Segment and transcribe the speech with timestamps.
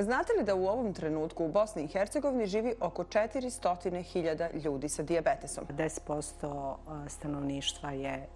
[0.00, 5.02] Znate li da u ovom trenutku u Bosni i Hercegovini živi oko 400.000 ljudi sa
[5.02, 5.64] diabetesom?
[5.70, 6.74] 10%
[7.08, 8.28] stanovništva je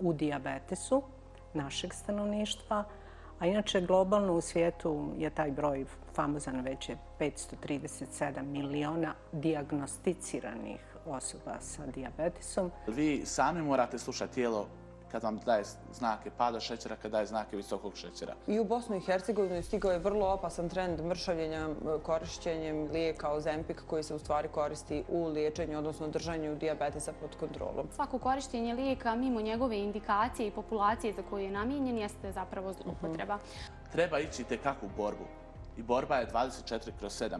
[0.00, 1.02] u diabetesu,
[1.54, 2.84] našeg stanovništva,
[3.38, 11.60] a inače globalno u svijetu je taj broj famozan već je 537 miliona diagnosticiranih osoba
[11.60, 12.70] sa diabetesom.
[12.86, 14.66] Vi sami morate slušati tijelo
[15.12, 18.34] kad vam daje znake pada šećera, kad daje znake visokog šećera.
[18.46, 21.68] I u Bosnu i Hercegovini stigao je vrlo opasan trend mršavljenja
[22.02, 27.88] korišćenjem lijeka Ozempik koji se u stvari koristi u liječenju, odnosno držanju diabetesa pod kontrolom.
[27.94, 33.38] Svako korištenje lijeka mimo njegove indikacije i populacije za koju je namijenjen jeste zapravo zloupotreba.
[33.92, 35.24] Treba ići te kakvu borbu.
[35.76, 37.38] I borba je 24 kroz 7.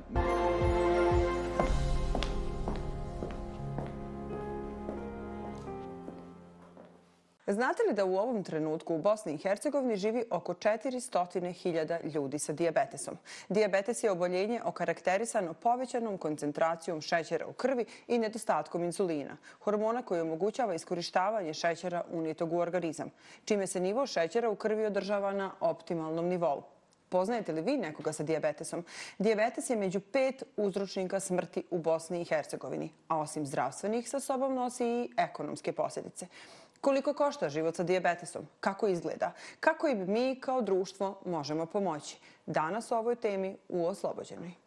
[7.52, 12.52] Znate li da u ovom trenutku u Bosni i Hercegovini živi oko 400.000 ljudi sa
[12.52, 13.18] diabetesom?
[13.48, 20.74] Diabetes je oboljenje okarakterisano povećanom koncentracijom šećera u krvi i nedostatkom insulina, hormona koji omogućava
[20.74, 23.10] iskorištavanje šećera unijetog u organizam,
[23.44, 26.62] čime se nivo šećera u krvi održava na optimalnom nivou.
[27.08, 28.84] Poznajete li vi nekoga sa diabetesom?
[29.18, 34.54] Diabetes je među pet uzročnika smrti u Bosni i Hercegovini, a osim zdravstvenih sa sobom
[34.54, 36.26] nosi i ekonomske posljedice.
[36.82, 38.46] Koliko košta život sa diabetesom?
[38.60, 39.32] Kako izgleda?
[39.60, 42.16] Kako im mi kao društvo možemo pomoći?
[42.46, 44.61] Danas o ovoj temi u Oslobođenoj.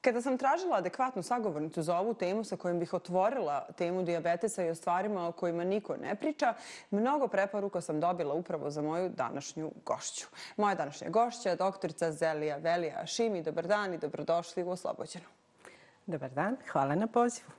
[0.00, 4.70] Kada sam tražila adekvatnu sagovornicu za ovu temu sa kojom bih otvorila temu diabetesa i
[4.70, 6.54] o stvarima o kojima niko ne priča,
[6.90, 10.26] mnogo preporuka sam dobila upravo za moju današnju gošću.
[10.56, 13.42] Moja današnja gošća je doktorica Zelija Velija Šimi.
[13.42, 15.24] Dobar dan i dobrodošli u Oslobođenu.
[16.06, 17.50] Dobar dan, hvala na pozivu.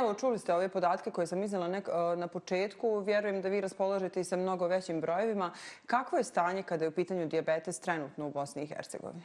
[0.00, 1.80] Evo, čuli ste ove podatke koje sam iznala
[2.16, 2.98] na početku.
[2.98, 5.52] Vjerujem da vi raspoložite i sa mnogo većim brojevima.
[5.86, 9.22] Kakvo je stanje kada je u pitanju diabetes trenutno u Bosni i Hercegovini?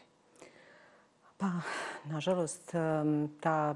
[1.42, 1.52] Pa,
[2.05, 2.71] nažalost,
[3.39, 3.76] ta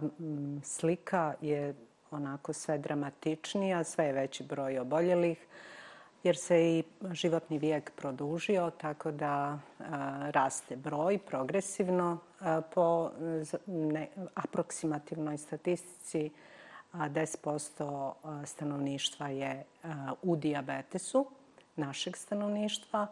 [0.64, 1.76] slika je
[2.12, 5.48] onako sve dramatičnija, sve je veći broj oboljelih,
[6.24, 9.84] jer se i životni vijek produžio, tako da e,
[10.32, 13.12] raste broj progresivno e, po
[14.34, 16.32] aproksimativnoj statistici
[16.94, 18.14] 10%
[18.44, 19.64] e, stanovništva je
[20.22, 21.26] u diabetesu,
[21.76, 23.08] našeg stanovništva,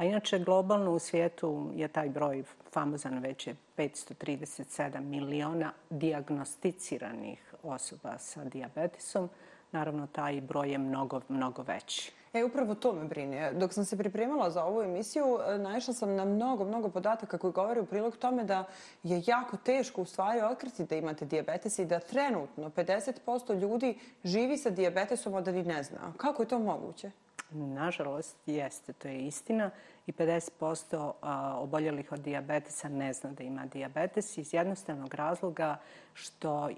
[0.00, 8.18] A inače, globalno u svijetu je taj broj famozan već je 537 miliona diagnosticiranih osoba
[8.18, 9.28] sa diabetesom.
[9.72, 12.12] Naravno, taj broj je mnogo, mnogo veći.
[12.32, 13.52] E, upravo to me brine.
[13.52, 17.52] Dok sam se pripremala za ovu emisiju, e, naišla sam na mnogo, mnogo podataka koji
[17.52, 18.64] govore u prilog tome da
[19.02, 24.56] je jako teško u stvari otkriti da imate diabetes i da trenutno 50% ljudi živi
[24.56, 26.12] sa diabetesom, a da ni ne zna.
[26.16, 27.10] Kako je to moguće?
[27.52, 29.70] Nažalost, jeste, to je istina.
[30.06, 31.12] I 50%
[31.56, 35.76] oboljelih od diabetesa ne zna da ima diabetes iz jednostavnog razloga
[36.14, 36.74] što e,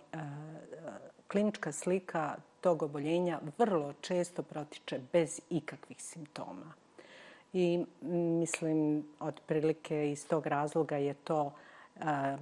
[1.28, 6.72] klinička slika tog oboljenja vrlo često protiče bez ikakvih simptoma.
[7.52, 7.84] I
[8.40, 11.52] mislim, otprilike iz tog razloga je to
[11.96, 12.36] e,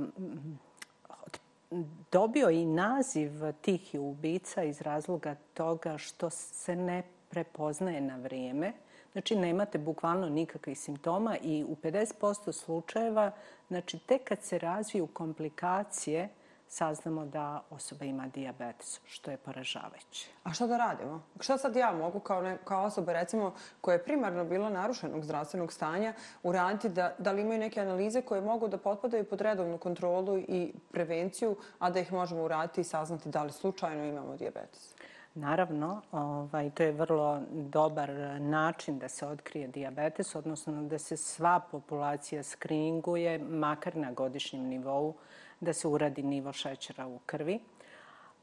[2.12, 8.73] dobio i naziv tih ubica iz razloga toga što se ne prepoznaje na vrijeme.
[9.13, 13.31] Znači, nemate bukvalno nikakvih simptoma i u 50% slučajeva,
[13.69, 16.29] znači, tek kad se razviju komplikacije,
[16.71, 20.29] saznamo da osoba ima diabetes, što je poražavajuće.
[20.45, 21.23] A što da radimo?
[21.41, 25.73] Što sad ja mogu kao, ne, kao osoba, recimo, koja je primarno bila narušenog zdravstvenog
[25.73, 30.39] stanja, uraditi da, da li imaju neke analize koje mogu da potpadaju pod redovnu kontrolu
[30.39, 34.95] i prevenciju, a da ih možemo uraditi i saznati da li slučajno imamo diabetes?
[35.35, 38.11] Naravno, ovaj, to je vrlo dobar
[38.41, 45.15] način da se otkrije diabetes, odnosno da se sva populacija skringuje, makar na godišnjem nivou,
[45.61, 47.61] da se uradi nivo šećera u krvi.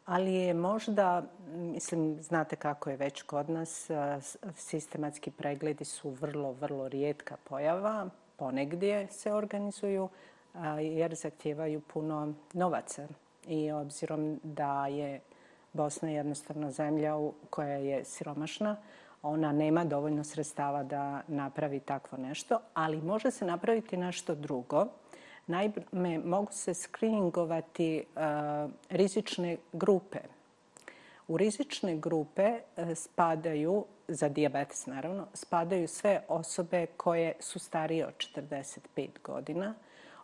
[0.06, 1.24] Ali je možda,
[1.56, 3.90] mislim, znate kako je već kod nas,
[4.56, 10.10] sistematski pregledi su vrlo, vrlo rijetka pojava, ponegdje se organizuju,
[10.81, 13.07] jer zahtjevaju puno novaca.
[13.48, 15.22] I obzirom da je
[15.77, 17.13] Bosna je jednostavno zemlja
[17.50, 18.75] koja je siromašna.
[19.21, 24.88] Ona nema dovoljno sredstava da napravi takvo nešto, ali može se napraviti nešto drugo.
[25.47, 30.19] Naime, mogu se skriningovati uh, e, rizične grupe.
[31.27, 38.13] U rizične grupe e, spadaju, za diabetes naravno, spadaju sve osobe koje su starije od
[38.18, 39.73] 45 godina,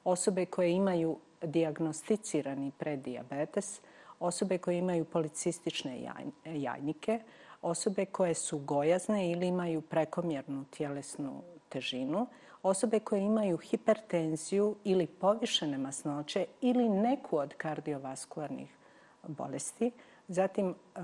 [0.03, 3.81] osobe koje imaju diagnosticirani preddiabetes,
[4.23, 6.09] osobe koje imaju policistične
[6.45, 7.19] jajnike,
[7.61, 12.27] osobe koje su gojazne ili imaju prekomjernu tjelesnu težinu,
[12.63, 18.75] osobe koje imaju hipertenziju ili povišene masnoće ili neku od kardiovaskularnih
[19.27, 19.91] bolesti,
[20.27, 20.99] zatim e,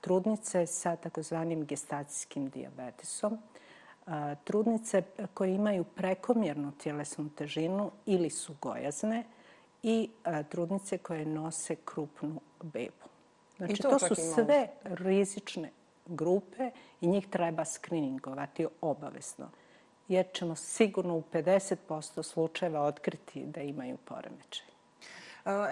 [0.00, 4.10] trudnice sa takozvanim gestacijskim diabetesom, e,
[4.44, 5.02] trudnice
[5.34, 9.24] koje imaju prekomjernu tjelesnu težinu ili su gojazne
[9.86, 13.06] i e, trudnice koje nose krupnu bebu.
[13.56, 15.70] Znači, to, to su sve rizične
[16.06, 19.50] grupe i njih treba skriningovati obavezno.
[20.08, 24.66] Jer ćemo sigurno u 50% slučajeva otkriti da imaju poremećaj.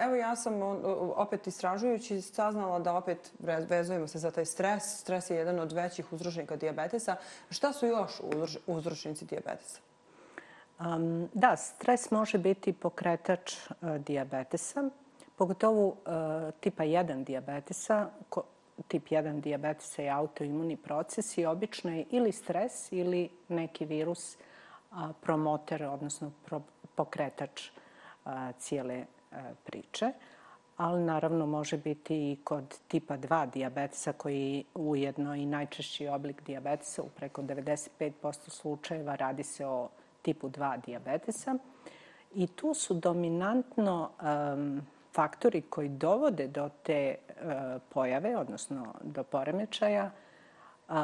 [0.01, 0.53] Evo ja sam
[1.15, 3.33] opet istražujući saznala da opet
[3.69, 4.83] vezujemo se za taj stres.
[4.99, 7.15] Stres je jedan od većih uzročnika diabetesa.
[7.49, 8.21] Šta su još
[8.67, 9.79] uzročnici diabetesa?
[10.79, 14.89] Um, da, stres može biti pokretač e, uh, diabetesa,
[15.35, 15.95] pogotovo uh,
[16.59, 18.09] tipa 1 diabetesa.
[18.29, 18.43] Ko,
[18.87, 24.97] tip 1 diabetesa je autoimuni proces i obično je ili stres ili neki virus uh,
[25.21, 26.61] promoter, odnosno pro,
[26.95, 27.71] pokretač e,
[28.59, 29.05] cijele
[29.63, 30.11] priče,
[30.77, 37.01] ali naravno može biti i kod tipa 2 diabetesa koji ujedno i najčešći oblik diabetesa
[37.01, 39.89] u preko 95% slučajeva radi se o
[40.25, 41.55] tipu 2 diabetesa.
[42.33, 44.81] I tu su dominantno um,
[45.13, 50.11] faktori koji dovode do te uh, pojave, odnosno do poremećaja,
[50.87, 50.95] uh,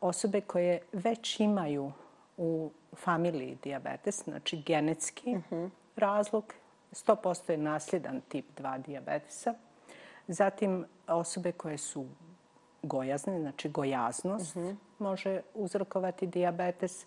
[0.00, 1.92] osobe koje već imaju
[2.36, 5.70] u familiji diabetes, znači genetski uh -huh.
[5.96, 6.54] razlog
[6.92, 9.54] 100% je nasljedan tip 2 diabetesa.
[10.28, 12.06] Zatim osobe koje su
[12.82, 14.76] gojazne, znači gojaznost uh -huh.
[14.98, 17.06] može uzrokovati diabetes.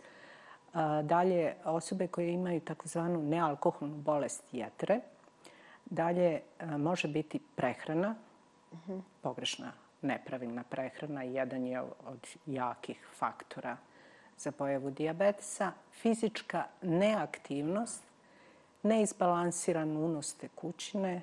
[1.04, 5.00] Dalje, osobe koje imaju takozvanu nealkoholnu bolest jetre.
[5.86, 8.16] Dalje, e, može biti prehrana,
[8.72, 9.02] uh -huh.
[9.22, 9.72] pogrešna,
[10.02, 11.24] nepravilna prehrana.
[11.24, 13.78] Jedan je od jakih faktora
[14.38, 15.72] za pojavu diabetesa.
[15.92, 18.04] Fizička neaktivnost,
[18.84, 21.22] neizbalansiran unos tekućine,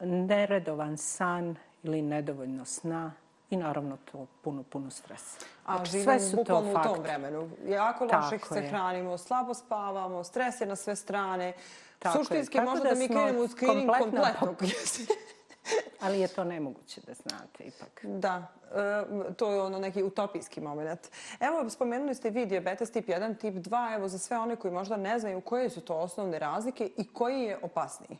[0.00, 3.12] neredovan san ili nedovoljno sna
[3.50, 5.46] i naravno to puno, puno stresa.
[5.66, 7.50] A znači, živimo bukvalno u tom vremenu.
[7.66, 11.52] Jako loše se hranimo, slabo spavamo, stres je na sve strane.
[11.98, 12.64] Tako Suštinski je.
[12.64, 14.54] možda da, da mi krenemo u screening kompletno.
[16.00, 18.04] Ali je to nemoguće da znate ipak.
[18.04, 21.00] Da, e, to je ono neki utopijski moment.
[21.40, 23.94] Evo, spomenuli ste vi diabetes tip 1, tip 2.
[23.94, 27.42] Evo, za sve one koji možda ne znaju koje su to osnovne razlike i koji
[27.42, 28.18] je opasniji?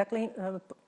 [0.00, 0.30] Dakle, e,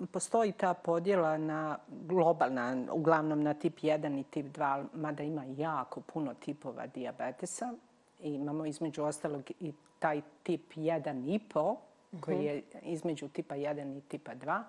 [0.06, 6.00] postoji ta podjela na globalna, uglavnom na tip 1 i tip 2, mada ima jako
[6.00, 7.74] puno tipova diabetesa.
[8.22, 11.76] I imamo između ostalog i taj tip 1,5,
[12.20, 12.46] koji mhm.
[12.46, 14.62] je između tipa 1 i tipa 2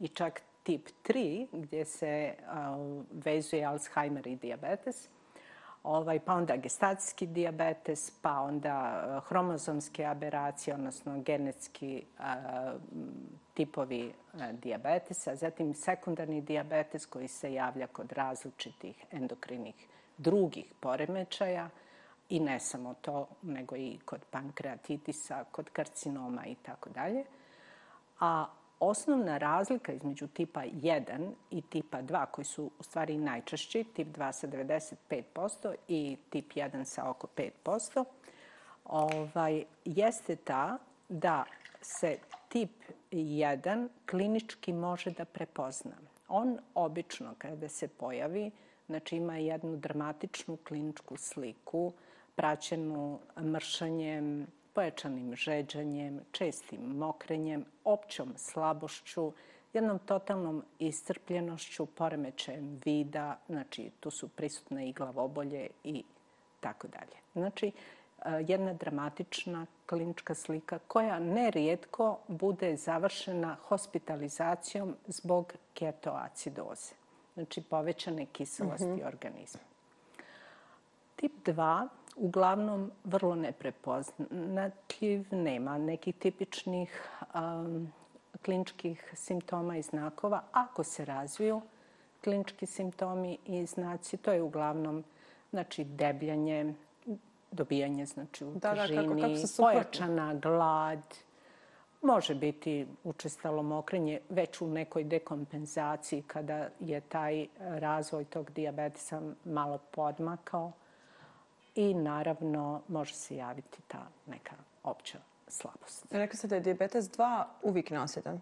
[0.00, 5.08] i čak tip 3 gdje se uh, vezuje Alzheimer i diabetes.
[5.84, 12.24] Ovaj, pa onda gestacijski diabetes, pa onda eh, hromozomske aberacije, odnosno genetski eh,
[13.54, 15.36] tipovi eh, uh, diabetesa.
[15.36, 19.74] Zatim sekundarni diabetes koji se javlja kod različitih endokrinih
[20.18, 21.68] drugih poremećaja.
[22.28, 27.24] I ne samo to, nego i kod pankreatitisa, kod karcinoma i tako dalje.
[28.20, 28.46] A
[28.84, 34.32] osnovna razlika između tipa 1 i tipa 2, koji su u stvari najčešći, tip 2
[34.32, 37.28] sa 95% i tip 1 sa oko
[37.64, 38.04] 5%,
[38.84, 41.44] ovaj, jeste ta da
[41.80, 42.70] se tip
[43.10, 45.96] 1 klinički može da prepozna.
[46.28, 48.50] On obično kada se pojavi,
[48.86, 51.92] znači ima jednu dramatičnu kliničku sliku,
[52.34, 59.32] praćenu mršanjem, pojačanim žeđanjem, čestim mokrenjem, općom slabošću,
[59.72, 66.02] jednom totalnom iscrpljenošću, poremećajem vida, znači tu su prisutne i glavobolje i
[66.60, 67.16] tako dalje.
[67.32, 67.72] Znači, e,
[68.48, 76.94] jedna dramatična klinička slika koja nerijetko bude završena hospitalizacijom zbog ketoacidoze,
[77.34, 79.06] znači povećane kiselosti mm -hmm.
[79.06, 79.60] organizma.
[81.16, 87.92] Tip 2 uglavnom vrlo neprepoznatljiv, nema nekih tipičnih um,
[88.44, 90.42] kliničkih simptoma i znakova.
[90.52, 91.60] Ako se razviju
[92.24, 95.04] klinički simptomi i znaci, to je uglavnom
[95.50, 96.74] znači, debljanje,
[97.50, 101.14] dobijanje znači, u da, težini, da, kako, kako pojačana glad,
[102.02, 109.78] može biti učestalo mokrenje već u nekoj dekompenzaciji kada je taj razvoj tog diabetesa malo
[109.90, 110.72] podmakao
[111.74, 116.06] i naravno može se javiti ta neka opća slabost.
[116.10, 118.40] Rekli ste da je diabetes 2 uvijek nasljedan?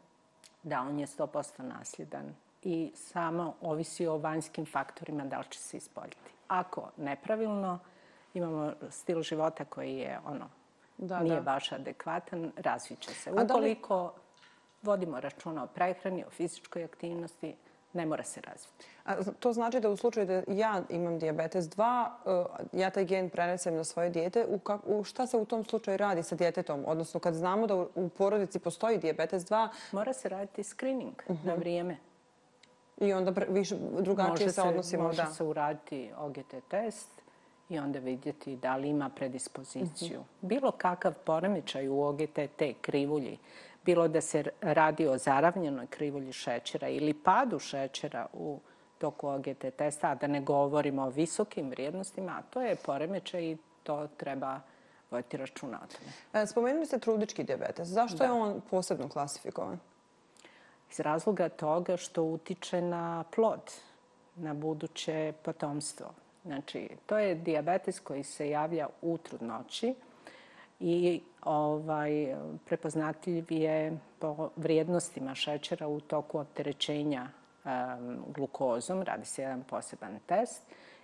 [0.62, 2.34] Da, on je 100% nasljedan.
[2.64, 6.30] i samo ovisi o vanjskim faktorima da li će se ispoljiti.
[6.48, 7.78] Ako nepravilno,
[8.34, 10.48] imamo stil života koji je ono,
[10.98, 11.40] da, nije da.
[11.40, 13.32] baš adekvatan, razviće se.
[13.32, 14.12] Ukoliko
[14.82, 17.54] vodimo računa o prehrani, o fizičkoj aktivnosti,
[17.92, 18.86] ne mora se razviti.
[19.04, 22.08] A to znači da u slučaju da ja imam diabetes 2,
[22.72, 25.64] e, ja taj gen prenesem na svoje dijete, u, kak, u šta se u tom
[25.64, 26.84] slučaju radi sa djetetom?
[26.86, 29.68] Odnosno, kad znamo da u porodici postoji diabetes 2...
[29.92, 31.46] Mora se raditi screening uh -huh.
[31.46, 31.60] na mhm.
[31.60, 31.96] vrijeme.
[33.00, 35.02] I onda više, drugačije može se odnosimo.
[35.02, 35.30] Može da.
[35.30, 37.08] se uraditi OGT test
[37.68, 40.20] i onda vidjeti da li ima predispoziciju.
[40.20, 40.30] Uh mhm.
[40.42, 40.48] -huh.
[40.48, 43.38] Bilo kakav poremećaj u OGTT krivulji,
[43.84, 48.60] bilo da se radi o zaravljenoj krivulji šećera ili padu šećera u
[48.98, 53.56] toku OGT testa, a da ne govorimo o visokim vrijednostima, a to je poremećaj i
[53.82, 54.60] to treba
[55.10, 56.42] voditi računa o tome.
[56.42, 57.88] E, spomenuli ste trudički diabetes.
[57.88, 58.24] Zašto da.
[58.24, 59.78] je on posebno klasifikovan?
[60.90, 63.72] Iz razloga toga što utiče na plod,
[64.36, 66.06] na buduće potomstvo.
[66.44, 69.94] Znači, to je diabetes koji se javlja u trudnoći
[70.80, 77.28] i ovaj, prepoznatljiv je po vrijednostima šećera u toku opterećenja
[77.64, 79.02] um, glukozom.
[79.02, 80.62] Radi se jedan poseban test.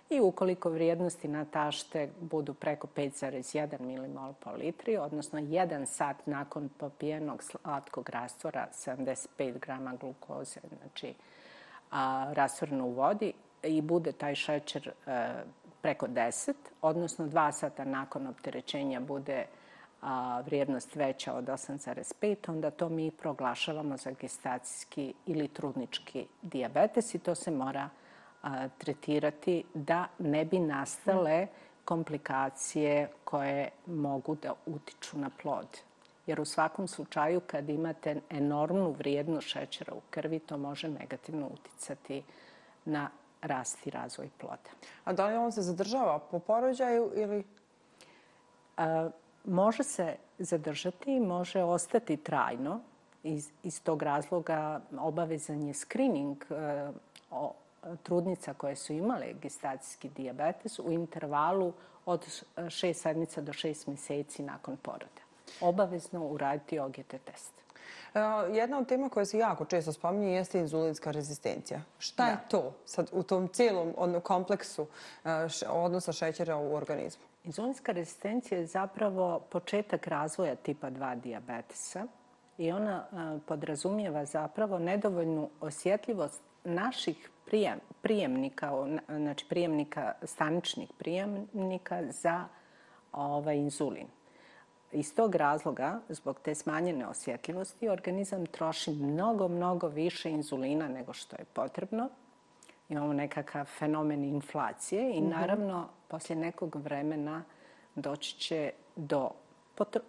[0.09, 6.69] I ukoliko vrijednosti na tašte budu preko 5,1 mmol po litri, odnosno jedan sat nakon
[6.77, 11.13] popijenog slatkog rastvora 75 grama glukoze, znači
[11.91, 15.43] a, rastvoreno u vodi, i bude taj šećer a, e,
[15.81, 19.45] preko 10, odnosno dva sata nakon opterećenja bude
[20.01, 27.19] a, vrijednost veća od 8,5, onda to mi proglašavamo za gestacijski ili trudnički diabetes i
[27.19, 27.89] to se mora
[28.41, 31.47] a, tretirati da ne bi nastale
[31.85, 35.67] komplikacije koje mogu da utiču na plod.
[36.27, 42.23] Jer u svakom slučaju kad imate enormnu vrijednost šećera u krvi, to može negativno uticati
[42.85, 43.09] na
[43.41, 44.69] rast i razvoj ploda.
[45.03, 47.43] A da li on se zadržava po porođaju ili...
[48.77, 49.09] A,
[49.49, 52.81] može se zadržati, može ostati trajno.
[53.23, 56.91] Iz, iz tog razloga obavezan je screening e,
[57.31, 57.53] o,
[58.03, 61.73] trudnica koje su imale gestacijski diabetes u intervalu
[62.05, 65.21] od šest sedmica do šest mjeseci nakon poroda.
[65.61, 67.53] Obavezno uraditi OGT test.
[68.13, 68.19] E,
[68.53, 71.81] jedna od tema koja se jako često spominje jeste inzulinska rezistencija.
[71.99, 72.31] Šta da.
[72.31, 74.87] je to sad u tom cijelom kompleksu
[75.25, 75.29] e,
[75.69, 77.28] odnosa šećera u organizmu?
[77.49, 82.07] Inzulinska rezistencija je zapravo početak razvoja tipa 2 diabetesa
[82.57, 88.71] i ona e, podrazumijeva zapravo nedovoljnu osjetljivost naših prijem, prijemnika,
[89.07, 92.45] znači prijemnika, staničnih prijemnika za
[93.11, 94.07] ovaj inzulin.
[94.91, 101.35] Iz tog razloga, zbog te smanjene osjetljivosti, organizam troši mnogo, mnogo više inzulina nego što
[101.35, 102.09] je potrebno.
[102.89, 105.29] Imamo nekakav fenomen inflacije i -hmm.
[105.29, 107.43] naravno poslije nekog vremena
[107.95, 109.31] doći će do
[109.75, 109.99] potr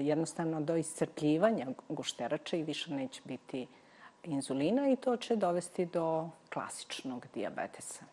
[0.00, 3.66] jednostavno do iscrpljivanja gušterača i više neće biti
[4.24, 8.04] inzulina i to će dovesti do klasičnog diabetesa.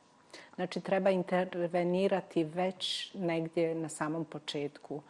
[0.55, 5.01] Znači, treba intervenirati već negdje na samom početku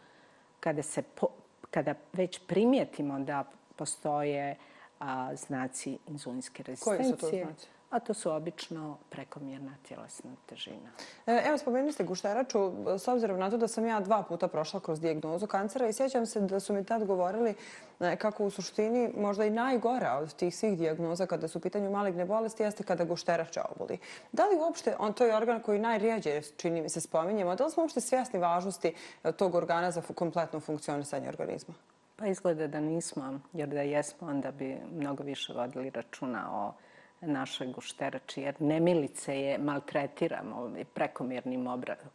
[0.60, 1.26] kada, se po,
[1.70, 3.44] kada već primijetimo da
[3.76, 4.56] postoje
[4.98, 7.16] a, znaci inzulinske rezistencije.
[7.16, 7.66] Koji su to znaci?
[7.90, 10.90] A to su obično prekomjerna tjelesna težina.
[11.26, 14.80] E, evo, spomenuli ste gušteraču, s obzirom na to da sam ja dva puta prošla
[14.80, 17.54] kroz dijagnozu kancera i sjećam se da su mi tad govorili
[18.00, 21.90] e, kako u suštini možda i najgora od tih svih dijagnoza kada su u pitanju
[21.90, 23.98] maligne bolesti jeste kada gušterača oboli.
[24.32, 27.70] Da li uopšte, on to je organ koji najrijeđe, čini mi se, spominjemo, da li
[27.70, 31.74] smo uopšte svjesni važnosti e, tog organa za kompletno funkcionisanje organizma?
[32.16, 36.72] Pa izgleda da nismo, jer da jesmo, onda bi mnogo više vodili računa o
[37.20, 41.66] našoj gušterači, jer nemilice je maltretiramo prekomjernim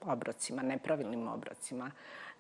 [0.01, 1.91] obrocima, nepravilnim obrocima,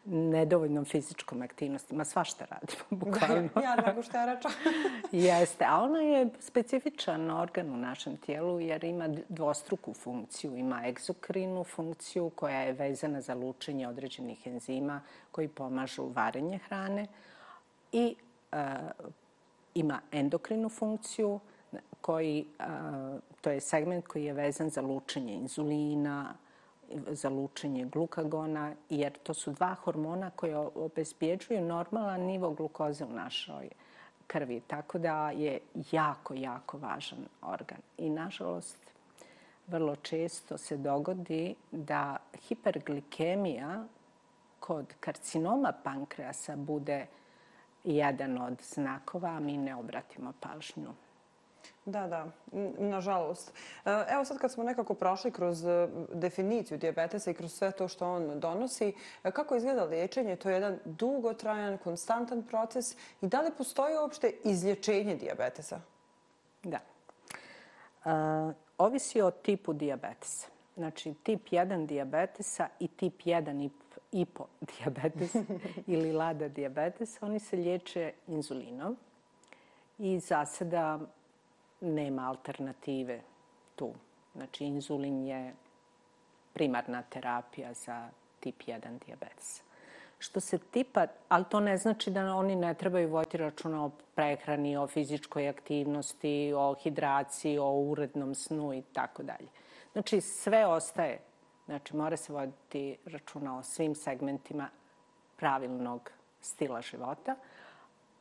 [0.05, 3.49] nedovoljnom fizičkom aktivnostima, sva što radimo, bukvalno.
[3.63, 4.49] Ja da gušterača.
[5.11, 10.55] Jeste, a ona je specifičan organ u našem tijelu jer ima dvostruku funkciju.
[10.55, 15.01] Ima egzokrinu funkciju koja je vezana za lučenje određenih enzima
[15.31, 17.07] koji pomažu varenje hrane
[17.91, 18.15] i
[18.51, 18.59] uh,
[19.75, 21.39] ima endokrinu funkciju
[22.01, 22.45] koji,
[23.41, 26.33] to je segment koji je vezan za lučenje inzulina,
[27.07, 33.69] za lučenje glukagona, jer to su dva hormona koje obezbjeđuju normalan nivo glukoze u našoj
[34.27, 34.61] krvi.
[34.67, 35.59] Tako da je
[35.91, 37.79] jako, jako važan organ.
[37.97, 38.77] I nažalost,
[39.67, 43.83] vrlo često se dogodi da hiperglikemija
[44.59, 47.05] kod karcinoma pankreasa bude
[47.83, 50.89] jedan od znakova, a mi ne obratimo pažnju
[51.85, 52.25] Da, da,
[52.77, 53.53] nažalost.
[53.85, 57.87] E, evo sad kad smo nekako prošli kroz e, definiciju diabetesa i kroz sve to
[57.87, 60.35] što on donosi, e, kako izgleda liječenje?
[60.35, 65.79] To je jedan dugotrajan, konstantan proces i da li postoji uopšte izlječenje diabetesa?
[66.63, 66.79] Da.
[68.05, 70.47] Uh, ovisi o tipu diabetesa.
[70.75, 73.69] Znači, tip 1 diabetesa i tip 1
[74.11, 74.45] ipo
[74.77, 75.35] diabetes
[75.87, 78.97] ili lada diabetes, oni se liječe inzulinom
[79.97, 80.99] i za sada
[81.83, 83.21] nema alternative
[83.75, 83.93] tu.
[84.35, 85.53] Znači, inzulin je
[86.53, 88.09] primarna terapija za
[88.39, 89.61] tip 1 diabetes.
[90.19, 94.77] Što se tipa, ali to ne znači da oni ne trebaju voditi računa o prehrani,
[94.77, 99.47] o fizičkoj aktivnosti, o hidraciji, o urednom snu i tako dalje.
[99.93, 101.19] Znači, sve ostaje.
[101.65, 104.69] Znači, mora se voditi računa o svim segmentima
[105.35, 106.11] pravilnog
[106.41, 107.35] stila života.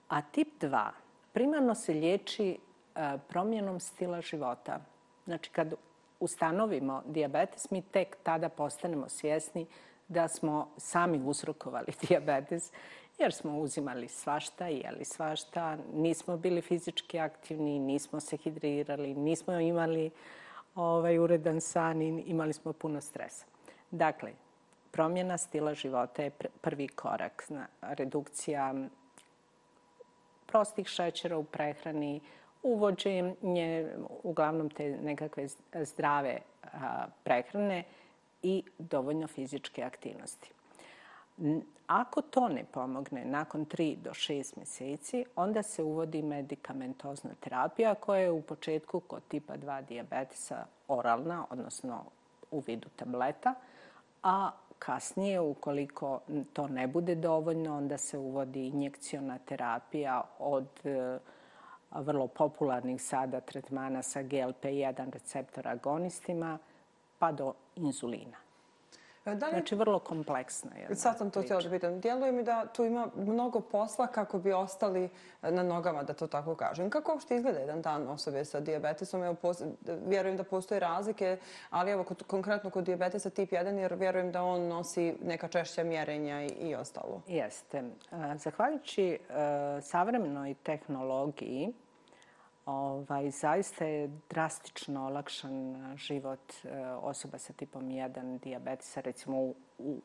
[0.08, 0.90] A tip 2
[1.32, 2.58] primarno se liječi
[2.96, 4.80] E, promjenom stila života.
[5.24, 5.74] Znači, kad
[6.20, 9.66] ustanovimo diabetes, mi tek tada postanemo svjesni
[10.08, 12.72] da smo sami uzrokovali diabetes,
[13.18, 20.10] jer smo uzimali svašta, jeli svašta, nismo bili fizički aktivni, nismo se hidrirali, nismo imali
[20.74, 23.46] ovaj, uredan san i imali smo puno stresa.
[23.90, 24.32] Dakle,
[24.90, 26.30] promjena stila života je
[26.60, 27.48] prvi korak.
[27.82, 28.74] Redukcija
[30.46, 32.20] prostih šećera u prehrani,
[32.62, 33.88] uvođenje
[34.22, 36.38] uglavnom te nekakve zdrave
[37.24, 37.84] prehrane
[38.42, 40.52] i dovoljno fizičke aktivnosti.
[41.86, 48.20] Ako to ne pomogne nakon 3 do 6 mjeseci, onda se uvodi medikamentozna terapija koja
[48.20, 52.04] je u početku kod tipa 2 diabetesa oralna, odnosno
[52.50, 53.54] u vidu tableta,
[54.22, 56.20] a kasnije, ukoliko
[56.52, 61.18] to ne bude dovoljno, onda se uvodi injekciona terapija od e,
[61.94, 66.58] vrlo popularnih sada tretmana sa GLP-1 receptor agonistima
[67.18, 68.36] pa do inzulina.
[69.24, 69.52] E, da li...
[69.52, 70.96] Znači, vrlo kompleksna je.
[70.96, 72.00] Sad sam to htjela da pitam.
[72.00, 75.08] Djeluje mi da tu ima mnogo posla kako bi ostali
[75.42, 76.90] na nogama, da to tako kažem.
[76.90, 79.22] Kako uopšte izgleda jedan dan osobe sa diabetesom?
[79.22, 79.62] Evo, pos...
[80.06, 81.38] Vjerujem da postoje razlike,
[81.70, 85.84] ali evo, kod, konkretno kod diabetesa tip 1, jer vjerujem da on nosi neka češća
[85.84, 87.22] mjerenja i, i ostalo.
[87.26, 87.78] Jeste.
[87.78, 87.84] E,
[88.38, 89.18] zahvaljujući
[89.82, 91.72] savremenoj tehnologiji,
[92.66, 100.00] ovaj, zaista je drastično olakšan život e, osoba sa tipom 1 diabetesa, recimo u, u,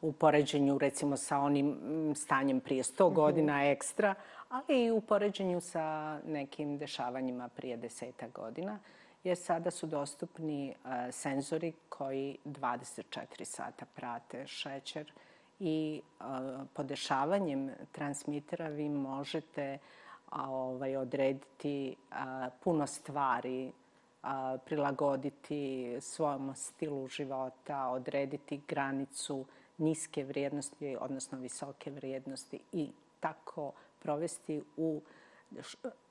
[0.00, 1.78] u poređenju recimo sa onim
[2.16, 3.14] stanjem prije 100 mhm.
[3.14, 4.14] godina ekstra,
[4.48, 8.78] ali i u poređenju sa nekim dešavanjima prije deseta godina,
[9.24, 15.12] jer sada su dostupni uh, senzori koji 24 sata prate šećer
[15.60, 16.02] i
[16.74, 23.72] podešavanjem transmitera vi možete uh, ovaj, odrediti a, puno stvari,
[24.22, 29.44] a, prilagoditi svojom stilu života, odrediti granicu
[29.78, 35.00] niske vrijednosti, odnosno visoke vrijednosti i tako provesti u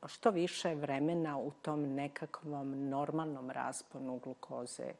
[0.07, 4.91] što više vremena u tom nekakvom normalnom rasponu glukoze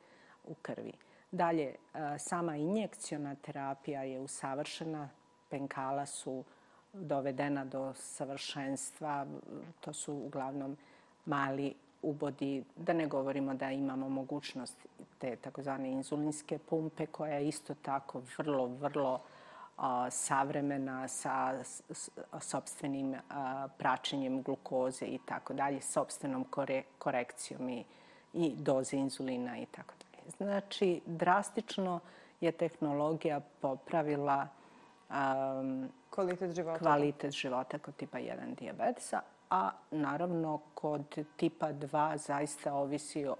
[0.44, 0.94] u krvi.
[1.32, 1.76] Dalje,
[2.20, 5.10] sama injekciona terapija je usavršena,
[5.50, 6.44] penkala su
[6.94, 9.26] dovedena do savršenstva.
[9.82, 10.78] To su uglavnom
[11.26, 14.78] mali ubodi, da ne govorimo da imamo mogućnost
[15.20, 19.22] te takozvane inzulinske pumpe koja je isto tako vrlo, vrlo
[19.78, 21.64] a, savremena sa
[22.40, 23.16] sobstvenim
[23.78, 27.84] praćenjem glukoze i tako dalje, sobstvenom kore, korekcijom i,
[28.34, 30.32] i doze inzulina i tako dalje.
[30.38, 32.00] Znači, drastično
[32.42, 34.48] je tehnologija popravila
[35.10, 36.80] um, kvalitet života.
[36.80, 43.36] kvalitet života kod tipa 1 diabetesa, a naravno kod tipa 2 zaista ovisi o,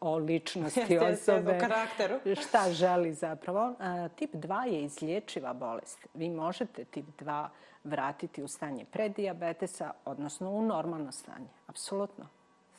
[0.00, 1.56] o ličnosti osobe.
[1.56, 2.18] O karakteru.
[2.40, 3.74] Šta želi zapravo.
[4.16, 6.06] Tip 2 je izlječiva bolest.
[6.14, 7.48] Vi možete tip 2
[7.84, 11.48] vratiti u stanje prediabetesa, odnosno u normalno stanje.
[11.66, 12.28] Apsolutno.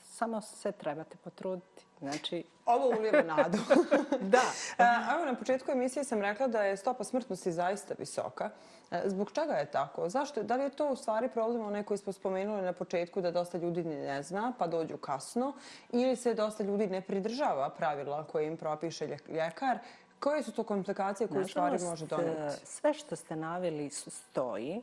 [0.01, 1.85] Samo se trebate potruditi.
[1.99, 2.43] Znači...
[2.65, 3.57] Ovo ulijeva nadu.
[4.35, 4.41] da.
[5.15, 8.49] Evo, na početku emisije sam rekla da je stopa smrtnosti zaista visoka.
[8.91, 10.09] E, zbog čega je tako?
[10.09, 10.43] Zašto?
[10.43, 13.57] Da li je to u stvari problem onaj koji smo spomenuli na početku da dosta
[13.57, 15.53] ljudi ne zna pa dođu kasno
[15.89, 19.77] ili se dosta ljudi ne pridržava pravila koje im propiše ljekar?
[20.19, 22.65] Koje su to komplikacije koje u stvari može doneti?
[22.65, 24.81] Sve što ste navili stoji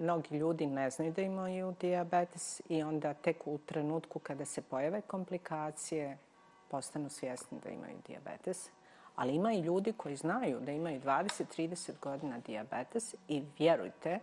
[0.00, 5.00] mnogi ljudi ne znaju da imaju diabetes i onda tek u trenutku kada se pojave
[5.00, 6.18] komplikacije
[6.74, 8.70] postanu svjesni da imaju diabetes.
[9.16, 14.18] Ali ima i ljudi koji znaju da imaju 20-30 godina diabetes i vjerujte,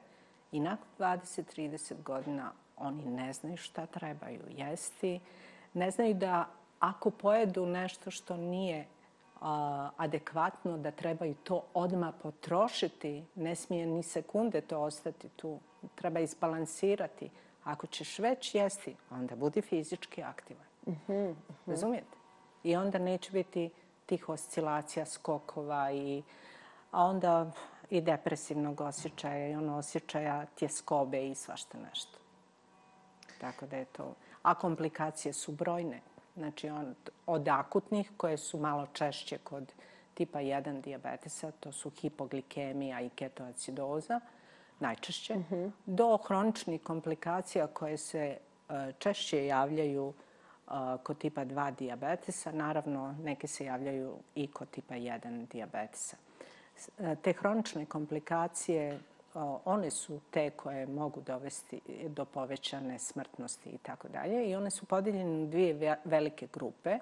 [0.52, 5.20] i nakon 20-30 godina oni ne znaju šta trebaju jesti,
[5.74, 6.48] ne znaju da
[6.80, 8.86] ako pojedu nešto što nije
[9.98, 15.60] adekvatno, da trebaju to odma potrošiti, ne smije ni sekunde to ostati tu,
[15.96, 17.30] treba izbalansirati.
[17.64, 20.66] Ako ćeš već jesti, onda budi fizički aktivan.
[20.86, 21.36] Uh -huh.
[21.66, 22.21] Razumijete?
[22.64, 23.70] I onda neće biti
[24.06, 26.24] tih oscilacija, skokova i
[26.92, 27.52] a onda
[27.90, 32.18] i depresivnog osjećaja i ono osjećaja tjeskobe i svašta nešto.
[33.42, 34.14] Tako da je to...
[34.44, 36.02] A komplikacije su brojne.
[36.36, 36.96] Znači, on,
[37.26, 39.74] od akutnih, koje su malo češće kod
[40.14, 44.20] tipa 1 diabetesa, to su hipoglikemija i ketoacidoza,
[44.80, 45.72] najčešće, mm -hmm.
[45.86, 50.14] do hroničnih komplikacija koje se uh, češće javljaju
[51.04, 52.52] kod tipa 2 diabetesa.
[52.52, 56.18] Naravno, neke se javljaju i kod tipa 1 diabetesa.
[57.00, 59.00] E, te hronične komplikacije,
[59.66, 64.50] one su te koje mogu dovesti do povećane smrtnosti i tako dalje.
[64.50, 67.00] I one su podeljene u dvije velike grupe.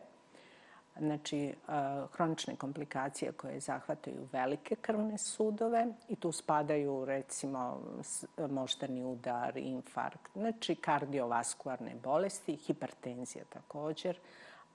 [0.99, 1.53] Znači, e,
[2.12, 7.81] hronične komplikacije koje zahvataju velike krvne sudove i tu spadaju, recimo,
[8.49, 14.19] moždani udar, infarkt, znači kardiovaskularne bolesti, hipertenzija također,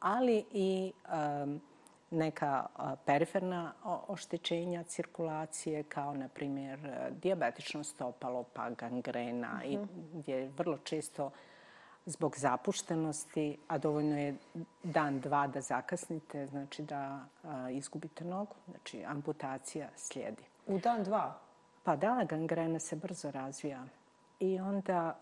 [0.00, 0.92] ali i
[1.44, 1.60] um,
[2.10, 2.66] neka
[3.04, 3.72] periferna
[4.08, 9.86] oštećenja cirkulacije, kao na primjer diabetično stopalo, pa gangrena, i mhm.
[10.12, 11.30] gdje je vrlo često
[12.06, 14.36] zbog zapuštenosti, a dovoljno je
[14.82, 17.24] dan, dva da zakasnite, znači da
[17.70, 20.42] izgubite nogu, znači amputacija slijedi.
[20.66, 21.38] U dan, dva?
[21.82, 23.84] Pa da, gangrena se brzo razvija
[24.40, 25.18] i onda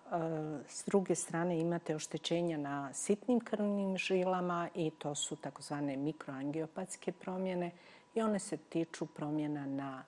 [0.66, 7.70] s druge strane imate oštećenja na sitnim krvnim žilama i to su takozvane mikroangiopatske promjene
[8.14, 10.04] i one se tiču promjena na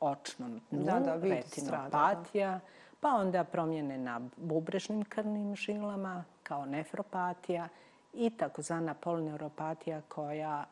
[0.00, 2.60] očnom dnu, da, da, retinopatija,
[3.00, 7.68] pa onda promjene na bubrežnim krvnim žilama kao nefropatija
[8.12, 10.64] i takozvana polineuropatija koja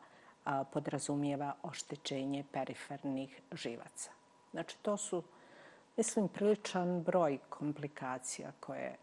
[0.73, 4.11] podrazumijeva oštećenje perifernih živaca.
[4.51, 5.23] Znači, to su
[5.97, 8.95] mislim, priličan broj komplikacija koje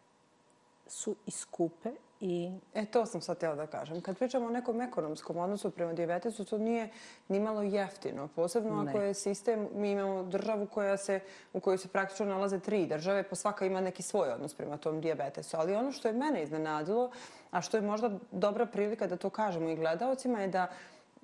[0.86, 2.50] su iskupe i...
[2.74, 4.00] E, to sam sad htjela da kažem.
[4.00, 6.88] Kad pričamo o nekom ekonomskom odnosu prema diabetesu, to nije
[7.28, 8.28] ni malo jeftino.
[8.28, 8.90] Posebno ne.
[8.90, 11.20] ako je sistem, mi imamo državu koja se,
[11.52, 15.00] u kojoj se praktično nalaze tri države, pa svaka ima neki svoj odnos prema tom
[15.00, 15.56] diabetesu.
[15.56, 17.10] Ali ono što je mene iznenadilo,
[17.50, 20.66] a što je možda dobra prilika da to kažemo i gledalcima, je da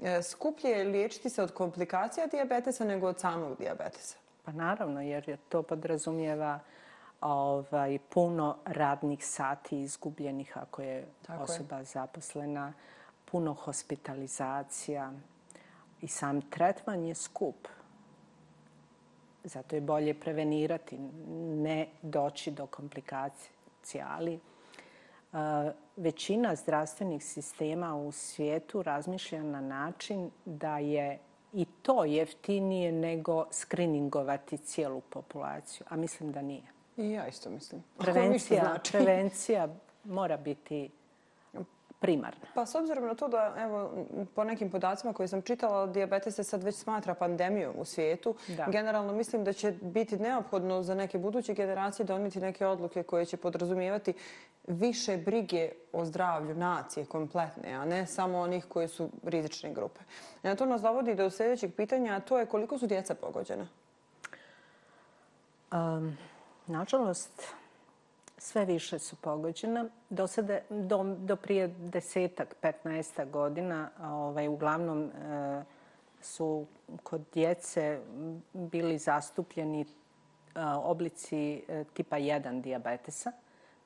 [0.02, 4.16] e, skuplje je liječiti se od komplikacija diabetesa nego od samog diabetesa.
[4.44, 6.60] Pa naravno, jer to podrazumijeva
[7.22, 11.84] ovaj, puno radnih sati izgubljenih ako je Tako osoba je.
[11.84, 12.72] zaposlena,
[13.24, 15.12] puno hospitalizacija
[16.00, 17.68] i sam tretman je skup.
[19.44, 20.98] Zato je bolje prevenirati,
[21.38, 24.34] ne doći do komplikacija, ali
[25.32, 25.38] uh,
[25.96, 31.18] većina zdravstvenih sistema u svijetu razmišlja na način da je
[31.52, 35.86] i to jeftinije nego skriningovati cijelu populaciju.
[35.90, 36.81] A mislim da nije.
[36.96, 37.82] I ja isto mislim.
[37.98, 38.92] Prevencija, znači.
[38.92, 39.68] prevencija
[40.04, 40.90] mora biti
[42.02, 42.46] primarna.
[42.54, 43.90] Pa s obzirom na to da, evo,
[44.34, 48.34] po nekim podacima koje sam čitala, diabetes se sad već smatra pandemijom u svijetu.
[48.48, 48.66] Da.
[48.68, 53.36] Generalno mislim da će biti neophodno za neke buduće generacije doniti neke odluke koje će
[53.36, 54.14] podrazumijevati
[54.66, 60.00] više brige o zdravlju nacije kompletne, a ne samo onih koji su rizične grupe.
[60.42, 63.66] Na to nas dovodi do sljedećeg pitanja, a to je koliko su djeca pogođena?
[65.72, 66.16] Um,
[66.72, 67.42] nažalost,
[68.38, 69.84] sve više su pogođena.
[70.10, 75.64] Do, sada, do, do prije desetak, petnaesta godina, ovaj, uglavnom e,
[76.20, 76.66] su
[77.02, 78.00] kod djece
[78.52, 79.86] bili zastupljeni e,
[80.64, 83.32] oblici e, tipa 1 diabetesa.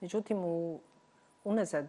[0.00, 0.80] Međutim, u
[1.44, 1.86] unazad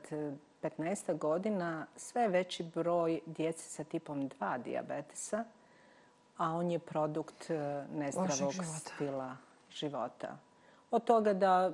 [0.61, 5.45] 15 godina sve veći broj djece sa tipom 2 diabetesa,
[6.37, 9.37] a on je produkt e, nezdravog stila
[9.69, 10.37] života.
[10.91, 11.71] Od toga da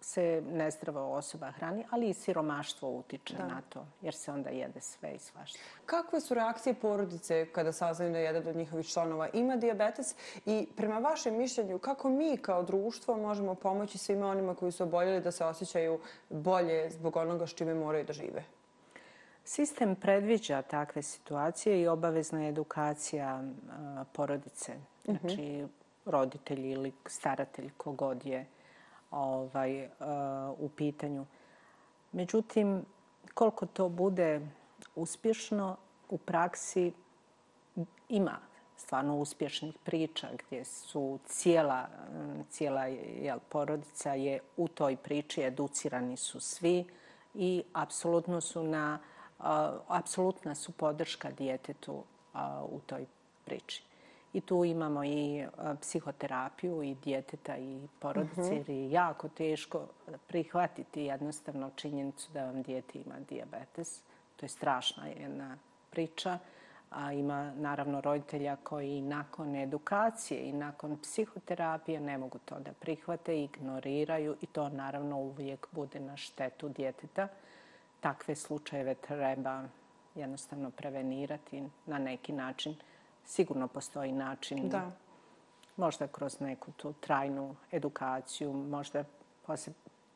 [0.00, 3.46] se nezdrava osoba hrani, ali i siromaštvo utiče da.
[3.46, 5.58] na to, jer se onda jede sve i svašta.
[5.86, 10.14] Kakve su reakcije porodice kada saznaju da jedan od njihovih članova ima diabetes
[10.46, 15.20] i prema vašem mišljenju, kako mi kao društvo možemo pomoći svima onima koji su oboljeli
[15.20, 18.44] da se osjećaju bolje zbog onoga što čime moraju da žive?
[19.44, 23.42] Sistem predviđa takve situacije i obavezna je edukacija
[24.12, 24.74] porodice.
[25.08, 25.18] Mhm.
[25.20, 25.66] Znači,
[26.06, 28.46] roditelj ili staratelj kogod je
[29.10, 29.88] ovaj, uh,
[30.58, 31.26] u pitanju.
[32.12, 32.84] Međutim,
[33.34, 34.40] koliko to bude
[34.94, 35.76] uspješno
[36.08, 36.92] u praksi,
[38.08, 38.38] ima
[38.76, 41.88] stvarno uspješnih priča gdje su cijela,
[42.50, 42.84] cijela
[43.22, 46.84] jel, porodica je u toj priči, educirani su svi
[47.34, 49.42] i apsolutno su na, e,
[49.88, 52.02] apsolutna su podrška djetetu
[52.34, 52.38] e,
[52.70, 53.06] u toj
[53.44, 53.82] priči.
[54.32, 55.46] I tu imamo i
[55.80, 58.52] psihoterapiju i djeteta i porodice mhm.
[58.54, 59.86] jer je jako teško
[60.26, 64.02] prihvatiti jednostavno činjenicu da vam djete ima diabetes.
[64.36, 65.56] To je strašna jedna
[65.90, 66.38] priča.
[66.90, 73.42] A ima naravno roditelja koji nakon edukacije i nakon psihoterapije ne mogu to da prihvate,
[73.42, 77.28] ignoriraju i to naravno uvijek bude na štetu djeteta.
[78.00, 79.64] Takve slučajeve treba
[80.14, 82.74] jednostavno prevenirati na neki način.
[83.26, 84.90] Sigurno postoji način, da.
[85.76, 89.04] možda kroz neku tu trajnu edukaciju, možda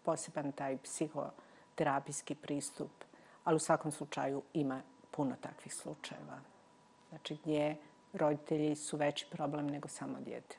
[0.03, 2.91] poseban taj psihoterapijski pristup,
[3.45, 6.41] ali u svakom slučaju ima puno takvih slučajeva.
[7.09, 7.77] Znači gdje
[8.13, 10.57] roditelji su veći problem nego samo djete.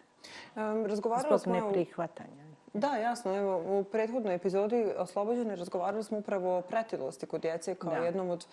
[0.56, 2.51] Um, razgovarali Zbog neprihvatanja.
[2.74, 3.36] Da, jasno.
[3.38, 7.98] Evo, u prethodnoj epizodi Oslobođene razgovarali smo upravo o pretilosti kod djece kao da.
[7.98, 8.46] jednom od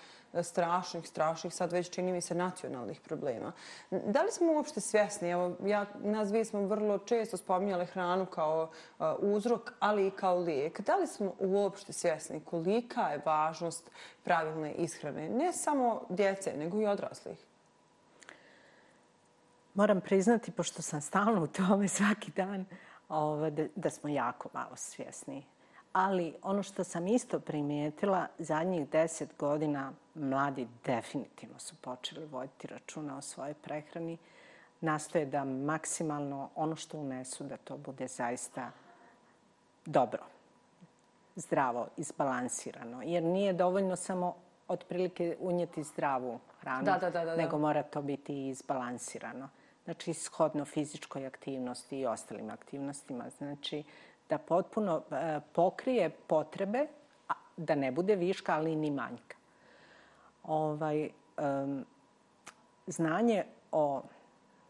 [0.42, 3.52] strašnih, strašnih, sad već čini mi se, nacionalnih problema.
[3.90, 5.31] Da li smo uopšte svjesni?
[5.31, 10.38] Evo, ja, nas vi smo vrlo često spominjali hranu kao uh, uzrok, ali i kao
[10.38, 10.81] lijek.
[10.81, 13.90] Da li smo uopšte svjesni kolika je važnost
[14.24, 15.28] pravilne ishrane?
[15.28, 17.38] Ne samo djece, nego i odraslih.
[19.74, 22.64] Moram priznati, pošto sam stalno u tome svaki dan,
[23.08, 25.44] ovaj, da smo jako malo svjesni.
[25.92, 33.18] Ali ono što sam isto primijetila, zadnjih deset godina mladi definitivno su počeli voditi računa
[33.18, 34.18] o svojoj prehrani.
[34.80, 38.70] Nastoje da maksimalno ono što unesu, da to bude zaista
[39.86, 40.22] dobro,
[41.36, 43.02] zdravo, izbalansirano.
[43.02, 44.34] Jer nije dovoljno samo
[44.68, 47.36] otprilike unijeti zdravu hranu, da, da, da, da.
[47.36, 49.48] nego mora to biti izbalansirano
[49.88, 53.31] znači shodno fizičkoj aktivnosti i ostalim aktivnostima.
[53.38, 53.83] Znači
[54.29, 56.87] da potpuno e, pokrije potrebe,
[57.57, 59.37] da ne bude viška, ali ni manjka.
[60.44, 61.11] Ovaj,
[62.87, 64.03] znanje o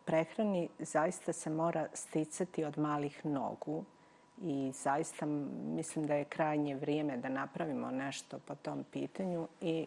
[0.04, 3.84] prehrani zaista se mora sticati od malih nogu
[4.42, 5.26] i zaista
[5.76, 9.86] mislim da je krajnje vrijeme da napravimo nešto po tom pitanju i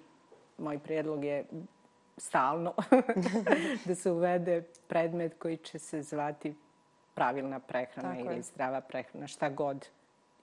[0.58, 1.46] moj prijedlog je
[2.22, 2.74] stalno
[3.86, 6.56] da se uvede predmet koji će se zvati
[7.14, 8.42] pravilna prehrana Tako ili je.
[8.42, 9.88] zdrava prehrana, šta god.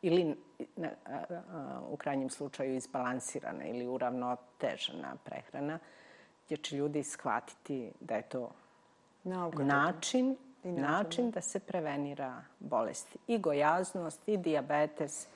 [0.02, 0.36] Ili
[0.76, 5.78] na, a, a, u krajnjem slučaju izbalansirana ili uravnotežena prehrana,
[6.46, 8.50] gdje će ljudi shvatiti da je to
[9.24, 13.18] Nauka, način, način, način da se prevenira bolesti.
[13.26, 15.28] I gojaznost, i diabetes,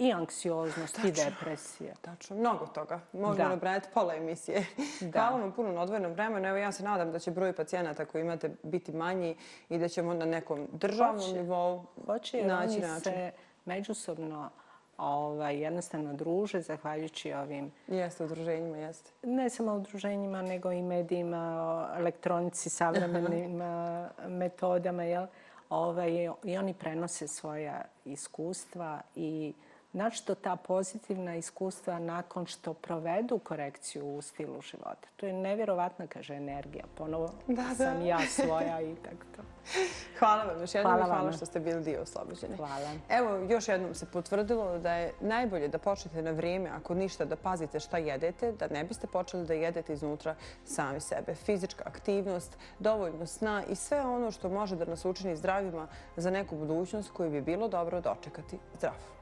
[0.00, 1.08] i anksioznost, Tačno.
[1.08, 1.94] i depresija.
[2.00, 3.00] Tačno, mnogo toga.
[3.12, 4.66] Možemo nabrajati pola emisije.
[5.00, 5.20] Da.
[5.20, 6.48] Hvala vam puno na odvojenom vremenu.
[6.48, 9.36] Evo ja se nadam da će broj pacijenata koji imate biti manji
[9.68, 11.32] i da ćemo na nekom državnom Hoće.
[11.32, 13.02] nivou Hoće, jer naći oni način.
[13.12, 13.30] se
[13.64, 14.50] međusobno
[14.98, 17.72] ovaj, jednostavno druže zahvaljujući ovim...
[17.88, 19.10] Jeste, udruženjima, jeste.
[19.22, 23.60] Ne samo udruženjima, nego i medijima, elektronici, savremenim
[24.40, 25.26] metodama, jel?
[25.70, 29.52] Ovaj, I oni prenose svoja iskustva i
[29.92, 35.08] Znači ta pozitivna iskustva nakon što provedu korekciju u stilu života.
[35.16, 36.84] To je nevjerovatna, kaže, energija.
[36.94, 37.74] Ponovo da, da.
[37.74, 39.42] sam ja svoja i tako to.
[40.18, 42.56] Hvala vam još jednom hvala, hvala što ste bili dio oslobođeni.
[42.56, 42.90] Hvala.
[43.08, 47.36] Evo, još jednom se potvrdilo da je najbolje da počnete na vrijeme, ako ništa, da
[47.36, 51.34] pazite šta jedete, da ne biste počeli da jedete iznutra sami sebe.
[51.34, 56.56] Fizička aktivnost, dovoljno sna i sve ono što može da nas učini zdravima za neku
[56.56, 59.19] budućnost koju bi bilo dobro dočekati zdravo.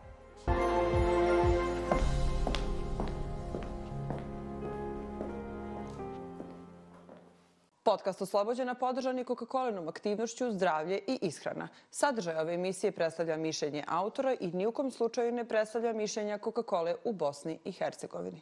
[7.89, 11.69] Podcast Oslobođena podržan je Coca-Colinom aktivnošću zdravlje i ishrana.
[11.91, 17.59] Sadržaj ove emisije predstavlja mišljenje autora i nijukom slučaju ne predstavlja mišljenja Coca-Cola u Bosni
[17.65, 18.41] i Hercegovini.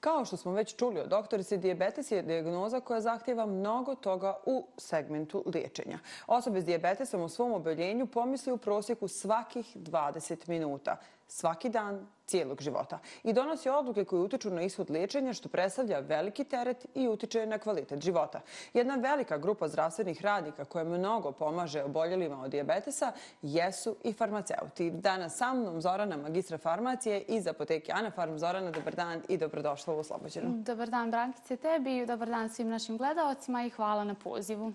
[0.00, 4.66] Kao što smo već čuli od doktorice, diabetes je diagnoza koja zahtjeva mnogo toga u
[4.78, 5.98] segmentu liječenja.
[6.26, 10.96] Osobe s diabetesom u svom oboljenju pomisli u prosjeku svakih 20 minuta
[11.28, 16.44] svaki dan cijelog života i donosi odluke koje utiču na ishod liječenja što predstavlja veliki
[16.44, 18.40] teret i utiče na kvalitet života.
[18.74, 24.90] Jedna velika grupa zdravstvenih radnika koja mnogo pomaže oboljelima od diabetesa jesu i farmaceuti.
[24.90, 28.38] Danas sa mnom Zorana, magistra farmacije iz apoteke Anafarm.
[28.38, 30.48] Zorana, dobar dan i dobrodošla u Oslobođenu.
[30.48, 34.72] Dobar dan, Brankice, tebi i dobar dan svim našim gledalcima i hvala na pozivu.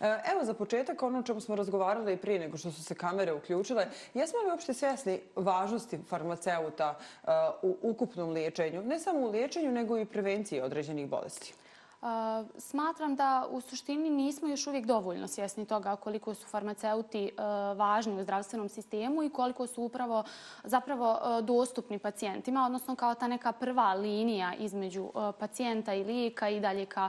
[0.00, 3.32] E, evo za početak ono o čemu smo razgovarali prije nego što su se kamere
[3.32, 3.86] uključile.
[4.14, 7.30] Jesmo li uopšte svjesni važnosti farmaceuta e,
[7.62, 11.54] u ukupnom liječenju, ne samo u liječenju, nego i prevenciji određenih bolesti?
[12.02, 17.42] Eh, smatram da u suštini nismo još uvijek dovoljno svjesni toga koliko su farmaceuti eh,
[17.74, 20.24] važni u zdravstvenom sistemu i koliko su upravo
[20.64, 26.60] zapravo eh, dostupni pacijentima, odnosno kao ta neka prva linija između pacijenta i lijeka i
[26.60, 27.08] dalje ka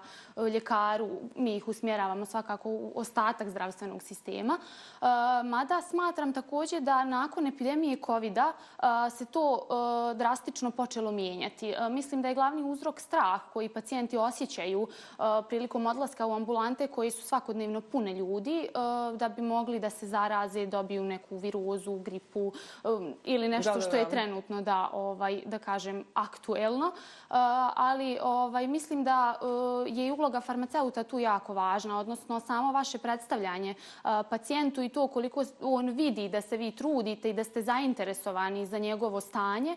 [0.53, 1.09] ljekaru.
[1.35, 4.57] Mi ih usmjeravamo svakako u ostatak zdravstvenog sistema.
[5.43, 8.53] Mada smatram također da nakon epidemije COVID-a
[9.09, 9.67] se to
[10.15, 11.73] drastično počelo mijenjati.
[11.89, 17.11] Mislim da je glavni uzrok strah koji pacijenti osjećaju Uh, prilikom odlaska u ambulante koji
[17.11, 22.51] su svakodnevno pune ljudi uh, da bi mogli da se zaraze, dobiju neku virozu, gripu
[22.83, 26.91] um, ili nešto što je trenutno da ovaj da kažem aktuelno.
[27.75, 29.39] Ali ovaj mislim da
[29.87, 33.75] je i uloga farmaceuta tu jako važna, odnosno samo vaše predstavljanje
[34.29, 38.77] pacijentu i to koliko on vidi da se vi trudite i da ste zainteresovani za
[38.77, 39.75] njegovo stanje,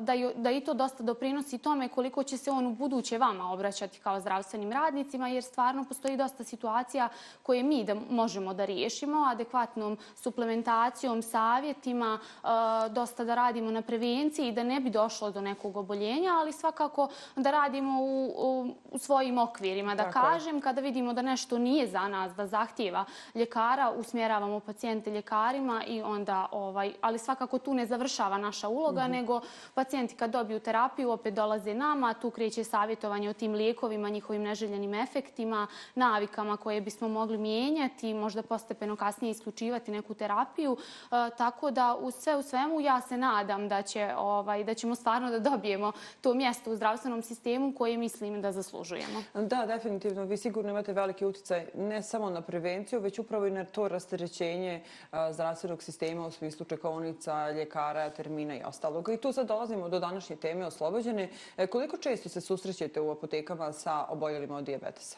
[0.00, 3.98] da, da i to dosta doprinosi tome koliko će se on u buduće vama obraćati
[3.98, 7.08] kao zdravstvenim radnicima, jer stvarno postoji dosta situacija
[7.42, 12.48] koje mi da možemo da riješimo adekvatnom suplementacijom, savjetima, e,
[12.88, 17.50] dosta da radimo na prevenciji da ne bi došlo do nekog oboljenja, ali svakako da
[17.50, 19.94] radimo u, u, u svojim okvirima.
[19.94, 25.10] Da Tako kažem, kada vidimo da nešto nije za nas, da zahtjeva ljekara, usmjeravamo pacijente
[25.10, 29.10] ljekarima i onda, ovaj, ali svakako tu ne završava naša uloga, mm -hmm.
[29.10, 29.40] nego
[29.74, 34.42] pacijenti kad dobiju terapiju opet dolaze nama, tu kreće savjetovanje o tim lijekovima prema njihovim
[34.42, 40.76] neželjenim efektima, navikama koje bismo mogli mijenjati, možda postepeno kasnije isključivati neku terapiju.
[40.76, 44.94] E, tako da u sve u svemu ja se nadam da, će, ovaj, da ćemo
[44.94, 49.22] stvarno da dobijemo to mjesto u zdravstvenom sistemu koje mislim da zaslužujemo.
[49.34, 50.24] Da, definitivno.
[50.24, 54.82] Vi sigurno imate veliki utjecaj ne samo na prevenciju, već upravo i na to rasterećenje
[55.12, 59.08] e, zdravstvenog sistema u smislu čekovnica, ljekara, termina i ostalog.
[59.08, 61.28] I tu sad dolazimo do današnje teme oslobođene.
[61.56, 65.16] E, koliko često se susrećete u apotekama sa oboljelima od diabetesa?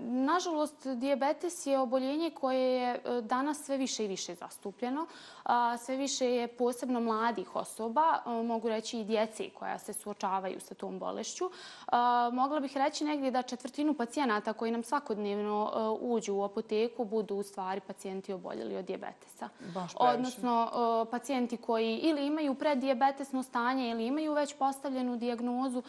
[0.00, 5.06] Nažalost, diabetes je oboljenje koje je e, danas sve više i više zastupljeno.
[5.78, 10.74] Sve više je posebno mladih osoba, e, mogu reći i djeci koja se suočavaju sa
[10.74, 11.50] tom bolešću.
[12.32, 17.34] Mogla bih reći negdje da četvrtinu pacijenata koji nam svakodnevno e, uđu u apoteku budu
[17.34, 19.48] u stvari pacijenti oboljeli od diabetesa.
[19.74, 20.70] Baš Odnosno,
[21.10, 25.82] pacijenti koji ili imaju preddiabetesno stanje ili imaju već postavljenu dijagnozu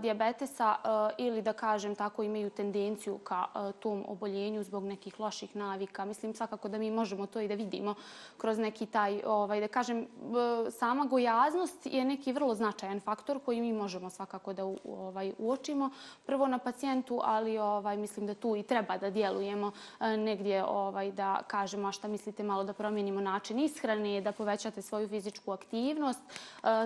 [0.00, 0.76] diabetesa
[1.18, 6.04] ili da kažem tako imaju tendenciju tendenciju ka e, tom oboljenju zbog nekih loših navika.
[6.04, 7.94] Mislim svakako da mi možemo to i da vidimo
[8.38, 13.60] kroz neki taj, ovaj, da kažem, e, sama gojaznost je neki vrlo značajan faktor koji
[13.60, 15.90] mi možemo svakako da ovaj, uočimo.
[16.26, 21.12] Prvo na pacijentu, ali ovaj, mislim da tu i treba da djelujemo e, negdje ovaj,
[21.12, 26.20] da kažemo a šta mislite malo da promijenimo način ishrane, da povećate svoju fizičku aktivnost,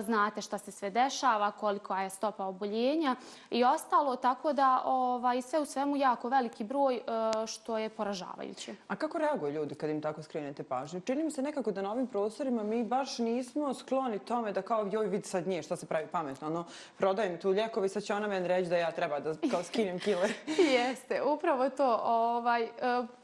[0.01, 3.15] znate šta se sve dešava, koliko je stopa oboljenja
[3.49, 7.01] i ostalo, tako da ovaj, sve u svemu jako veliki broj e,
[7.47, 8.75] što je poražavajuće.
[8.87, 11.01] A kako reaguju ljudi kad im tako skrenete pažnju?
[11.01, 14.89] Čini mi se nekako da na ovim prostorima mi baš nismo skloni tome da kao
[14.91, 16.47] joj vidi sad nje šta se pravi pametno.
[16.47, 16.65] Ono,
[16.97, 20.29] prodajem tu ljekovi, sad će ona meni reći da ja treba da kao skinem kile.
[20.77, 21.99] Jeste, upravo to.
[22.03, 22.69] Ovaj, e,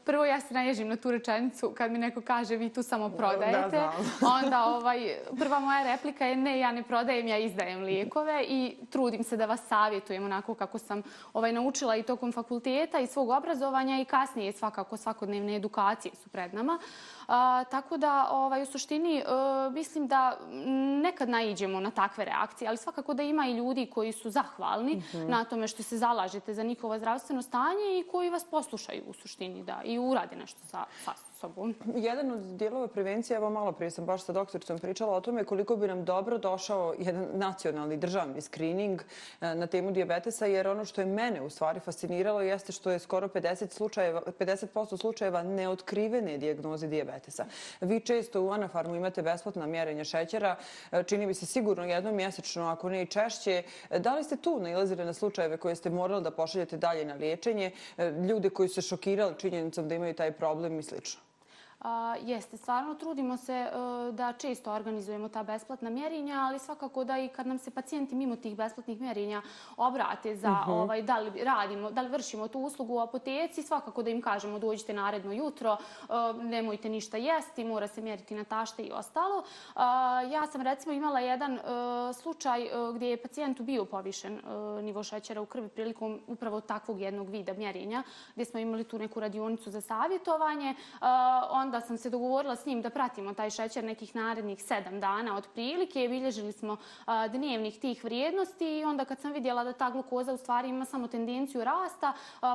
[0.04, 3.76] prvo ja se naježim na tu rečenicu kad mi neko kaže vi tu samo prodajete.
[3.76, 3.92] Da,
[4.42, 9.24] Onda ovaj, prva moja replika je ne, ja ne prodajem, ja izdajem lijekove i trudim
[9.24, 14.00] se da vas savjetujem onako kako sam ovaj, naučila i tokom fakulteta i svog obrazovanja
[14.00, 16.78] i kasnije svakako svakodnevne edukacije su pred nama.
[17.30, 19.24] A, tako da ovaj, u suštini e,
[19.70, 20.38] mislim da
[21.02, 25.02] nekad naiđemo na takve reakcije, ali svakako da ima i ljudi koji su zahvalni mm
[25.12, 25.28] -hmm.
[25.28, 29.62] na tome što se zalažete za njihovo zdravstveno stanje i koji vas poslušaju u suštini
[29.62, 31.74] da i urade nešto sa, sa sobom.
[31.96, 35.76] Jedan od dijelova prevencije, evo malo prije sam baš sa doktoricom pričala o tome koliko
[35.76, 41.00] bi nam dobro došao jedan nacionalni državni screening eh, na temu diabetesa, jer ono što
[41.00, 46.86] je mene u stvari fasciniralo jeste što je skoro 50%, slučajeva, 50 slučajeva neotkrivene dijagnoze
[46.86, 47.46] diabetesa.
[47.80, 50.56] Vi često u Anafarmu imate besplatna mjerenja šećera,
[50.92, 53.62] eh, čini mi se sigurno jednom mjesečno, ako ne i češće.
[53.90, 57.14] Eh, da li ste tu nailazili na slučajeve koje ste morali da pošaljete dalje na
[57.14, 57.70] liječenje,
[58.28, 61.29] ljude koji se šokirali činjenicom da imaju taj problem i slično?
[62.22, 63.70] Jeste, stvarno trudimo se e,
[64.12, 68.36] da često organizujemo ta besplatna mjerenja, ali svakako da i kad nam se pacijenti mimo
[68.36, 69.42] tih besplatnih mjerenja
[69.76, 70.70] obrate za mhm.
[70.70, 74.58] ovaj, da li radimo, da li vršimo tu uslugu u apoteci, svakako da im kažemo
[74.58, 79.42] dođite naredno jutro, e, nemojte ništa jesti, mora se mjeriti na tašte i ostalo.
[80.30, 81.60] Ja sam recimo imala jedan e,
[82.12, 84.40] slučaj gdje je pacijentu bio povišen
[84.82, 88.02] nivo šećera u krvi prilikom upravo takvog jednog vida mjerenja,
[88.32, 90.74] gdje smo imali tu neku radionicu za savjetovanje.
[91.50, 95.36] On onda sam se dogovorila s njim da pratimo taj šećer nekih narednih sedam dana
[95.36, 96.08] od prilike.
[96.08, 96.76] Bilježili smo
[97.28, 101.08] dnevnih tih vrijednosti i onda kad sam vidjela da ta glukoza u stvari ima samo
[101.08, 102.12] tendenciju rasta,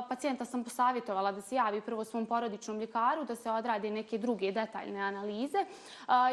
[0.08, 4.52] pacijenta sam posavjetovala da se javi prvo svom porodičnom ljekaru, da se odradi neke druge
[4.52, 5.64] detaljne analize.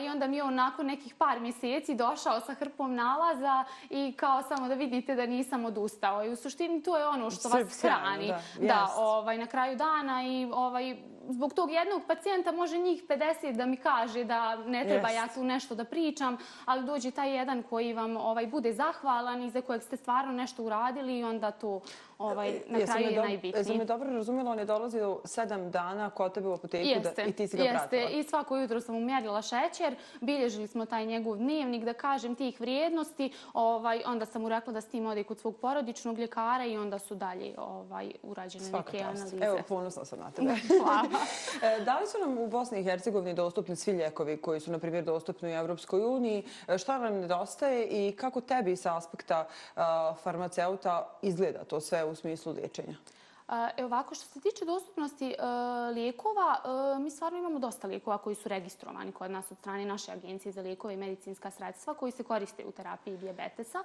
[0.03, 4.41] I onda mi je on nakon nekih par mjeseci došao sa hrpom nalaza i kao
[4.41, 6.25] samo da vidite da nisam odustao.
[6.25, 8.27] I u suštini to je ono što vas hrani.
[8.27, 13.55] Da, da ovaj, na kraju dana i ovaj, zbog tog jednog pacijenta može njih 50
[13.55, 15.15] da mi kaže da ne treba yes.
[15.15, 19.49] ja tu nešto da pričam, ali dođe taj jedan koji vam ovaj bude zahvalan i
[19.49, 21.81] za kojeg ste stvarno nešto uradili i onda to
[22.23, 23.59] ovaj, na jesam kraju je najbitniji.
[23.59, 27.29] Jesam me dobro razumjela, on je dolazio sedam dana kod tebe u apoteku jeste, da,
[27.29, 27.77] i ti si ga jeste.
[27.77, 28.01] pratila.
[28.01, 32.61] Jeste, i svako jutro sam umjerila šećer, bilježili smo taj njegov dnevnik, da kažem tih
[32.61, 36.77] vrijednosti, ovaj, onda sam mu rekla da s tim ode kod svog porodičnog ljekara i
[36.77, 39.37] onda su dalje ovaj, urađene Svaka neke analize.
[39.41, 40.55] Evo, ponosna sam na tebe.
[40.83, 41.03] Hvala.
[41.63, 44.79] E, da li su nam u Bosni i Hercegovini dostupni svi ljekovi koji su, na
[44.79, 46.43] primjer, dostupni u Evropskoj uniji?
[46.67, 49.47] E, šta nam nedostaje i kako tebi sa aspekta
[50.23, 52.95] farmaceuta izgleda to sve u smislu liječenja?
[53.77, 55.35] E, ovako, što se tiče dostupnosti e,
[55.93, 56.57] lijekova,
[56.95, 60.51] e, mi stvarno imamo dosta lijekova koji su registrovani kod nas od strane naše agencije
[60.51, 63.83] za lijekove i medicinska sredstva koji se koriste u terapiji diabetesa.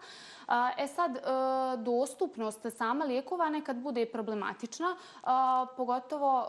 [0.79, 1.21] E sad, e,
[1.77, 5.27] dostupnost sama lijekova nekad bude problematična, e,
[5.77, 6.49] pogotovo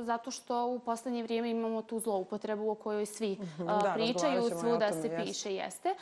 [0.00, 4.42] e, zato što u poslednje vrijeme imamo tu zloupotrebu o kojoj svi e, da, pričaju,
[4.60, 5.26] svuda se jest.
[5.26, 5.94] piše jeste.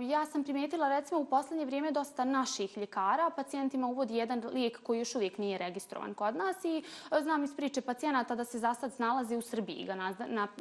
[0.00, 4.98] Ja sam primijetila, recimo, u poslednje vrijeme dosta naših ljekara pacijentima uvodi jedan lijek koji
[4.98, 6.82] još uvijek nije registrovan kod nas i
[7.12, 9.94] e, znam iz priče pacijenata da se za sad nalazi u Srbiji ga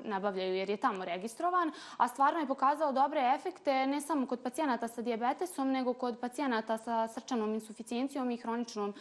[0.03, 4.87] nabavljaju jer je tamo registrovan, a stvarno je pokazao dobre efekte ne samo kod pacijenata
[4.87, 8.93] sa diabetesom, nego kod pacijenata sa srčanom insuficijencijom i hroničnom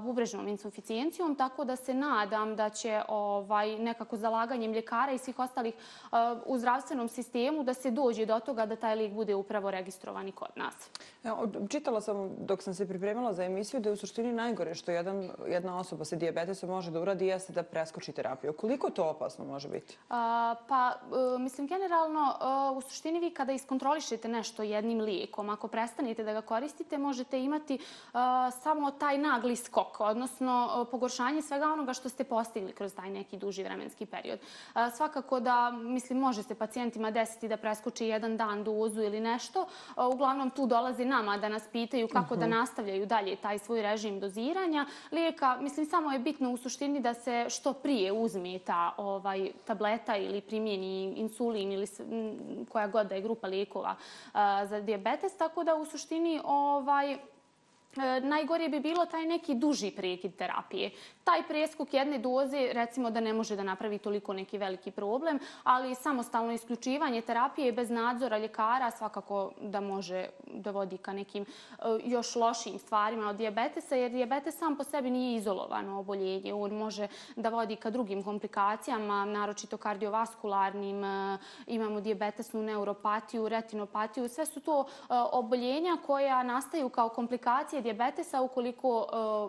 [0.00, 5.74] bubrežnom insuficijencijom, tako da se nadam da će ovaj nekako zalaganjem ljekara i svih ostalih
[6.46, 10.32] u zdravstvenom sistemu da se dođe do toga da taj lijek bude upravo registrovan i
[10.32, 10.74] kod nas.
[11.24, 11.36] Ja,
[11.68, 15.09] Čitala sam dok sam se pripremila za emisiju da je u suštini najgore što jedan
[15.10, 18.52] jedan, jedna osoba sa diabetesom može da uradi jeste da preskoči terapiju.
[18.52, 19.96] Koliko to opasno može biti?
[20.10, 20.92] A, pa,
[21.34, 26.32] e, mislim, generalno, e, u suštini vi kada iskontrolišete nešto jednim lijekom, ako prestanete da
[26.32, 27.78] ga koristite, možete imati e,
[28.62, 33.62] samo taj nagli skok, odnosno pogoršanje svega onoga što ste postigli kroz taj neki duži
[33.62, 34.38] vremenski period.
[34.96, 39.66] Svakako da, mislim, može se pacijentima desiti da preskoči jedan dan dozu ili nešto.
[40.12, 42.54] Uglavnom, tu dolaze nama da nas pitaju kako da mhm.
[42.54, 47.46] nastavljaju dalje taj svoj režim doziranja lijeka, mislim, samo je bitno u suštini da se
[47.48, 51.86] što prije uzme ta ovaj, tableta ili primjeni insulin ili
[52.68, 53.96] koja god da je grupa lijekova
[54.68, 57.16] za diabetes, tako da u suštini ovaj,
[57.96, 60.90] E, najgore bi bilo taj neki duži prekid terapije.
[61.24, 65.94] Taj preskok jedne doze, recimo da ne može da napravi toliko neki veliki problem, ali
[65.94, 71.46] samostalno isključivanje terapije bez nadzora ljekara svakako da može da vodi ka nekim e,
[72.04, 76.54] još lošim stvarima od diabetesa, jer diabetes sam po sebi nije izolovano oboljenje.
[76.54, 84.28] On može da vodi ka drugim komplikacijama, naročito kardiovaskularnim, e, imamo diabetesnu neuropatiju, retinopatiju.
[84.28, 84.84] Sve su to
[85.32, 88.98] oboljenja koja nastaju kao komplikacije dijabetesa ukoliko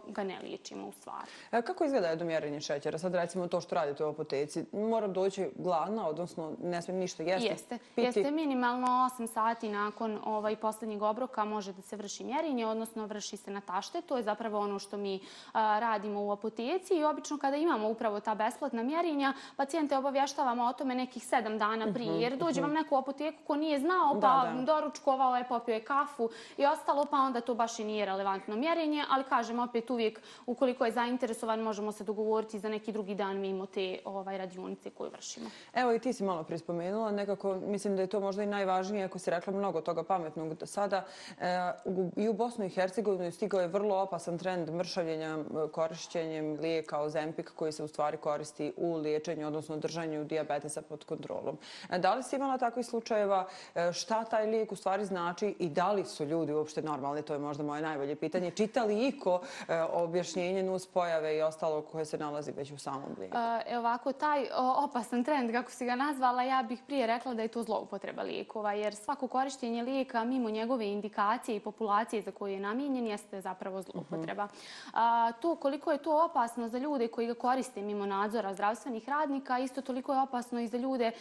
[0.06, 1.28] uh, ga ne liječimo u stvari.
[1.52, 2.98] E, kako izgleda jedno mjerenje šećera?
[2.98, 4.66] Sad recimo to što radite u apoteci.
[4.74, 7.48] Moram doći gladna, odnosno ne smijem ništa jesti?
[7.48, 7.78] Jeste.
[7.96, 8.02] Piti.
[8.02, 13.38] Jeste minimalno 8 sati nakon ovaj posljednjeg obroka može da se vrši mjerenje, odnosno vrši
[13.38, 14.02] se na tašte.
[14.02, 18.20] To je zapravo ono što mi uh, radimo u apoteci i obično kada imamo upravo
[18.20, 22.12] ta besplatna mjerenja, pacijente obavještavamo o tome nekih 7 dana prije.
[22.12, 22.80] Mhm, jer dođe vam mhm.
[22.80, 24.62] neko u apoteku ko nije znao, pa da, da.
[24.62, 29.04] doručkovao je, popio je kafu i ostalo, pa onda to baš i nije relevantno mjerenje,
[29.10, 33.66] ali kažem opet uvijek ukoliko je zainteresovan možemo se dogovoriti za neki drugi dan mimo
[33.66, 35.50] te ovaj, radionice koju vršimo.
[35.74, 39.20] Evo i ti si malo prispomenula, nekako mislim da je to možda i najvažnije ako
[39.20, 41.06] si rekla mnogo toga pametnog do sada.
[41.40, 41.72] E,
[42.16, 45.38] I u Bosnu i Hercegovini stigao je vrlo opasan trend mršavljenja
[45.72, 51.58] korišćenjem lijeka Ozempik koji se u stvari koristi u liječenju, odnosno držanju diabetesa pod kontrolom.
[51.90, 53.48] E, da li si imala takvih slučajeva?
[53.76, 57.22] E, šta taj lijek u stvari znači i da li su ljudi uopšte normalni?
[57.22, 58.52] To je možda moje najbolje najbolje pitanje.
[58.52, 63.16] Čita li iko e, objašnjenje nus pojave i ostalo koje se nalazi već u samom
[63.20, 63.38] lijeku?
[63.68, 67.48] E, ovako, taj opasan trend, kako si ga nazvala, ja bih prije rekla da je
[67.48, 72.60] to zloupotreba lijekova, jer svako korištenje lijeka mimo njegove indikacije i populacije za koje je
[72.60, 74.44] namijenjen jeste zapravo zloupotreba.
[74.44, 74.50] Uh
[74.94, 75.34] -huh.
[75.42, 79.82] To koliko je to opasno za ljude koji ga koriste mimo nadzora zdravstvenih radnika, isto
[79.82, 81.12] toliko je opasno i za ljude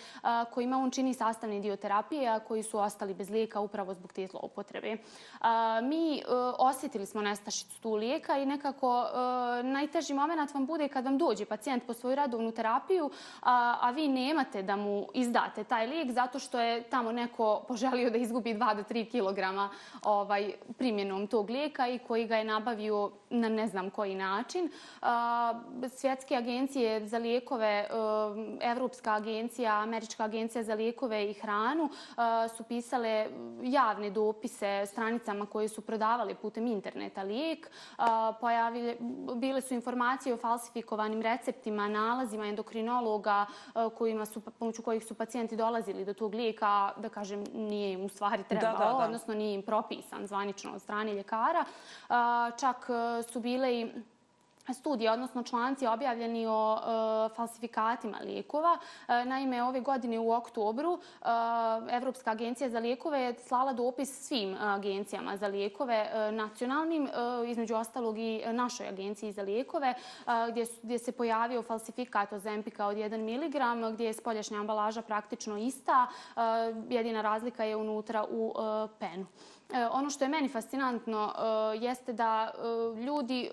[0.54, 4.26] kojima on čini sastavni dio terapije, a koji su ostali bez lijeka upravo zbog te
[4.26, 4.96] zloupotrebe.
[5.82, 6.22] Mi,
[6.58, 11.18] osim osjetili smo nestašicu tu lijeka i nekako e, najteži moment vam bude kad vam
[11.18, 13.10] dođe pacijent po svoju radovnu terapiju,
[13.42, 18.10] a a vi nemate da mu izdate taj lijek zato što je tamo neko poželio
[18.10, 19.70] da izgubi 2 do 3 kilograma
[20.02, 24.70] ovaj, primjenom tog lijeka i koji ga je nabavio na ne znam koji način.
[25.96, 27.86] Svjetske agencije za lijekove, e,
[28.60, 33.26] Evropska agencija, Američka agencija za lijekove i hranu e, su pisale
[33.62, 37.70] javne dopise stranicama koje su prodavale putem interneta lijek.
[38.40, 38.96] Pojavile,
[39.36, 43.46] bile su informacije o falsifikovanim receptima, nalazima endokrinologa
[43.98, 48.08] kojima su, pomoću kojih su pacijenti dolazili do tog lijeka, da kažem, nije im u
[48.08, 49.04] stvari trebao, da, da, da.
[49.04, 51.64] odnosno nije im propisan zvanično od strane ljekara.
[52.60, 52.86] Čak
[53.32, 53.92] su bile i
[54.74, 58.78] studije, odnosno članci objavljeni o e, falsifikatima lijekova.
[59.08, 61.26] E, naime, ove godine u oktobru e,
[61.96, 67.10] Evropska agencija za lijekove je slala dopis svim agencijama za lijekove e, nacionalnim, e,
[67.50, 69.96] između ostalog i našoj agenciji za lijekove, e,
[70.50, 76.06] gdje, gdje se pojavio falsifikat Ozempika od 1 mg, gdje je spoljašnja ambalaža praktično ista.
[76.88, 78.54] Jedina razlika je unutra u
[78.98, 79.26] penu.
[79.92, 81.32] Ono što je meni fascinantno
[81.80, 82.52] jeste da
[83.06, 83.50] ljudi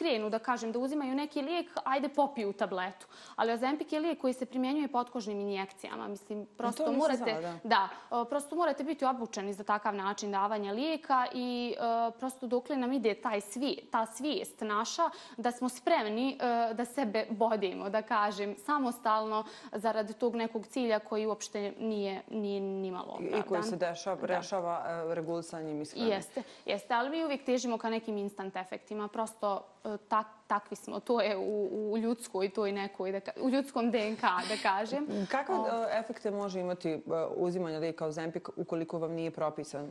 [0.00, 3.06] krenu da kažem da uzimaju neki lijek, ajde popiju tabletu.
[3.36, 6.08] Ali Ozempik je lijek koji se primjenjuje podkožnim injekcijama.
[6.08, 7.88] Mislim, prosto morate, znala, da.
[8.10, 12.92] da, prosto morate biti obučeni za takav način davanja lijeka i uh, prosto dokle nam
[12.92, 18.56] ide taj svi, ta svijest naša da smo spremni uh, da sebe bodimo, da kažem,
[18.58, 23.40] samostalno zarad tog nekog cilja koji uopšte nije, nije nimalo opravdan.
[23.40, 26.08] I koji se dešava, rešava uh, regulisanjem ishrane.
[26.08, 29.08] Jeste, jeste, ali mi uvijek težimo ka nekim instant efektima.
[29.08, 31.00] Prosto está takvi smo.
[31.00, 35.06] To je u, u ljudskoj toj nekoj, da, u ljudskom DNK, da kažem.
[35.30, 35.86] Kakve o...
[35.92, 37.00] efekte može imati e,
[37.36, 39.88] uzimanje lijeka Ozempik ukoliko vam nije propisan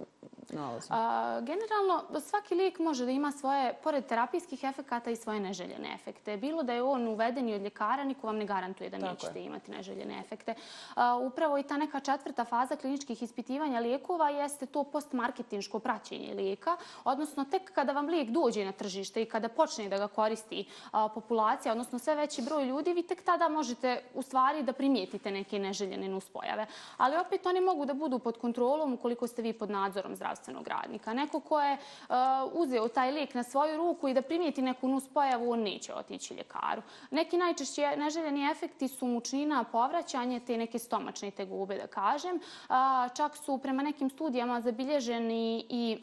[0.50, 0.88] nalaz?
[0.90, 6.38] A, generalno, svaki lijek može da ima svoje, pored terapijskih efekata, i svoje neželjene efekte.
[6.38, 9.46] Bilo da je on uveden i od ljekara, niko vam ne garantuje da nećete je.
[9.46, 10.54] imati neželjene efekte.
[10.96, 16.78] A, upravo i ta neka četvrta faza kliničkih ispitivanja lijekova jeste to postmarketinško praćenje lijeka,
[17.04, 20.08] odnosno tek kada vam lijek dođe na tržište i kada počne da ga
[20.50, 24.74] koristi a, populacija, odnosno sve veći broj ljudi, vi tek tada možete u stvari da
[24.74, 26.68] primijetite neke neželjene nuspojave.
[26.98, 31.14] Ali opet oni mogu da budu pod kontrolom ukoliko ste vi pod nadzorom zdravstvenog radnika.
[31.14, 31.78] Neko ko je
[32.10, 36.34] a, uzeo taj lijek na svoju ruku i da primijeti neku nuspojavu, on neće otići
[36.34, 36.82] ljekaru.
[37.12, 42.40] Neki najčešće neželjeni efekti su mučnina, povraćanje, te neke stomačne tegube, da kažem.
[42.70, 45.98] A, čak su prema nekim studijama zabilježeni i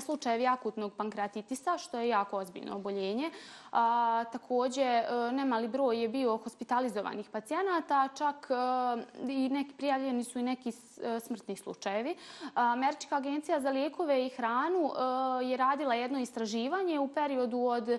[0.00, 3.30] slučajevi akutnog pankreatitisa, što je jako ozbiljno oboljenje.
[3.72, 8.96] A, također, e, nemali broj je bio hospitalizovanih pacijenata, čak a,
[9.28, 10.72] i neki, prijavljeni su i neki
[11.02, 12.10] E, smrtni slučajevi.
[12.10, 12.16] E,
[12.54, 17.98] Američka agencija za lijekove i hranu e, je radila jedno istraživanje u periodu od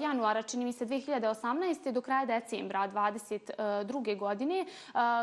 [0.00, 1.92] januara, čini mi se, 2018.
[1.92, 4.18] do kraja decembra 2022.
[4.18, 4.66] godine,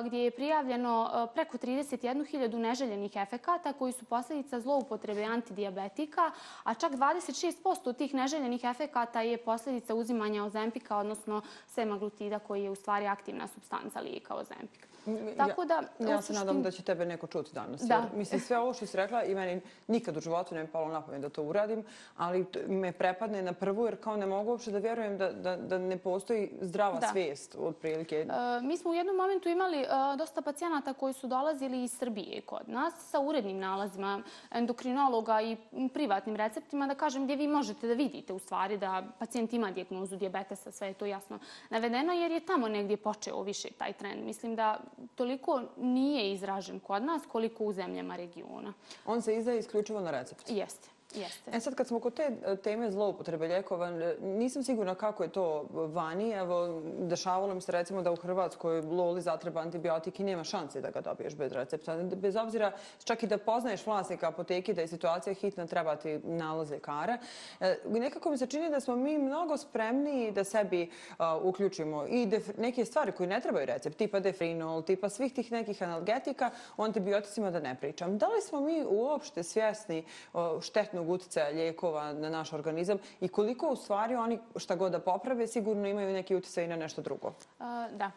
[0.05, 6.31] gdje je prijavljeno preko 31.000 neželjenih efekata koji su posljedica zloupotrebe antidiabetika,
[6.63, 12.75] a čak 26% tih neželjenih efekata je posljedica uzimanja ozempika, odnosno semaglutida koji je u
[12.75, 14.92] stvari aktivna substanca lijeka ozempika.
[15.37, 17.81] Tako da, ja, ja se nadam da će tebe neko čuti danas.
[17.81, 17.95] Da.
[17.95, 20.87] Jer, mislim, sve ovo što si rekla i meni nikad u životu ne mi palo
[20.87, 21.83] na pamet da to uradim,
[22.17, 25.77] ali me prepadne na prvu jer kao ne mogu uopšte da vjerujem da, da, da
[25.77, 27.07] ne postoji zdrava da.
[27.07, 28.15] svijest od prilike.
[28.15, 29.87] E, mi smo u jednom momentu imali e,
[30.17, 35.57] dosta pacijenata koji su dolazili iz Srbije kod nas sa urednim nalazima endokrinologa i
[35.93, 40.15] privatnim receptima, da kažem gdje vi možete da vidite u stvari da pacijent ima dijagnozu
[40.15, 41.39] diabetesa, sve je to jasno
[41.69, 44.25] navedeno, jer je tamo negdje počeo više taj trend.
[44.25, 44.79] Mislim da
[45.15, 48.73] toliko nije izražen kod nas koliko u zemljama regiona.
[49.05, 50.49] On se izdaje isključivo na recept?
[50.49, 50.89] Jeste.
[51.15, 51.51] Jeste.
[51.53, 55.29] E sad kad smo kod te e, teme zloupotrebe ljekova, e, nisam sigurna kako je
[55.29, 56.31] to vani.
[56.31, 60.91] Evo, dešavalo mi se recimo da u Hrvatskoj Loli zatreba antibiotik i nema šanse da
[60.91, 61.97] ga dobiješ bez recepta.
[62.15, 62.71] Bez obzira,
[63.03, 67.17] čak i da poznaješ vlasnika apoteke, da je situacija hitna, treba ti nalaz ljekara.
[67.59, 72.27] E, nekako mi se čini da smo mi mnogo spremniji da sebi a, uključimo i
[72.57, 77.51] neke stvari koje ne trebaju recept, tipa defrinol, tipa svih tih nekih analgetika, o antibioticima
[77.51, 78.17] da ne pričam.
[78.17, 83.27] Da li smo mi uopšte svjesni o, štetnu negativnog utjecaja lijekova na naš organizam i
[83.27, 87.27] koliko u stvari oni šta god da poprave sigurno imaju neki utjecaj na nešto drugo?
[87.27, 88.11] E, da.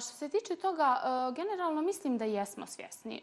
[0.00, 3.16] Što se tiče toga, e, generalno mislim da jesmo svjesni.
[3.16, 3.20] E,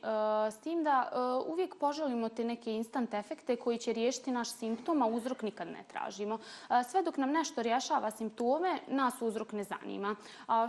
[0.52, 1.12] s tim da
[1.48, 5.84] uvijek poželimo te neke instant efekte koji će riješiti naš simptom, a uzrok nikad ne
[5.88, 6.40] tražimo.
[6.90, 10.16] Sve dok nam nešto rješava simptome, nas uzrok ne zanima.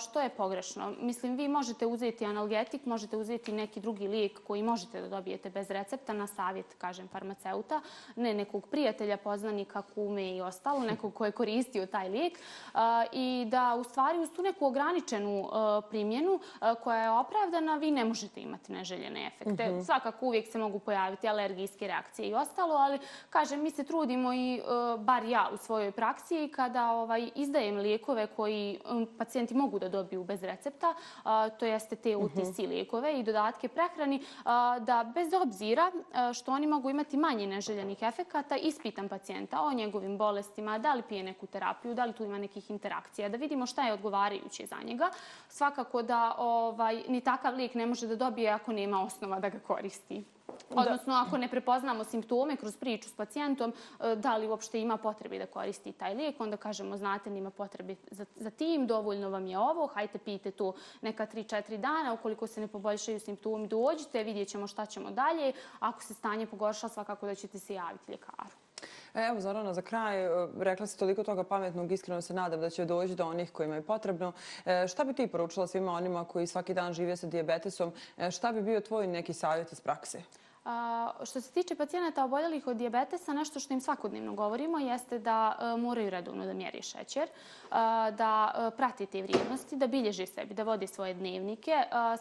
[0.01, 0.95] Što je pogrešno?
[1.01, 5.71] Mislim, vi možete uzeti analgetik, možete uzeti neki drugi lijek koji možete da dobijete bez
[5.71, 7.81] recepta na savjet, kažem, farmaceuta
[8.19, 12.39] ne nekog prijatelja, poznanika, kume i ostalo, nekog ko je koristio taj lijek
[13.13, 15.49] i da u stvari uz tu neku ograničenu
[15.91, 16.41] primjenu
[16.85, 19.71] koja je opravdana, vi ne možete imati neželjene efekte.
[19.71, 19.85] Mm -hmm.
[19.85, 22.99] Svakako uvijek se mogu pojaviti alergijske reakcije i ostalo, ali
[23.31, 24.61] kažem, mi se trudimo i
[24.99, 30.25] bar ja u svojoj praksi kada ovaj, izdajem lijekove koji um, pacijenti mogu da dobiju
[30.25, 30.95] bez recepta,
[31.59, 34.23] to jeste te UTC lijekove i dodatke prehrani,
[34.81, 35.93] da bez obzira
[36.35, 41.23] što oni mogu imati manje neželjenih efekata, ispitam pacijenta o njegovim bolestima, da li pije
[41.23, 45.11] neku terapiju, da li tu ima nekih interakcija, da vidimo šta je odgovarajuće za njega.
[45.49, 49.59] Svakako da ovaj, ni takav lijek ne može da dobije ako nema osnova da ga
[49.59, 50.25] koristi.
[50.71, 55.39] Odnosno, ako ne prepoznamo simptome kroz priču s pacijentom, e, da li uopšte ima potrebe
[55.39, 59.59] da koristi taj lijek, onda kažemo, znate, nima potrebe za, za tim, dovoljno vam je
[59.59, 64.67] ovo, hajte pijte to neka 3-4 dana, ukoliko se ne poboljšaju simptomi, dođite, vidjet ćemo
[64.67, 65.53] šta ćemo dalje.
[65.81, 68.51] Ako se stanje pogorša, svakako da ćete se javiti ljekaru.
[69.15, 72.71] E, evo, Zorana, za kraj, e, rekla si toliko toga pametnog, iskreno se nadam da
[72.71, 74.33] će doći do onih kojima je potrebno.
[74.89, 77.93] Šta bi ti poručila svima onima koji svaki dan žive sa diabetesom?
[78.31, 80.23] Šta bi bio tvoj neki savjet iz prakse?
[81.25, 85.77] Što se tiče pacijenata oboljelih od diabetesa, nešto što im svakodnevno govorimo jeste da e,
[85.77, 87.29] moraju redovno da mjeri šećer,
[88.17, 91.73] da e, prati te vrijednosti, da bilježi sebi, da vodi svoje dnevnike.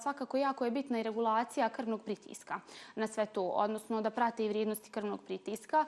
[0.02, 2.60] Svakako jako je bitna i regulacija krvnog pritiska
[2.96, 5.86] na sve to, odnosno da prati i vrijednosti krvnog pritiska,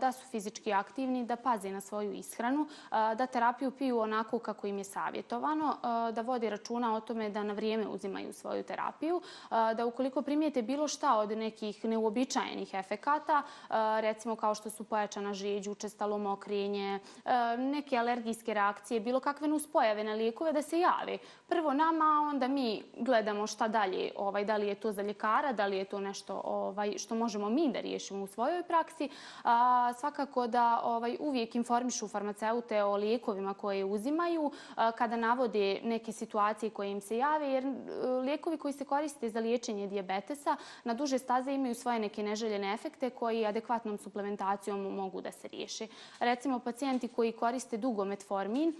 [0.00, 4.78] da su fizički aktivni, da paze na svoju ishranu, da terapiju piju onako kako im
[4.78, 5.76] je savjetovano,
[6.12, 9.20] da vodi računa o tome da na vrijeme uzimaju svoju terapiju,
[9.50, 15.34] da ukoliko primijete bilo šta od nekih neuobičajenih efekata, e, recimo kao što su pojačana
[15.34, 21.18] žiđ, učestalo mokrenje, e, neke alergijske reakcije, bilo kakve nuspojave na lijekove da se javi.
[21.48, 25.66] Prvo nama, onda mi gledamo šta dalje, ovaj, da li je to za ljekara, da
[25.66, 29.08] li je to nešto ovaj, što možemo mi da riješimo u svojoj praksi.
[29.44, 36.12] A, svakako da ovaj, uvijek informišu farmaceute o lijekovima koje uzimaju a, kada navode neke
[36.12, 37.64] situacije koje im se jave, jer
[38.22, 42.74] lijekovi koji se koriste za liječenje diabetesa na duže staze imaju imaju svoje neke neželjene
[42.74, 45.88] efekte koji adekvatnom suplementacijom mogu da se riješi.
[46.20, 48.74] Recimo, pacijenti koji koriste dugo metformin,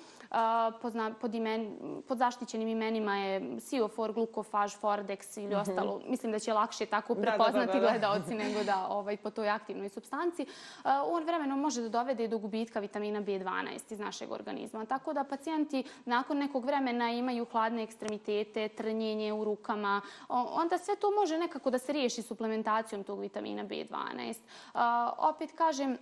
[1.20, 1.76] pod, imen,
[2.08, 5.60] pod zaštićenim imenima je Siofor, Glukofaž, Fordex ili mm -hmm.
[5.60, 6.00] ostalo.
[6.08, 7.90] Mislim da će lakše tako prepoznati da, da, da, da.
[7.90, 10.46] gledalci nego da ovaj, po toj aktivnoj substanci.
[11.06, 14.84] On vremenom može da dovede do gubitka vitamina B12 iz našeg organizma.
[14.86, 20.00] Tako da pacijenti nakon nekog vremena imaju hladne ekstremitete, trnjenje u rukama.
[20.28, 22.73] Onda sve to može nekako da se riješi suplementacijom
[23.04, 24.34] tog vitamina B12.
[25.18, 25.98] Opet kažem,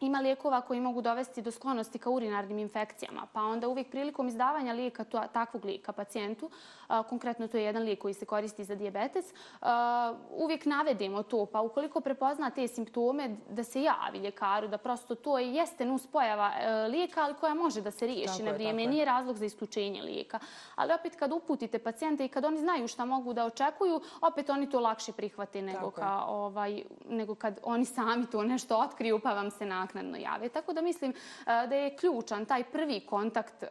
[0.00, 4.72] ima lijekova koji mogu dovesti do sklonosti ka urinarnim infekcijama, pa onda uvijek prilikom izdavanja
[4.72, 6.50] lijeka to, takvog lijeka pacijentu,
[6.86, 9.24] a, konkretno to je jedan lijek koji se koristi za diabetes,
[9.60, 15.14] a, uvijek navedemo to, pa ukoliko prepozna te simptome da se javi ljekaru, da prosto
[15.14, 18.88] to jeste nuspojava e, lijeka, ali koja može da se riješi tako na vrijeme, je,
[18.88, 20.38] nije razlog za isključenje lijeka.
[20.74, 24.70] Ali opet kad uputite pacijente i kad oni znaju šta mogu da očekuju, opet oni
[24.70, 29.50] to lakše prihvate nego, ka, ovaj, nego kad oni sami to nešto otkriju pa vam
[29.50, 30.48] se nakon naknadno jave.
[30.48, 33.68] Tako da mislim eh, da je ključan taj prvi kontakt eh,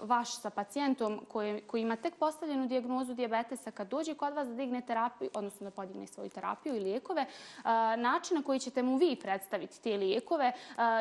[0.00, 4.54] vaš sa pacijentom koji, koji ima tek postavljenu dijagnozu diabetesa kad dođe kod vas da
[4.54, 7.62] digne terapiju, odnosno da podigne svoju terapiju i lijekove, eh,
[7.96, 10.52] način na koji ćete mu vi predstaviti te lijekove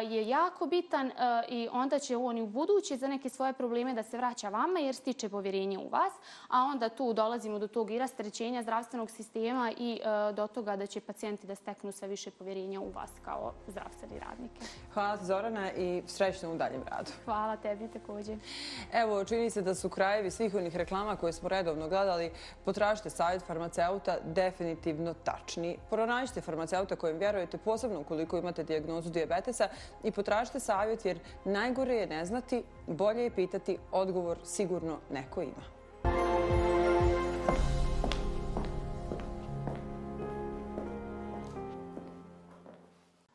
[0.01, 1.11] je jako bitan
[1.49, 4.79] i onda će on i u budući za neke svoje probleme da se vraća vama
[4.79, 6.13] jer stiče povjerenje u vas,
[6.47, 9.99] a onda tu dolazimo do tog i rastrećenja zdravstvenog sistema i
[10.33, 14.28] do toga da će pacijenti da steknu sve više povjerenja u vas kao zdravstveni rad
[14.29, 14.65] radnike.
[14.93, 17.11] Hvala ti Zorana i srećno u daljem radu.
[17.25, 18.37] Hvala tebi također.
[18.93, 22.31] Evo, čini se da su krajevi svih onih reklama koje smo redovno gledali.
[22.65, 25.77] Potražite savjet farmaceuta definitivno tačni.
[25.89, 29.67] Pronađite farmaceuta kojem vjerujete, posebno ukoliko imate dijagnozu diabetesa
[30.03, 35.78] i potražite savjet jer najgore je ne znati, bolje je pitati, odgovor sigurno neko ima.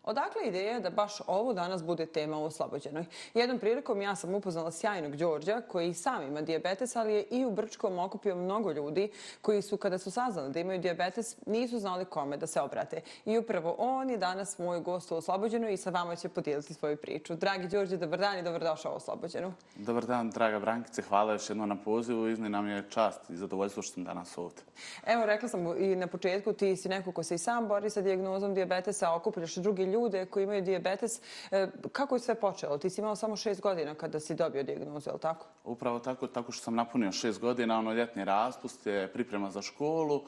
[0.04, 3.04] Odakle ideja da baš ovo danas bude tema u Oslobođenoj?
[3.34, 7.50] Jednom prilikom ja sam upoznala sjajnog Đorđa koji sam ima diabetes, ali je i u
[7.50, 9.10] Brčkom okupio mnogo ljudi
[9.42, 13.00] koji su kada su saznali da imaju diabetes nisu znali kome da se obrate.
[13.24, 16.96] I upravo on je danas moj gost u Oslobođenoj i sa vama će podijeliti svoju
[16.96, 17.34] priču.
[17.34, 19.52] Dragi Đorđe, dobar dan i dobrodošao u Oslobođenu.
[19.76, 21.02] Dobar dan, draga Brankice.
[21.02, 22.28] Hvala još jedno na pozivu.
[22.28, 24.62] Izni nam je čast i zadovoljstvo što sam danas ovdje.
[25.06, 28.00] Evo, rekla sam i na početku, ti si neko ko se i sam bori sa
[28.00, 31.20] diagnozom diabetesa, okupljaš drugi ljude koji imaju diabetes.
[31.50, 32.78] E, kako je sve počelo?
[32.78, 35.46] Ti si imao samo šest godina kada si dobio diagnozu, je li tako?
[35.64, 40.22] Upravo tako, tako što sam napunio šest godina, ono ljetni raspust je priprema za školu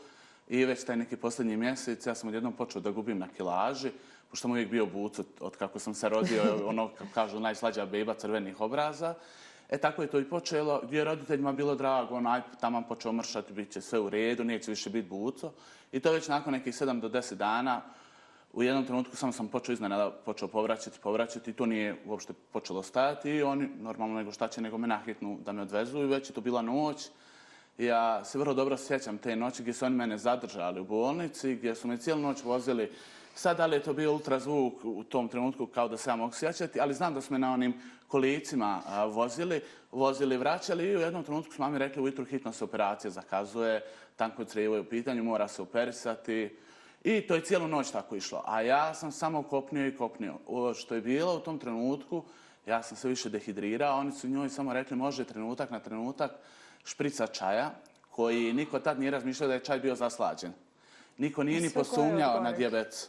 [0.49, 3.91] i već taj neki posljednji mjesec ja sam odjednom počeo da gubim na kilaži
[4.31, 7.87] pošto sam uvijek bio buc od, od kako sam se rodio, ono, kako kažu, najslađa
[7.87, 9.15] beba crvenih obraza.
[9.71, 13.53] E tako je to i počelo, gdje je roditeljima bilo drago, onaj tamo počeo mršati,
[13.53, 15.53] bit će sve u redu, neće više biti buco.
[15.93, 17.83] I to već nakon nekih 7 do 10 dana,
[18.57, 22.83] u jednom trenutku samo sam počeo iznenada, počeo povraćati, povraćati i to nije uopšte počelo
[22.83, 26.31] stajati i oni, normalno nego šta će, nego me nahitnu da me odvezu i već
[26.31, 27.09] je to bila noć.
[27.79, 31.75] Ja se vrlo dobro sjećam te noći gdje su oni mene zadržali u bolnici, gdje
[31.75, 32.93] su me cijelu noć vozili
[33.35, 36.33] Sad, da li je to bio ultrazvuk u tom trenutku kao da se ja mogu
[36.33, 37.75] sjećati, ali znam da smo na onim
[38.09, 39.61] kolicima a, vozili,
[39.93, 43.83] vozili, vraćali i u jednom trenutku su mami rekli ujutru hitno se operacija zakazuje,
[44.17, 46.57] tanko crijevo je u pitanju, mora se operisati.
[47.07, 48.43] I to je cijelu noć tako išlo.
[48.47, 50.35] A ja sam samo kopnio i kopnio.
[50.47, 52.25] O, što je bilo u tom trenutku,
[52.67, 56.31] ja sam se više dehidrirao, oni su njoj samo rekli može trenutak na trenutak
[56.85, 57.71] šprica čaja,
[58.11, 60.53] koji niko tad nije razmišljao da je čaj bio zaslađen.
[61.19, 63.09] Niko nije ni posumnjao na diabetes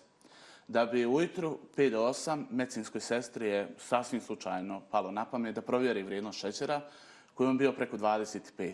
[0.67, 5.61] da bi ujutru 5 do 8 medicinskoj sestri je sasvim slučajno palo na pamet da
[5.61, 6.81] provjeri vrijednost šećera
[7.33, 8.73] koji je bio preko 25.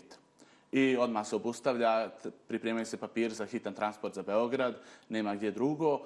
[0.73, 2.09] I odmah se obustavlja,
[2.47, 4.75] pripremaju se papir za hitan transport za Beograd,
[5.09, 6.01] nema gdje drugo.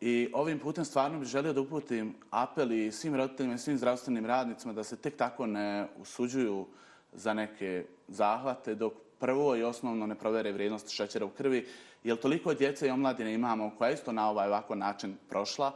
[0.00, 4.72] I ovim putem stvarno bih želio da uputim apeli svim roditeljima i svim zdravstvenim radnicima
[4.72, 6.66] da se tek tako ne usuđuju
[7.12, 11.66] za neke zahvate dok prvo i osnovno ne provere vrijednost šećera u krvi,
[12.04, 15.72] jer toliko djece i omladine imamo koja isto na ovaj ovako način prošla,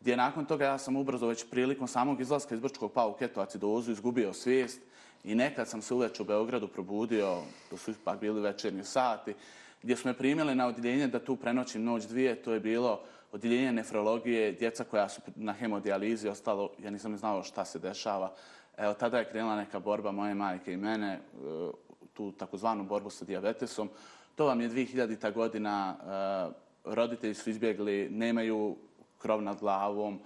[0.00, 3.92] gdje nakon toga ja sam ubrzo već prilikom samog izlaska iz Brčkog pa u ketoacidozu
[3.92, 4.80] izgubio svijest
[5.24, 9.34] i nekad sam se uveč u Beogradu probudio, to su ipak bili večernji sati,
[9.82, 13.00] gdje smo me primili na odjeljenje da tu prenoćim noć dvije, to je bilo
[13.32, 18.32] odjeljenje nefrologije, djeca koja su na hemodijalizi, ostalo, ja nisam znao šta se dešava.
[18.76, 21.20] Evo, tada je krenula neka borba moje majke i mene e,
[22.12, 23.90] tu takozvanu borbu sa diabetesom.
[24.34, 26.52] To vam je 2000-ta godina, e,
[26.84, 28.76] roditelji su izbjegli, nemaju
[29.18, 30.20] krov nad glavom,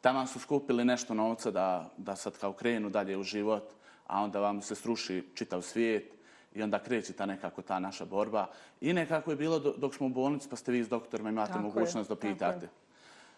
[0.00, 3.72] tamo su skupili nešto novca da, da sad kao krenu dalje u život,
[4.10, 6.12] a onda vam se sruši čitav svijet
[6.54, 8.46] i onda kreće ta nekako ta naša borba.
[8.80, 11.62] I nekako je bilo dok smo u bolnici, pa ste vi s doktorima imate tako
[11.62, 12.68] mogućnost je, da pitate.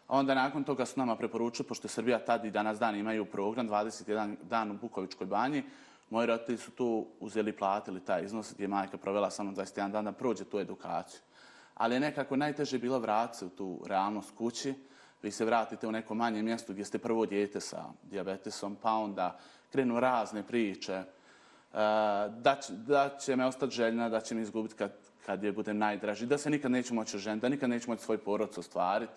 [0.08, 3.68] Onda nakon toga su nama preporučili, pošto je Srbija tad i danas dan imaju program,
[3.68, 5.62] 21 dan u Bukovičkoj banji,
[6.12, 10.10] Moji roditelji su tu uzeli platili taj iznos gdje je majka provela samo 21 dana
[10.10, 11.20] da prođe tu edukaciju.
[11.74, 14.74] Ali je nekako najteže bilo vratiti se u tu realnost kući.
[15.22, 19.38] Vi se vratite u neko manje mjesto gdje ste prvo djete sa diabetesom, pa onda
[19.72, 20.92] krenu razne priče.
[20.92, 21.04] E,
[22.28, 24.92] da, će, da će me ostati željna, da će me izgubiti kad,
[25.26, 28.18] kad je budem najdraži, da se nikad neću moći ženiti, da nikad neću moći svoj
[28.18, 29.12] porod ostvariti.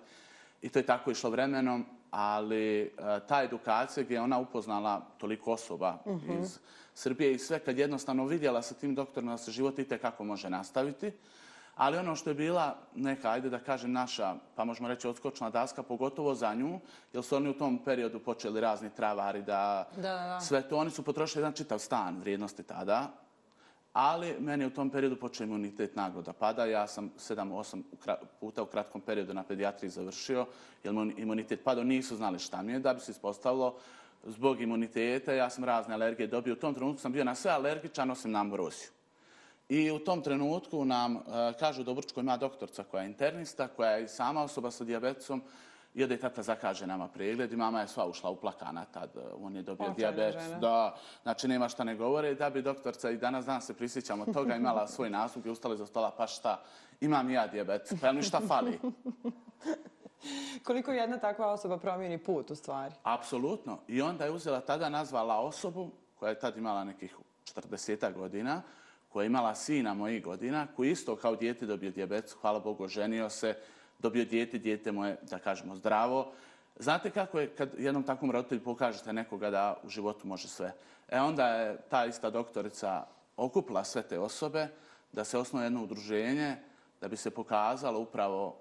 [0.62, 2.90] I to je tako išlo vremenom, ali e,
[3.28, 6.42] ta edukacija gdje je ona upoznala toliko osoba uh -huh.
[6.42, 6.60] iz
[6.94, 10.50] Srbije i sve, kad jednostavno vidjela sa tim doktorom da se život ite kako može
[10.50, 11.12] nastaviti,
[11.76, 15.84] ali ono što je bila neka, ajde da kažem, naša, pa možemo reći, odskočna daska,
[15.84, 16.80] pogotovo za nju,
[17.14, 20.40] jer su oni u tom periodu počeli razni travari da, da, da.
[20.42, 23.12] sve to, oni su potrošili jedan čitav stan vrijednosti tada,
[23.94, 26.66] ali meni u tom periodu počeo imunitet naglo da pada.
[26.66, 27.82] Ja sam 7-8
[28.40, 30.46] puta u kratkom periodu na pedijatriji završio,
[30.84, 33.78] jer imunitet padao, nisu znali šta mi je, da bi se ispostavilo
[34.24, 36.54] zbog imuniteta, ja sam razne alergije dobio.
[36.54, 38.95] U tom trenutku sam bio na sve alergičan, osim na ambrosiju.
[39.70, 41.24] I u tom trenutku nam uh,
[41.60, 45.42] kažu da u Brčkoj ima doktorca koja je internista, koja je sama osoba sa diabetesom,
[45.96, 49.10] i onda je tata zakaže nama pregled i mama je sva ušla uplakana tad.
[49.16, 50.44] E, on je dobio diabetes.
[50.62, 52.36] Da, znači nema šta ne govore.
[52.36, 55.86] Da bi doktorca i danas dan se prisjećamo toga imala svoj nastup i ustali za
[55.86, 56.62] stola, pa šta,
[57.02, 58.80] imam ja diabetes, pa mi šta fali?
[60.66, 62.94] Koliko jedna takva osoba promijeni put u stvari?
[63.04, 63.80] Apsolutno.
[63.88, 67.18] I onda je uzela tada nazvala osobu koja je tad imala nekih
[67.56, 68.62] 40 godina,
[69.16, 73.30] koja je imala sina mojih godina, koji isto kao dijete dobio dijabetes, hvala Bogu, ženio
[73.30, 73.56] se,
[74.00, 76.32] dobio dijete, dijete moje, da kažemo, zdravo.
[76.80, 80.74] Znate kako je kad jednom takvom roditelju pokažete nekoga da u životu može sve?
[81.10, 83.06] E onda je ta ista doktorica
[83.38, 84.68] okupila sve te osobe
[85.12, 86.56] da se osnoje jedno udruženje
[87.02, 88.60] da bi se pokazalo upravo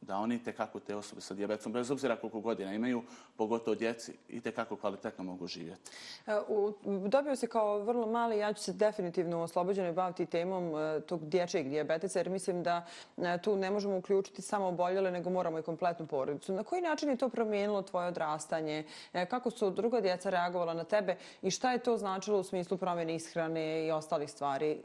[0.00, 3.02] da oni te kako te osobe sa dijabetesom, bez obzira koliko godina imaju,
[3.36, 5.90] pogotovo djeci, i te kako kvalitetno mogu živjeti.
[6.26, 6.74] E, u,
[7.08, 11.68] dobio se kao vrlo mali, ja ću se definitivno oslobođeno baviti temom e, tog dječjeg
[11.68, 12.86] dijabetesa, jer mislim da
[13.16, 16.52] e, tu ne možemo uključiti samo oboljele, nego moramo i kompletnu porodicu.
[16.52, 18.84] Na koji način je to promijenilo tvoje odrastanje?
[19.12, 23.14] Kako su druga djeca reagovala na tebe i šta je to značilo u smislu promjene
[23.14, 24.80] ishrane i ostalih stvari?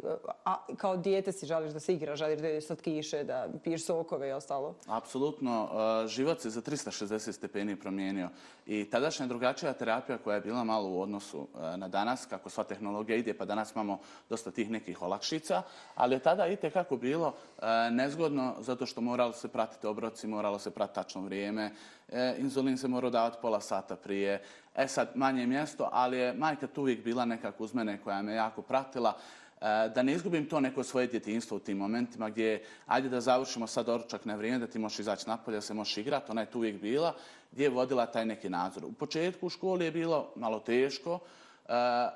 [0.46, 3.86] A kao dijete si želiš da se igra, želiš da je sad kiše, da piješ
[3.86, 4.76] sokove i ostalo?
[4.88, 5.64] A apsolutno.
[5.64, 8.30] Uh, život se za 360 stepeni promijenio.
[8.66, 11.48] I tadašnja drugačija terapija koja je bila malo u odnosu uh,
[11.78, 14.00] na danas, kako sva tehnologija ide, pa danas imamo
[14.30, 15.62] dosta tih nekih olakšica,
[15.96, 20.60] ali je tada i kako bilo uh, nezgodno zato što moralo se pratiti obroci, moralo
[20.60, 21.72] se pratiti tačno vrijeme,
[22.12, 24.44] e, inzulin se morao davati pola sata prije.
[24.76, 28.34] E sad, manje mjesto, ali je majka tu uvijek bila nekako uz mene koja me
[28.34, 29.18] jako pratila.
[29.62, 33.68] E, da ne izgubim to neko svoje djetinstvo u tim momentima gdje ajde da završimo
[33.68, 36.52] sad doručak na vrijeme, da ti možeš izaći napolje, da se možeš igrati, ona je
[36.52, 37.14] tu uvijek bila,
[37.52, 38.86] gdje je vodila taj neki nadzor.
[38.86, 41.72] U početku u školi je bilo malo teško, e,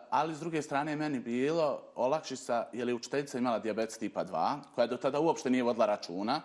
[0.10, 4.60] ali s druge strane je meni bilo olakšica, jer je učiteljica imala diabetes tipa 2,
[4.76, 6.42] koja do tada uopšte nije vodila računa,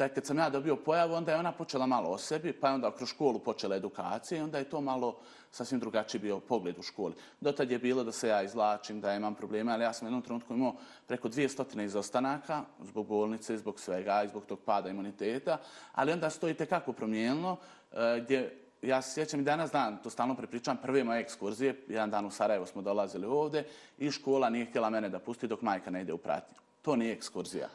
[0.00, 2.74] Tek kad sam ja dobio pojavu, onda je ona počela malo o sebi, pa je
[2.74, 5.18] onda kroz školu počela edukacija i onda je to malo
[5.50, 7.14] sasvim drugačiji bio pogled u školi.
[7.40, 10.22] Dotad je bilo da se ja izlačim, da imam probleme, ali ja sam u jednom
[10.22, 10.74] trenutku imao
[11.06, 15.58] preko 200 izostanaka zbog bolnice, zbog svega i zbog tog pada imuniteta,
[15.92, 17.56] ali onda stojite kako promijenilo,
[17.92, 22.10] e, gdje ja se sjećam i danas dan, to stalno prepričam, prve moje ekskurzije, jedan
[22.10, 23.64] dan u Sarajevo smo dolazili ovde
[23.98, 26.56] i škola nije htjela mene da pusti dok majka ne ide u pratnju.
[26.82, 27.68] To nije ekskurzija.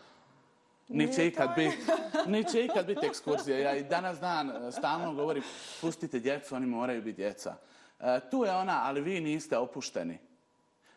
[0.88, 1.78] Niće ikad, biti,
[2.36, 3.60] niće ikad biti ekskurzija.
[3.60, 5.44] Ja i danas dan e, stalno govorim,
[5.82, 7.56] pustite djecu, oni moraju biti djeca.
[8.00, 10.18] E, tu je ona, ali vi niste opušteni.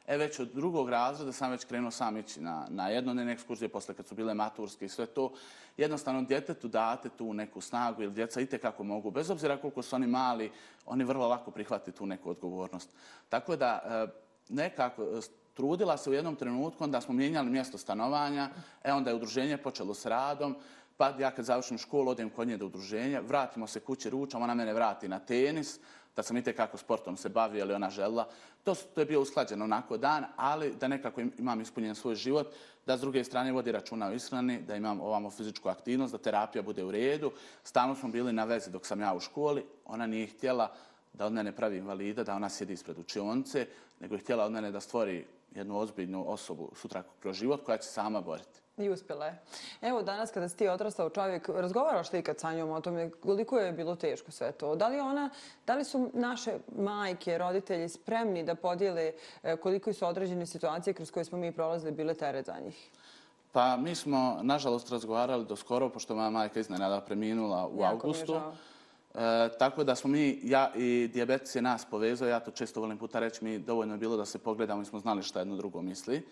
[0.06, 3.94] E već od drugog razreda sam već krenuo sam ići na, na jednodnevne ekskurzije, posle
[3.94, 5.32] kad su bile maturske i sve to.
[5.76, 9.10] Jednostavno, djetetu date tu neku snagu, ili djeca ite kako mogu.
[9.10, 10.52] Bez obzira koliko su oni mali,
[10.86, 12.90] oni vrlo lako prihvati tu neku odgovornost.
[13.28, 14.06] Tako da, e,
[14.48, 15.20] nekako,
[15.58, 18.50] trudila se u jednom trenutku, onda smo mijenjali mjesto stanovanja,
[18.84, 20.56] e onda je udruženje počelo s radom,
[20.96, 24.54] pa ja kad završim školu, odem kod nje do udruženja, vratimo se kuće ručam, ona
[24.54, 25.80] mene vrati na tenis,
[26.16, 28.28] da sam i kako sportom se bavio, ali ona žela.
[28.64, 32.54] To, to je bio usklađeno onako dan, ali da nekako imam ispunjen svoj život,
[32.86, 36.62] da s druge strane vodi računa o ishrani, da imam ovamo fizičku aktivnost, da terapija
[36.62, 37.32] bude u redu.
[37.64, 40.72] Stalno smo bili na vezi dok sam ja u školi, ona nije htjela
[41.12, 43.66] da od mene pravi invalida, da ona sjedi ispred učionce,
[44.00, 45.24] nego je htjela od mene da stvori
[45.54, 48.60] jednu ozbiljnu osobu sutra kroz život koja će sama boriti.
[48.78, 49.38] I uspjela je.
[49.82, 53.58] Evo, danas kada si ti odrastao čovjek, razgovaraš li kad sa njom o tome koliko
[53.58, 54.76] je bilo teško sve to?
[54.76, 55.30] Da li, ona,
[55.66, 61.10] da li su naše majke, roditelji spremni da podijele e, koliko su određene situacije kroz
[61.10, 62.90] koje smo mi prolazili bile teret za njih?
[63.52, 68.40] Pa mi smo, nažalost, razgovarali do skoro, pošto moja majka iznenada preminula u jako augustu.
[69.18, 72.98] E, tako da smo mi, ja i diabetes je nas povezao, ja to često volim
[72.98, 75.82] puta reći, mi dovoljno je bilo da se pogledamo i smo znali šta jedno drugo
[75.82, 76.22] misli.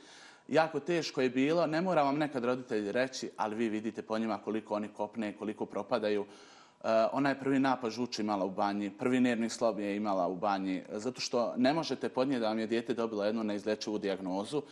[0.48, 4.38] Jako teško je bilo, ne mora vam nekad roditelji reći, ali vi vidite po njima
[4.38, 6.20] koliko oni kopne, koliko propadaju.
[6.22, 10.28] E, uh, ona je prvi napad žuči imala u banji, prvi nervni slob je imala
[10.28, 14.62] u banji, zato što ne možete podnijeti da vam je dijete dobilo jednu neizlečivu dijagnozu.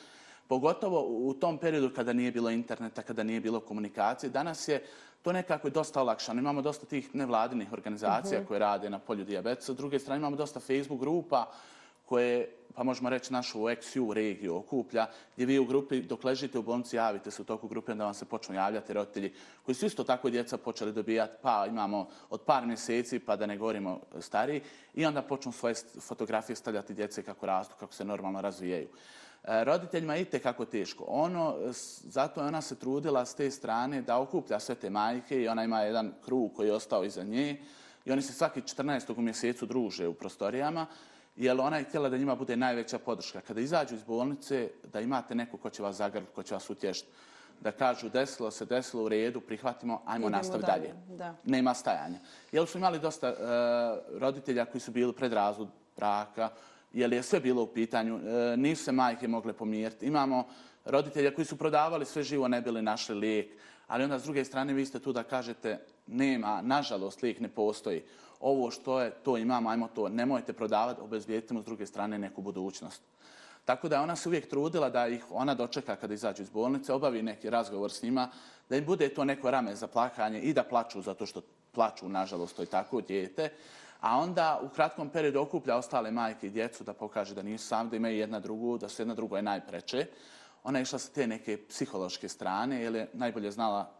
[0.49, 4.31] Pogotovo u tom periodu kada nije bilo interneta, kada nije bilo komunikacije.
[4.31, 4.83] Danas je
[5.25, 6.41] to nekako dosta olakšano.
[6.41, 8.49] Imamo dosta tih nevladinih organizacija uh -huh.
[8.49, 9.73] koje rade na polju diabetesa.
[9.73, 11.51] S druge strane imamo dosta Facebook grupa
[12.05, 16.63] koje, pa možemo reći, našu XU regiju okuplja, gdje vi u grupi, dok ležite u
[16.63, 20.05] bolnici, javite se u toku grupe, da vam se počnu javljati roditelji, koji su isto
[20.05, 24.61] tako djeca počeli dobijati, pa imamo od par mjeseci, pa da ne govorimo stariji,
[24.95, 28.89] i onda počnu svoje fotografije stavljati djece kako rastu, kako se normalno razvijaju.
[29.45, 31.05] E, roditeljima je kako teško.
[31.09, 31.57] Ono,
[32.03, 35.65] zato je ona se trudila s te strane da okuplja sve te majke i ona
[35.65, 37.61] ima jedan krug koji je ostao iza nje
[38.05, 39.19] i oni se svaki 14.
[39.19, 40.87] u mjesecu druže u prostorijama
[41.37, 43.41] jer ona je htjela da njima bude najveća podrška.
[43.41, 47.09] Kada izađu iz bolnice, da imate neko ko će vas zagrliti, ko će vas utješiti,
[47.61, 50.95] da kažu desilo se, desilo u redu, prihvatimo, ajmo nastaviti dalje.
[51.09, 51.35] Da.
[51.45, 52.19] Nema stajanja.
[52.53, 56.51] Jer su imali dosta uh, roditelja koji su bili pred razvod braka,
[56.95, 60.07] jer je sve bilo u pitanju, e, nisu se majke mogle pomiriti.
[60.07, 60.47] Imamo
[60.85, 63.51] roditelja koji su prodavali sve živo, ne bili našli lijek,
[63.87, 68.03] ali onda s druge strane vi ste tu da kažete nema, nažalost, lijek ne postoji.
[68.41, 72.43] Ovo što je, to imamo, ajmo to, nemojte prodavati, obezbijedite mu s druge strane neku
[72.43, 73.03] budućnost.
[73.65, 77.23] Tako da ona se uvijek trudila da ih ona dočeka kada izađu iz bolnice, obavi
[77.23, 78.31] neki razgovor s njima,
[78.69, 81.43] da im bude to neko rame za plakanje i da plaču zato što
[81.73, 83.51] plaču, nažalost, to je tako djete
[84.05, 87.91] a onda u kratkom periodu okuplja ostale majke i djecu da pokaže da nisu sami,
[87.91, 90.07] da imaju jedna drugu, da su jedna drugo je najpreče.
[90.65, 93.91] Ona je išla sa te neke psihološke strane, jer je najbolje znala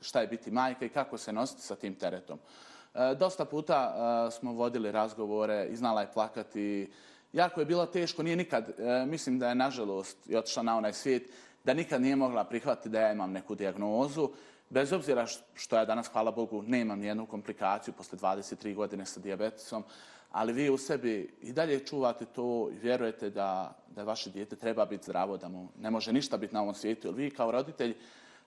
[0.00, 2.38] šta je biti majka i kako se nositi sa tim teretom.
[2.94, 6.92] E, dosta puta e, smo vodili razgovore i znala je plakati.
[7.32, 10.92] Jako je bilo teško, nije nikad, e, mislim da je nažalost i otišla na onaj
[10.92, 11.30] svijet,
[11.64, 14.30] da nikad nije mogla prihvatiti da ja imam neku diagnozu
[14.70, 19.84] bez obzira što ja danas, hvala Bogu, nemam nijednu komplikaciju posle 23 godine sa diabetesom,
[20.30, 24.86] ali vi u sebi i dalje čuvate to i vjerujete da, da vaše dijete treba
[24.86, 27.08] biti zdravo, da mu ne može ništa biti na ovom svijetu.
[27.08, 27.94] Jer vi kao roditelj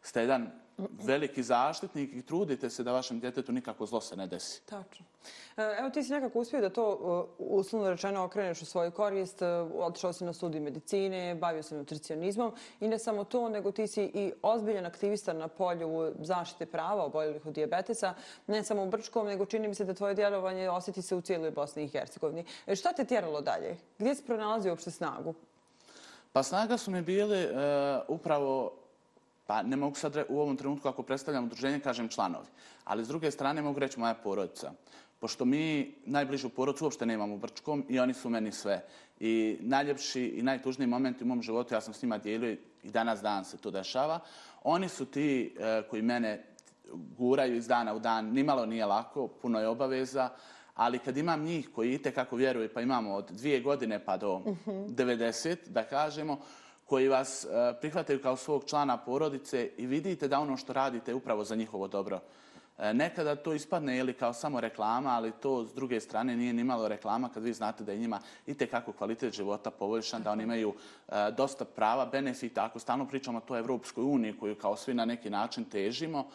[0.01, 4.61] ste jedan veliki zaštitnik i trudite se da vašem djetetu nikako zlo se ne desi.
[4.65, 5.05] Tačno.
[5.57, 6.91] E, Evo ti si nekako uspio da to
[7.29, 9.45] e, uslovno rečeno okreneš u svoju korist, e,
[9.77, 14.03] otišao si na studij medicine, bavio se nutricionizmom i ne samo to, nego ti si
[14.03, 18.13] i ozbiljan aktivista na polju zaštite prava oboljelih od dijabetesa,
[18.47, 21.51] ne samo u Brčkom, nego čini mi se da tvoje djelovanje osjeti se u cijeloj
[21.51, 22.45] Bosni i Hercegovini.
[22.67, 23.77] E, Šta te tjeralo dalje?
[23.99, 25.33] Gdje si pronalazio uopšte snagu?
[26.33, 27.49] Pa snaga su mi bili e,
[28.07, 28.82] upravo,
[29.47, 32.47] pa ne mogu sad re- u ovom trenutku ako predstavljam udruženje kažem članovi,
[32.83, 34.71] ali s druge strane mogu reći moja porodica.
[35.19, 38.85] Pošto mi najbližu porodicu uopšte nemamo u Brčkom i oni su meni sve.
[39.19, 42.51] I najljepši i najtužniji moment u mom životu, ja sam s njima dijelio
[42.83, 44.19] i danas dan se to dešava,
[44.63, 46.43] oni su ti e, koji mene
[46.93, 50.29] guraju iz dana u dan, nimalo nije lako, puno je obaveza,
[50.75, 54.41] ali kad imam njih koji i kako vjeruju, pa imamo od dvije godine pa do
[54.65, 56.39] 90, da kažemo,
[56.93, 57.47] koji vas e,
[57.81, 61.87] prihvataju kao svog člana porodice i vidite da ono što radite je upravo za njihovo
[61.87, 62.19] dobro.
[62.77, 66.87] E, Nekada to ispadne ili kao samo reklama, ali to s druge strane nije nimalo
[66.87, 70.73] reklama kad vi znate da je njima i kako kvalitet života poboljšan, da oni imaju
[71.09, 72.65] e, dosta prava, benefita.
[72.65, 76.27] Ako stalno pričamo o toj Evropskoj uniji koju kao svi na neki način težimo,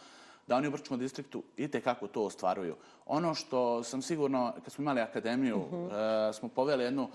[0.47, 2.75] da oni u Brčkom distriktu i kako to ostvaruju.
[3.05, 7.09] Ono što sam sigurno, kad smo imali akademiju, e, smo poveli jednu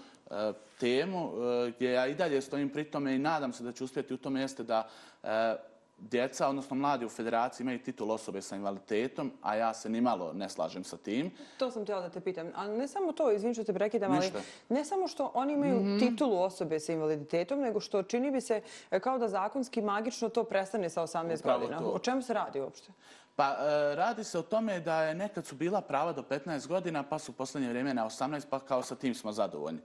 [0.81, 1.33] temu
[1.67, 4.17] e, gdje ja i dalje stojim pri tome i nadam se da ću uspjeti u
[4.17, 4.89] tome jeste da
[5.23, 5.57] e,
[5.99, 10.49] djeca, odnosno mladi u federaciji imaju titul osobe sa invaliditetom, a ja se nimalo ne
[10.49, 11.31] slažem sa tim.
[11.59, 12.51] To sam htjela da te pitam.
[12.55, 14.41] Ali ne samo to, izvim što te prekidam, ali Ništa.
[14.69, 19.01] ne samo što oni imaju titulu osobe sa invaliditetom, nego što čini bi se e,
[19.01, 21.79] kao da zakonski magično to prestane sa 18 Upravo godina.
[21.79, 21.85] to.
[21.85, 22.93] O čemu se radi uopšte?
[23.37, 27.03] Pa e, radi se o tome da je nekad su bila prava do 15 godina,
[27.03, 29.81] pa su u posljednje vrijeme na 18, pa kao sa tim smo zadovoljni.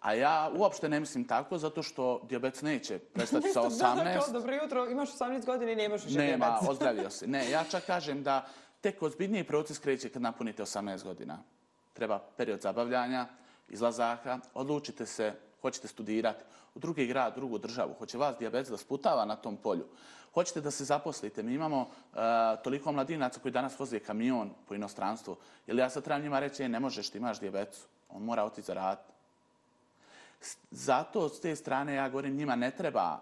[0.00, 4.18] A ja uopšte ne mislim tako, zato što diabetes neće prestati sa Da, da, 18.
[4.18, 6.68] kao, dobro jutro, imaš 18 godina i nemaš više Nema, dijabetes.
[6.68, 7.26] ozdravio se.
[7.26, 8.46] Ne, ja čak kažem da
[8.80, 11.38] tek ozbiljniji proces kreće kad napunite 18 godina.
[11.92, 13.26] Treba period zabavljanja,
[13.68, 15.32] izlazaka, odlučite se,
[15.62, 16.44] hoćete studirati
[16.74, 19.86] u drugi grad, drugu državu, hoće vas dijabetes da sputava na tom polju,
[20.34, 21.42] hoćete da se zaposlite.
[21.42, 22.18] Mi imamo uh,
[22.64, 25.36] toliko mladinaca koji danas voze kamion po inostranstvu.
[25.66, 27.84] Ili ja sad trebam njima reći, e, ne možeš, ti imaš dijabetes.
[28.08, 29.12] On mora otići zaraditi.
[29.12, 29.15] S-
[30.70, 33.20] Zato s te strane ja govorim njima ne treba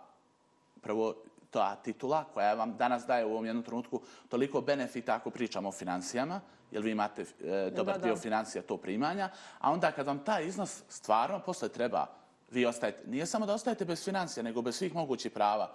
[0.83, 1.15] prvo
[1.51, 5.73] ta titula koja vam danas daje u ovom jednom trenutku toliko benefita ako pričamo o
[5.73, 6.41] financijama,
[6.71, 8.07] jer vi imate e, dobar Da, da.
[8.07, 12.07] dio financija to primanja, a onda kad vam taj iznos stvarno posle treba,
[12.51, 15.71] vi ostajete, nije samo da ostajete bez financija, nego bez svih mogućih prava.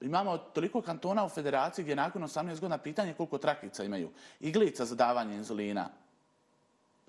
[0.00, 4.10] Imamo toliko kantona u federaciji gdje nakon 18 godina pitanje koliko trakica imaju.
[4.40, 5.88] Iglica za davanje inzulina.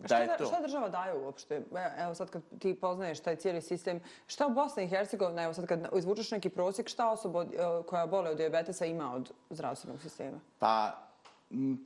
[0.08, 0.46] Da je to.
[0.46, 1.62] šta država daje uopšte?
[1.98, 5.66] Evo sad kad ti poznaješ taj cijeli sistem, šta u Bosni i Hercegovini, evo sad
[5.66, 7.48] kad izvučeš neki prosjek, šta osoba e,
[7.88, 10.40] koja bole od dijabetesa ima od zdravstvenog sistema?
[10.60, 10.98] Pa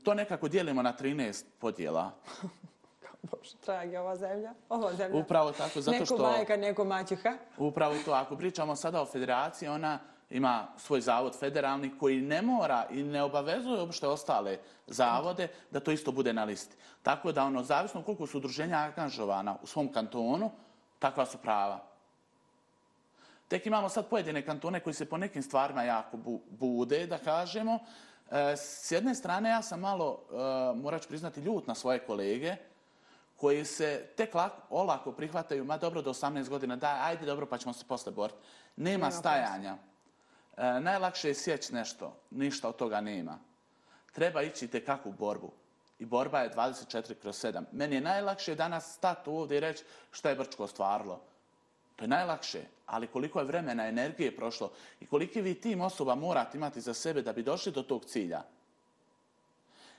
[0.03, 2.11] to nekako dijelimo na 13 podjela.
[3.31, 5.19] Bože, dragi, ova zemlja, ova zemlja.
[5.19, 6.17] Upravo tako, zato neko što...
[6.17, 7.33] majka, neko maćuha.
[7.57, 8.11] Upravo to.
[8.11, 9.99] Ako pričamo sada o federaciji, ona
[10.29, 15.91] ima svoj zavod federalni koji ne mora i ne obavezuje uopšte ostale zavode da to
[15.91, 16.75] isto bude na listi.
[17.03, 20.51] Tako da, ono, zavisno koliko su udruženja angažovana u svom kantonu,
[20.99, 21.83] takva su prava.
[23.47, 27.79] Tek imamo sad pojedine kantone koji se po nekim stvarima jako bu bude, da kažemo.
[28.31, 30.35] E, s jedne strane, ja sam malo, e,
[30.75, 32.55] morat ću priznati, ljut na svoje kolege,
[33.35, 37.57] koji se tek lako, olako prihvataju, ma dobro do 18 godina, daj, ajde dobro pa
[37.57, 38.39] ćemo se posle boriti.
[38.75, 39.77] Nema stajanja.
[40.57, 43.39] E, najlakše je sjeći nešto, ništa od toga nema.
[44.13, 45.51] Treba ići te kakvu borbu.
[45.99, 47.63] I borba je 24 kroz 7.
[47.71, 51.21] Meni je najlakše danas stati ovdje i reći šta je Brčko ostvarilo.
[51.95, 56.57] To je najlakše, ali koliko je vremena, energije prošlo i koliki vi tim osoba morate
[56.57, 58.43] imati za sebe da bi došli do tog cilja.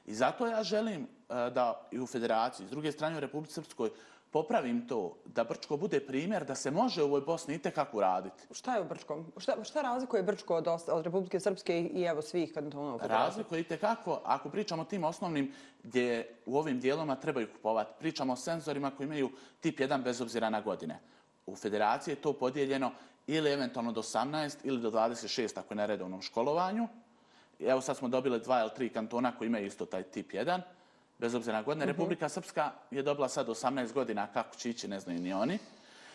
[0.07, 1.07] I zato ja želim e,
[1.50, 3.90] da i u federaciji, s druge strane u Republike Srpskoj,
[4.31, 8.43] popravim to, da Brčko bude primjer da se može u ovoj Bosni i tekako raditi.
[8.51, 9.33] Šta je u Brčkom?
[9.37, 13.27] Šta, šta razlikuje Brčko od, od Republike Srpske i, evo svih kantona federaciji?
[13.27, 15.53] Razlikuje i tekako, ako pričamo o tim osnovnim
[15.83, 20.51] gdje u ovim dijeloma trebaju kupovati, pričamo o senzorima koji imaju tip 1 bez obzira
[20.51, 21.01] na godine.
[21.47, 22.93] U federaciji je to podijeljeno
[23.27, 26.89] ili eventualno do 18 ili do 26 ako je na redovnom školovanju.
[27.61, 30.61] Evo sad smo dobili dva ili tri kantona koji imaju isto taj tip 1,
[31.18, 31.86] bez obzira na godine.
[31.86, 35.58] Republika Srpska je dobila sad 18 godina, kako će ići ne znaju ni oni.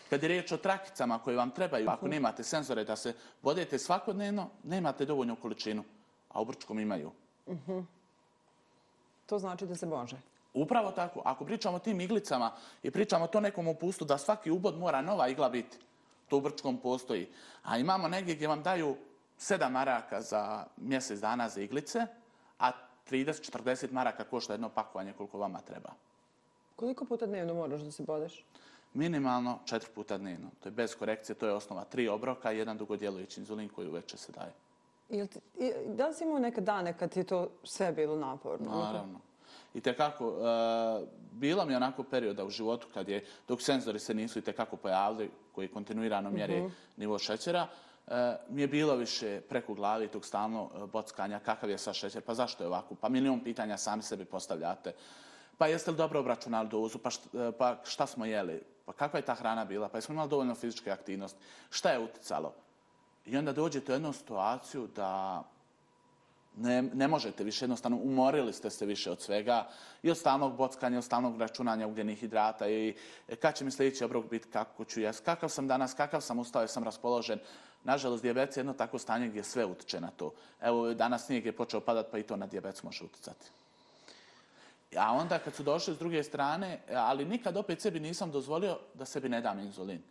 [0.09, 4.49] Kad je riječ o trakicama koje vam trebaju, ako nemate senzore da se vodete svakodnevno,
[4.63, 5.83] nemate dovoljnu količinu,
[6.29, 7.11] a u Brčkom imaju.
[9.25, 10.17] To znači da se može.
[10.53, 11.21] Upravo tako.
[11.25, 12.51] Ako pričamo o tim iglicama
[12.83, 15.77] i pričamo to nekom upustu da svaki ubod mora nova igla biti,
[16.27, 17.29] to u Brčkom postoji.
[17.63, 18.97] A imamo negdje gdje vam daju
[19.37, 22.07] sedam maraka za mjesec dana za iglice,
[22.59, 22.71] a
[23.11, 25.89] 30-40 maraka košta jedno pakovanje koliko vama treba.
[26.75, 28.45] Koliko puta dnevno moraš da se bodeš?
[28.93, 30.47] Minimalno četiri puta dnevno.
[30.59, 34.17] To je bez korekcije, to je osnova tri obroka i jedan dugodjelujući inzulin koji uveče
[34.17, 34.53] se daje.
[35.09, 35.39] Jel ti,
[35.87, 38.71] da li si imao neke dane kad ti je to sve bilo naporno?
[38.71, 39.19] Naravno.
[39.73, 44.13] I tekako, uh, bilo mi je onako perioda u životu kad je, dok senzori se
[44.13, 49.41] nisu i tekako pojavili, koji kontinuirano mjere nivo šećera, uh, E, mi je bilo više
[49.41, 53.09] preko glavi tog stalno e, bockanja, kakav je sa šećer, pa zašto je ovako, pa
[53.09, 54.93] milion pitanja sami sebi postavljate.
[55.57, 59.19] Pa jeste li dobro obračunali dozu, pa šta, e, pa šta smo jeli, pa kakva
[59.19, 61.39] je ta hrana bila, pa jesmo imali dovoljno fizičke aktivnosti,
[61.69, 62.53] šta je uticalo?
[63.25, 65.43] I onda dođete u jednu situaciju da
[66.57, 69.67] ne, ne možete više, jednostavno umorili ste se više od svega
[70.03, 72.95] i od stalnog bockanja, od stalnog računanja ugljenih hidrata i
[73.39, 76.61] kad će mi sljedeći obrok biti, kako ću jes, kakav sam danas, kakav sam ustao,
[76.61, 77.39] jesam raspoložen.
[77.83, 80.31] Nažalost, dijabetes je jedno tako stanje gdje sve utiče na to.
[80.61, 83.45] Evo, danas snijeg je počeo padat, pa i to na dijabetes može uticati.
[84.97, 89.05] A onda kad su došli s druge strane, ali nikad opet sebi nisam dozvolio da
[89.05, 90.01] sebi ne dam inzulin.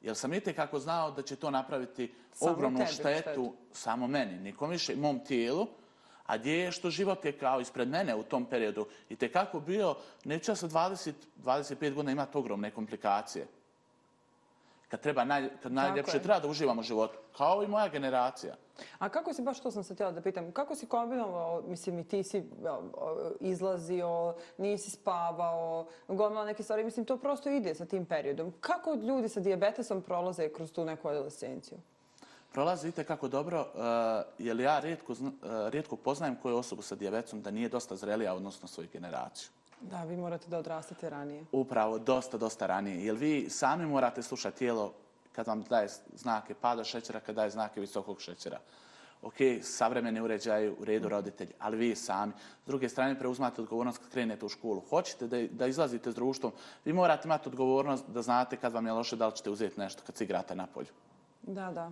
[0.00, 3.54] Jer sam i kako znao da će to napraviti Samo ogromnu tebi štetu, štetu.
[3.72, 5.68] samo meni, nikom više, mom tijelu,
[6.26, 9.60] a gdje je što život je kao ispred mene u tom periodu i te kako
[9.60, 11.12] bio, neću ja sa 20,
[11.44, 13.46] 25 godina imati ogromne komplikacije.
[14.92, 16.22] Kad treba, naj, kad najljepše je.
[16.22, 18.54] treba da uživamo u životu, kao i moja generacija.
[18.98, 22.04] A kako si, baš to sam se htjela da pitam, kako si kombinovao, mislim i
[22.04, 22.42] ti si
[23.40, 28.52] izlazio, nisi spavao, gomila neke stvari, mislim to prosto ide sa tim periodom.
[28.60, 31.78] Kako ljudi sa dijabetesom prolaze kroz tu neku adolescenciju?
[32.52, 33.82] Prolazite kako dobro, uh,
[34.38, 35.18] jer ja rijetko, uh,
[35.68, 39.48] rijetko poznajem koju osobu sa dijabetesom da nije dosta zrelija odnosno svoju generaciju.
[39.82, 41.44] Da, vi morate da odrastate ranije.
[41.52, 43.06] Upravo, dosta, dosta ranije.
[43.06, 44.92] Jer vi sami morate slušati tijelo
[45.32, 48.58] kad vam daje znake pada šećera, kad daje znake visokog šećera.
[49.22, 52.32] Ok, savremeni uređaj u redu roditelji, ali vi sami.
[52.64, 54.82] S druge strane, preuzmate odgovornost kad krenete u školu.
[54.90, 56.52] Hoćete da, da izlazite s društvom,
[56.84, 60.02] vi morate imati odgovornost da znate kad vam je loše, da li ćete uzeti nešto
[60.06, 60.90] kad se igrate na polju.
[61.42, 61.90] Da, da.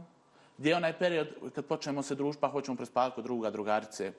[0.59, 4.13] Gdje je onaj period kad počnemo se družiti pa hoćemo prespavati kod druga, drugarice,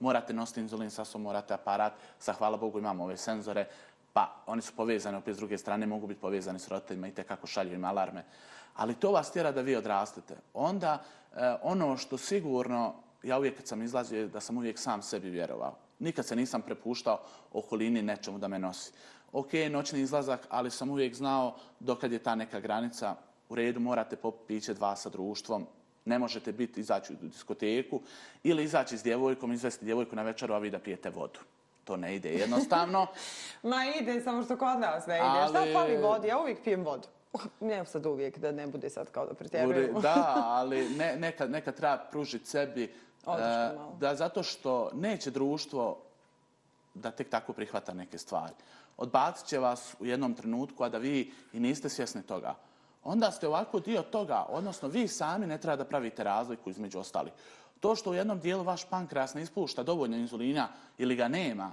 [0.00, 3.66] morate nositi inzulin sa sobom, morate aparat, sa hvala Bogu imamo ove senzore,
[4.12, 7.46] pa oni su povezani, opet s druge strane mogu biti povezani s roditeljima i tekako
[7.46, 8.24] šalju im alarme.
[8.74, 10.36] Ali to vas tjera da vi odrastete.
[10.54, 10.98] Onda
[11.34, 15.30] eh, ono što sigurno, ja uvijek kad sam izlazio, je da sam uvijek sam sebi
[15.30, 15.76] vjerovao.
[15.98, 17.20] Nikad se nisam prepuštao
[17.52, 18.92] okolini nečemu da me nosi.
[19.32, 23.14] Ok, noćni izlazak, ali sam uvijek znao dokad je ta neka granica
[23.48, 25.66] u redu, morate popiti piće dva sa društvom,
[26.06, 28.00] ne možete biti izaći u diskoteku
[28.42, 31.38] ili izaći s djevojkom, izvesti djevojku na večeru, a vi da pijete vodu.
[31.84, 33.06] To ne ide jednostavno.
[33.62, 35.24] Ma ide, samo što kod nas ne ide.
[35.26, 36.28] Ali- Šta fali vodi?
[36.28, 37.08] Ja uvijek pijem vodu.
[37.60, 40.00] Ne sad uvijek, da ne bude sad kao da pretjerujemo.
[40.00, 42.94] da, ali ne, nekad, nekad treba pružiti sebi
[43.24, 43.96] Odlično, e, malo.
[44.00, 45.98] da zato što neće društvo
[46.94, 48.54] da tek tako prihvata neke stvari.
[48.96, 52.54] Odbacit će vas u jednom trenutku, a da vi i niste svjesni toga.
[53.06, 57.32] Onda ste ovako dio toga, odnosno vi sami ne treba da pravite razliku između ostalih.
[57.80, 61.70] To što u jednom dijelu vaš pankreas ne ispušta dovoljno inzulina ili ga nema,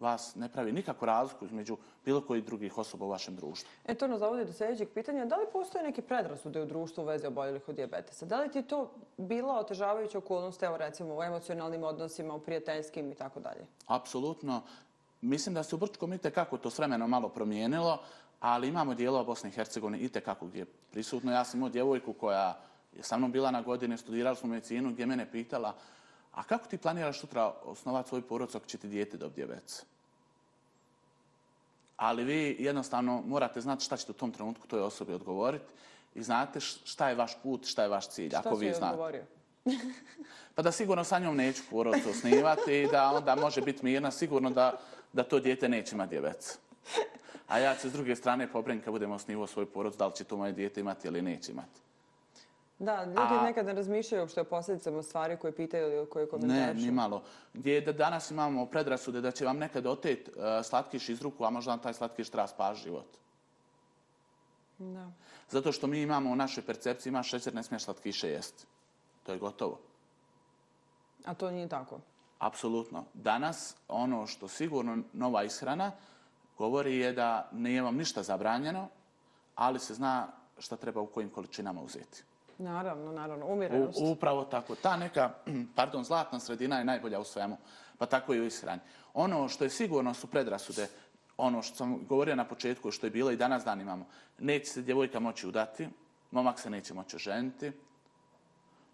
[0.00, 3.70] vas ne pravi nikakvu razliku između bilo kojih drugih osoba u vašem društvu.
[3.84, 5.24] E, to nas zavodi do sljedećeg pitanja.
[5.24, 8.26] Da li postoje neke predrasude u društvu u vezi oboljelih od dijabetesa?
[8.26, 13.14] Da li ti to bila otežavajuća okolnost, evo recimo u emocionalnim odnosima, u prijateljskim i
[13.14, 13.66] tako dalje?
[13.86, 14.62] Apsolutno.
[15.20, 17.98] Mislim da se u Brčkom i kako to s vremenom malo promijenilo,
[18.40, 21.32] ali imamo dijelova Bosne i Hercegovine i kako gdje je prisutno.
[21.32, 22.60] Ja sam imao djevojku koja
[22.96, 25.74] je sa mnom bila na godine, studirali smo medicinu, gdje mene pitala
[26.38, 29.84] a kako ti planiraš sutra osnovati svoj porodicu ako će ti dijete dobiti dijabetes?
[31.96, 35.64] Ali vi jednostavno morate znati šta ćete u tom trenutku toj osobi odgovoriti
[36.14, 38.28] i znate šta je vaš put, šta je vaš cilj.
[38.28, 38.92] Šta ako vi znate.
[38.92, 39.24] odgovorio?
[40.54, 44.50] Pa da sigurno sa njom neću porodicu osnivati i da onda može biti mirna, sigurno
[44.50, 44.78] da,
[45.12, 46.58] da to dijete neće imati dijabetes.
[47.48, 50.24] A ja ću s druge strane pobriniti kad budemo osnivao svoju porodicu, da li će
[50.24, 51.80] to moje dijete imati ili neće imati.
[52.78, 56.30] Da, ljudi A- nekad ne razmišljaju uopšte o posljedicama stvari koje pitaju ili koje Ne,
[56.30, 56.86] komentarišu.
[56.86, 57.22] ni malo.
[57.54, 60.34] Gdje je da danas imamo predrasude da će vam nekad otet uh,
[60.64, 63.06] slatkiš iz ruku, a možda vam taj slatkiš treba život.
[64.78, 65.10] Da.
[65.48, 68.66] Zato što mi imamo u našoj percepciji, imaš šećer, ne smiješ slatkiše jesti.
[69.22, 69.78] To je gotovo.
[71.24, 72.00] A to nije tako.
[72.38, 73.04] Apsolutno.
[73.14, 75.92] Danas ono što sigurno nova ishrana
[76.58, 78.88] govori je da nije vam ništa zabranjeno,
[79.54, 80.28] ali se zna
[80.58, 82.22] šta treba u kojim količinama uzeti.
[82.58, 83.46] Naravno, naravno.
[83.46, 83.98] U, Umjerenost.
[84.02, 84.74] upravo tako.
[84.74, 85.30] Ta neka,
[85.76, 87.56] pardon, zlatna sredina je najbolja u svemu.
[87.98, 88.80] Pa tako i u ishrani.
[89.14, 90.88] Ono što je sigurno su predrasude,
[91.36, 94.06] ono što sam govorio na početku, što je bilo i danas dan imamo,
[94.38, 95.88] neće se djevojka moći udati,
[96.30, 97.72] momak se neće moći ženiti,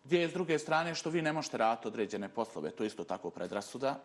[0.04, 3.04] gdje je s druge strane što vi ne možete raditi određene poslove, to je isto
[3.04, 4.00] tako predrasuda.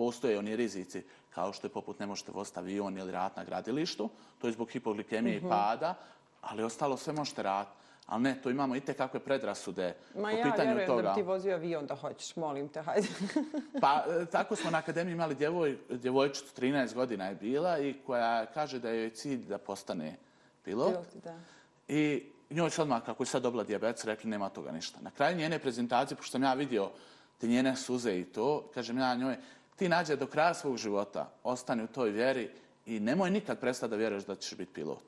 [0.00, 4.08] Postoje oni rizici kao što je poput ne možete voziti avion ili rad na gradilištu,
[4.38, 5.94] to je zbog hipoglikemije i pada,
[6.40, 7.76] ali ostalo sve možete raditi.
[8.06, 11.02] Ali ne, to imamo i te kakve predrasude Ma po ja pitanju vjerujem toga.
[11.02, 13.08] da bi ti vozio avion da hoćeš, molim te, hajde.
[13.82, 18.46] Pa e, tako smo na akademiji imali djevoj, djevojčicu, 13 godina je bila i koja
[18.46, 20.16] kaže da je joj cilj da postane
[20.64, 20.92] pilot.
[20.92, 21.38] Pilot, da.
[21.88, 24.98] I njoj se odmah, kako je sad dobila diabetes, rekli nema toga ništa.
[25.00, 26.90] Na kraju njene prezentacije, pošto sam ja vidio
[27.38, 29.36] te njene suze i to, kažem ja njoj,
[29.80, 32.50] ti nađe do kraja svog života, ostani u toj vjeri
[32.86, 35.02] i nemoj nikad prestati da vjeruješ da ćeš biti pilot.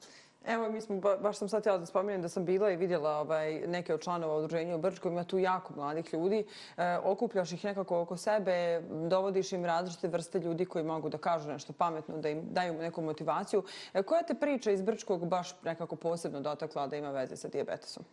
[0.47, 3.17] Evo, mi smo, ba- baš sam sad htjela da spomenem da sam bila i vidjela
[3.19, 6.47] ovaj, neke od članova udruženja u Brčkoj, ima tu jako mladih ljudi.
[6.77, 11.49] E, okupljaš ih nekako oko sebe, dovodiš im različite vrste ljudi koji mogu da kažu
[11.49, 13.63] nešto pametno, da im daju neku motivaciju.
[13.95, 18.05] E, koja te priča iz Brčkog baš nekako posebno dotakla da ima veze sa diabetesom?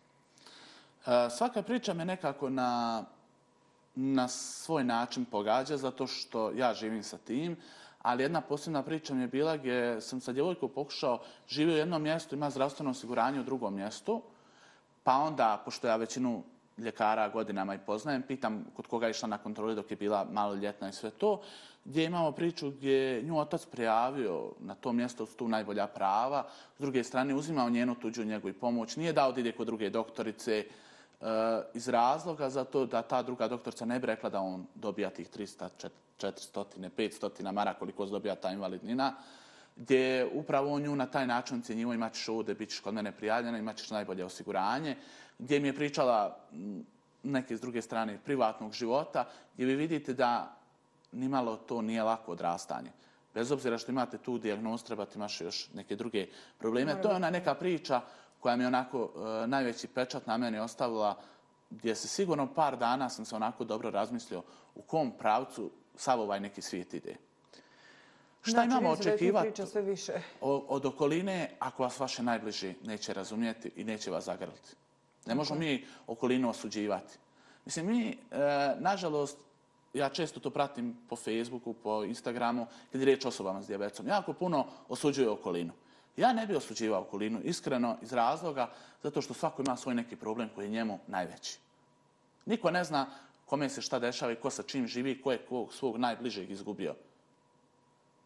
[1.06, 3.04] E, Svaka priča me nekako na,
[3.94, 7.56] na svoj način pogađa, zato što ja živim sa tim,
[8.02, 11.18] ali jedna posebna priča mi je bila gdje sam sa djevojkom pokušao,
[11.48, 14.22] živio u jednom mjestu, ima zdravstveno osiguranje u drugom mjestu,
[15.02, 16.42] pa onda, pošto ja većinu
[16.78, 20.88] ljekara godinama i poznajem, pitam kod koga je išla na kontroli dok je bila maloljetna
[20.88, 21.40] i sve to,
[21.84, 26.46] gdje imamo priču gdje je nju otac prijavio na to mjesto su tu najbolja prava,
[26.76, 29.90] s druge strane uzimao njenu tuđu njegu i pomoć, nije dao da ide kod druge
[29.90, 30.64] doktorice,
[31.74, 35.30] iz razloga za to da ta druga doktorica ne bi rekla da on dobija tih
[35.30, 35.68] 300,
[36.20, 39.14] 400, 500 mara koliko se dobija ta invalidnina,
[39.76, 42.94] gdje je upravo on nju na taj način cijenjivo imat ćeš ovdje, bit ćeš kod
[42.94, 44.96] mene prijavljena, imat ćeš najbolje osiguranje,
[45.38, 46.84] gdje mi je pričala m,
[47.22, 49.24] neke s druge strane privatnog života,
[49.54, 50.56] gdje vi vidite da
[51.12, 52.90] nimalo to nije lako odrastanje.
[53.34, 56.26] Bez obzira što imate tu dijagnoz, trebate imaš još neke druge
[56.58, 57.02] probleme.
[57.02, 58.00] To je ona neka priča
[58.40, 59.10] koja mi je onako
[59.44, 61.16] e, najveći pečat na meni ostavila,
[61.70, 64.42] gdje se sigurno par dana sam se onako dobro razmislio
[64.74, 67.16] u kom pravcu sav ovaj neki svijet ide.
[68.42, 69.62] Šta Znači, imamo očekivati
[70.42, 74.76] od okoline ako vas vaše najbliži neće razumijeti i neće vas zagrliti?
[75.26, 77.18] Ne možemo mi okolinu osuđivati.
[77.64, 78.16] Mislim, mi, e,
[78.78, 79.38] nažalost,
[79.94, 84.06] ja često to pratim po Facebooku, po Instagramu, kad je riječ o osobama s dijabetesom.
[84.06, 85.72] Jako puno osuđuju okolinu.
[86.20, 88.70] Ja ne bi osuđivao okolinu, iskreno, iz razloga,
[89.02, 91.58] zato što svako ima svoj neki problem koji je njemu najveći.
[92.46, 93.06] Niko ne zna
[93.46, 96.94] kome se šta dešava i ko sa čim živi, ko je kog svog najbližeg izgubio.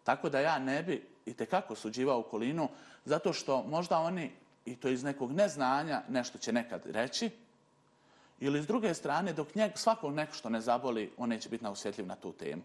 [0.05, 2.69] Tako da ja ne bi i tekako suđivao okolinu,
[3.05, 4.31] zato što možda oni,
[4.67, 7.31] i to iz nekog neznanja, nešto će nekad reći,
[8.41, 12.07] ili s druge strane, dok njeg, svakog neko što ne zaboli, on neće biti nausjetljiv
[12.07, 12.63] na tu temu.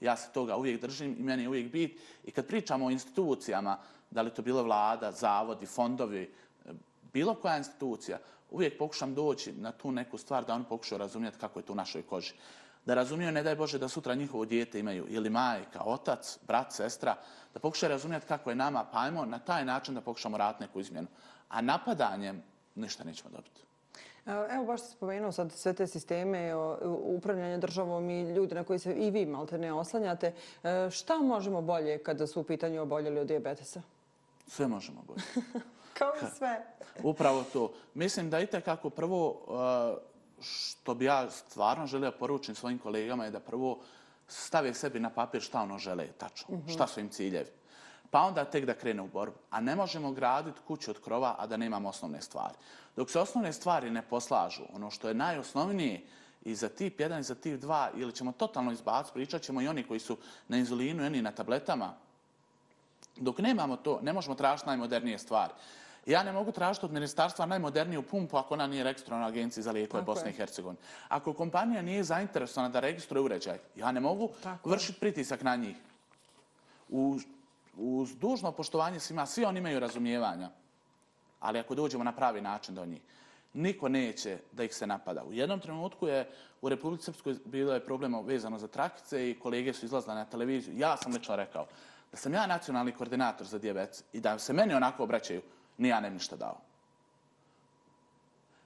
[0.00, 2.00] Ja se toga uvijek držim i meni je uvijek bit.
[2.24, 3.78] I kad pričamo o institucijama,
[4.10, 6.72] da li to bila vlada, zavodi, fondovi, e,
[7.12, 8.18] bilo koja institucija,
[8.50, 11.76] uvijek pokušam doći na tu neku stvar da oni pokušaju razumjeti kako je to u
[11.76, 12.34] našoj koži.
[12.86, 17.16] Da razumiju, ne daj Bože, da sutra njihovo dijete imaju ili majka, otac, brat, sestra,
[17.54, 20.80] da pokušaju razumjeti kako je nama, pa ajmo na taj način da pokušamo raditi neku
[20.80, 21.08] izmjenu.
[21.48, 22.42] A napadanjem
[22.74, 23.60] ništa nećemo dobiti.
[24.26, 26.54] E, evo, baš ste spomenuo sad sve te sisteme e,
[26.86, 30.32] upravljanja državom i ljudi na koji se i vi malte ne oslanjate.
[30.90, 33.82] Šta možemo bolje kada su u pitanju oboljeli od diabetesa?
[34.50, 35.22] Sve možemo bolje.
[35.98, 36.66] Kao i sve.
[37.12, 37.72] Upravo to.
[37.94, 43.30] Mislim da i kako prvo uh, što bi ja stvarno želio poručiti svojim kolegama je
[43.30, 43.80] da prvo
[44.28, 47.50] stave sebi na papir šta ono žele tačno, šta su im ciljevi.
[48.10, 49.36] Pa onda tek da krene u borbu.
[49.50, 52.54] A ne možemo graditi kuću od krova, a da nemamo osnovne stvari.
[52.96, 56.06] Dok se osnovne stvari ne poslažu, ono što je najosnovnije
[56.42, 59.68] i za tip 1 i za tip 2, ili ćemo totalno izbaciti, pričat ćemo i
[59.68, 60.16] oni koji su
[60.48, 61.94] na inzulinu, i oni na tabletama,
[63.16, 65.52] Dok nemamo to, ne možemo tražiti najmodernije stvari.
[66.06, 69.72] Ja ne mogu tražiti od ministarstva najmoderniju pumpu ako ona nije registrovana u agenciji za
[69.72, 70.04] lijekove je.
[70.04, 70.80] Bosne i Hercegovine.
[71.08, 74.72] Ako kompanija nije zainteresovana da registruje uređaj, ja ne mogu Tako je.
[74.72, 75.76] vršiti pritisak na njih.
[76.88, 77.22] Uz,
[77.76, 80.50] uz dužno poštovanje svima, svi oni imaju razumijevanja.
[81.40, 83.00] Ali ako dođemo na pravi način do njih,
[83.52, 85.24] niko neće da ih se napada.
[85.24, 86.30] U jednom trenutku je
[86.62, 90.78] u Republici Srpskoj bilo je problema vezano za trakice i kolege su izlazile na televiziju.
[90.78, 91.66] Ja sam lično rekao
[92.12, 95.42] da sam ja nacionalni koordinator za dijabetes i da se meni onako obraćaju,
[95.78, 96.60] ni ja nem ništa dao.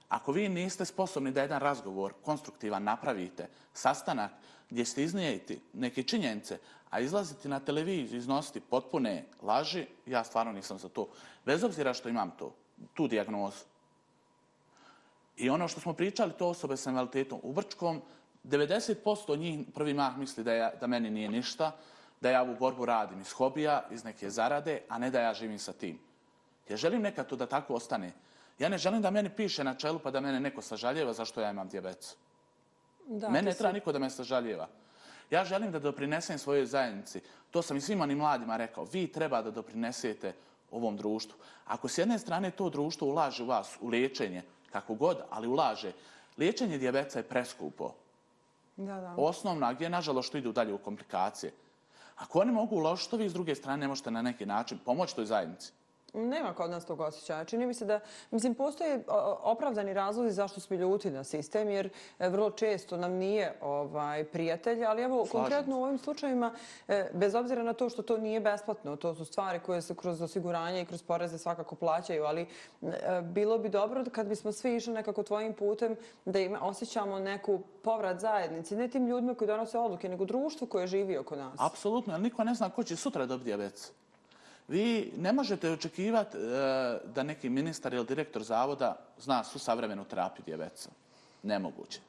[0.09, 4.31] Ako vi niste sposobni da jedan razgovor konstruktivan napravite, sastanak
[4.69, 6.59] gdje ste iznijeti neke činjenice,
[6.89, 11.07] a izlaziti na televiziju, iznositi potpune laži, ja stvarno nisam za to.
[11.45, 12.55] Bez obzira što imam to,
[12.93, 13.63] tu dijagnozu.
[15.37, 18.01] I ono što smo pričali, to osobe sa invaliditetom u Brčkom,
[18.43, 21.71] 90% njih prvi mah misli da, ja, da meni nije ništa,
[22.25, 25.59] da ja ovu borbu radim iz hobija, iz neke zarade, a ne da ja živim
[25.59, 25.99] sa tim.
[26.69, 28.13] Ja želim nekad to da tako ostane.
[28.59, 31.51] Ja ne želim da meni piše na čelu pa da mene neko sažaljeva zašto ja
[31.51, 32.15] imam dijabetes.
[33.07, 34.67] Da, Mene ne treba niko da me sažaljeva.
[35.29, 37.21] Ja želim da doprinesem svojoj zajednici.
[37.51, 38.87] To sam i svim onim mladima rekao.
[38.93, 40.33] Vi treba da doprinesete
[40.71, 41.37] ovom društvu.
[41.65, 44.41] Ako s jedne strane to društvo ulaže u vas, u liječenje,
[44.71, 45.91] kako god, ali ulaže,
[46.37, 47.93] liječenje dijabeca je preskupo.
[48.77, 49.13] Da, da.
[49.17, 51.51] Osnovna, gdje nažalost što idu dalje u komplikacije.
[52.15, 55.25] Ako oni mogu uložiti, vi s druge strane ne možete na neki način pomoći toj
[55.25, 55.71] zajednici.
[56.15, 57.45] Nema kod nas tog osjećaja.
[57.45, 57.99] Čini mi se da,
[58.31, 59.03] mislim, postoje
[59.41, 61.89] opravdani razlozi zašto smo ljuti na sistem, jer
[62.19, 66.53] e, vrlo često nam nije ovaj, prijatelj, ali evo, konkretno u ovim slučajima,
[66.87, 70.21] e, bez obzira na to što to nije besplatno, to su stvari koje se kroz
[70.21, 72.41] osiguranje i kroz poreze svakako plaćaju, ali
[72.81, 77.59] e, bilo bi dobro kad bismo svi išli nekako tvojim putem, da ima, osjećamo neku
[77.83, 81.59] povrat zajednici, ne tim ljudima koji donose odluke, nego društvu koje živi oko nas.
[81.59, 83.91] Apsolutno, jer niko ne zna ko će sutra dobiti diabetes.
[84.67, 86.41] Vi ne možete očekivati e,
[87.05, 90.89] da neki ministar ili direktor zavoda zna svu savremenu terapiju dijabetesa.
[91.43, 91.99] Nemoguće.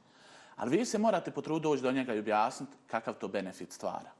[0.56, 4.10] Ali vi se morate potruditi doći do njega i objasniti kakav to benefit stvara.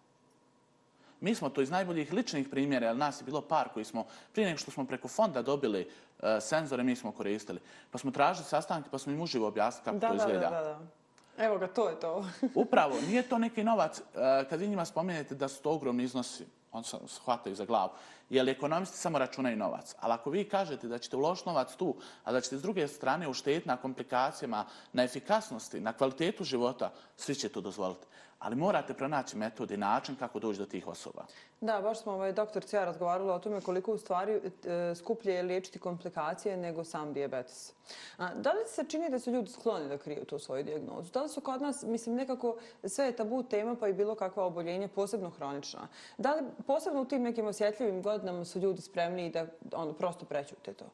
[1.20, 4.46] Mi smo to iz najboljih ličnih primjera, jer nas je bilo par koji smo, prije
[4.46, 5.88] nego što smo preko fonda dobili
[6.22, 7.60] e, senzore, mi smo koristili.
[7.90, 10.50] Pa smo tražili sastanke, pa smo im uživo objasniti kako da, to da, izgleda.
[10.50, 11.44] da, da, da.
[11.44, 12.26] Evo ga, to je to.
[12.54, 14.00] Upravo, nije to neki novac.
[14.00, 17.90] e, Kad vi njima spomenete da su to ogromni iznosi, on se shvataju za glavu.
[18.30, 19.94] Jer ekonomisti samo računaju novac.
[20.01, 21.94] Ali ako vi kažete da ćete uložiti novac tu,
[22.24, 27.34] a da ćete s druge strane uštediti na komplikacijama, na efikasnosti, na kvalitetu života, svi
[27.34, 28.06] će to dozvoliti.
[28.38, 31.24] Ali morate pronaći metod i način kako doći do tih osoba.
[31.60, 35.42] Da, baš smo ovaj, doktor Cija razgovarali o tome koliko u stvari e, skuplje je
[35.42, 37.72] liječiti komplikacije nego sam dijabetes.
[38.18, 41.12] A, da li se čini da su ljudi skloni da kriju tu svoju dijagnozu?
[41.12, 44.44] Da li su kod nas, mislim, nekako sve je tabu tema pa i bilo kakva
[44.44, 45.88] oboljenja, posebno hronična?
[46.18, 50.72] Da li posebno u tim nekim osjetljivim godinama su ljudi spremni da ono, prosto prećute
[50.72, 50.84] to?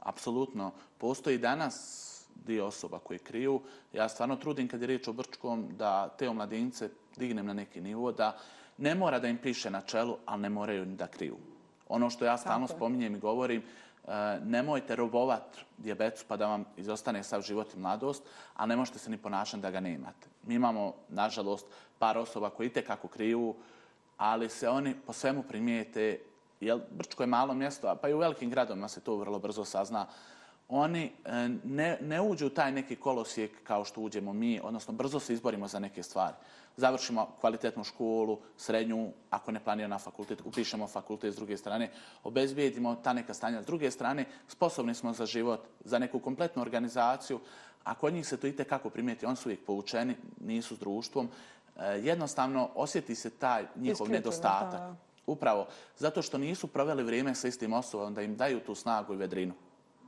[0.00, 0.70] Apsolutno.
[0.98, 2.17] Postoji danas
[2.48, 3.60] dio osoba koje kriju.
[3.92, 8.12] Ja stvarno trudim kad je riječ o Brčkom da te omladince dignem na neki nivo,
[8.12, 8.38] da
[8.78, 11.36] ne mora da im piše na čelu, ali ne moraju ni da kriju.
[11.88, 17.22] Ono što ja stalno spominjem i govorim, e, nemojte robovat dijabetu pa da vam izostane
[17.22, 18.22] sav život i mladost,
[18.56, 20.28] a ne možete se ni ponašati da ga nemate.
[20.46, 21.66] Mi imamo, nažalost,
[21.98, 23.54] par osoba koji itekako kriju,
[24.16, 26.20] ali se oni po svemu primijete,
[26.60, 30.06] jer Brčko je malo mjesto, pa i u velikim gradovima se to vrlo brzo sazna,
[30.68, 35.20] oni e, ne, ne uđu u taj neki kolosijek kao što uđemo mi, odnosno brzo
[35.20, 36.34] se izborimo za neke stvari.
[36.76, 41.90] Završimo kvalitetnu školu, srednju, ako ne planira na fakultet, upišemo fakultet s druge strane,
[42.24, 47.40] obezbijedimo ta neka stanja s druge strane, sposobni smo za život, za neku kompletnu organizaciju,
[47.84, 51.28] a kod njih se to i kako primijeti, oni su uvijek poučeni, nisu s društvom,
[51.76, 54.80] e, jednostavno osjeti se taj njihov Isključivo, nedostatak.
[54.80, 54.96] da.
[55.26, 55.66] Upravo,
[55.96, 59.54] zato što nisu proveli vrijeme sa istim osobom, da im daju tu snagu i vedrinu.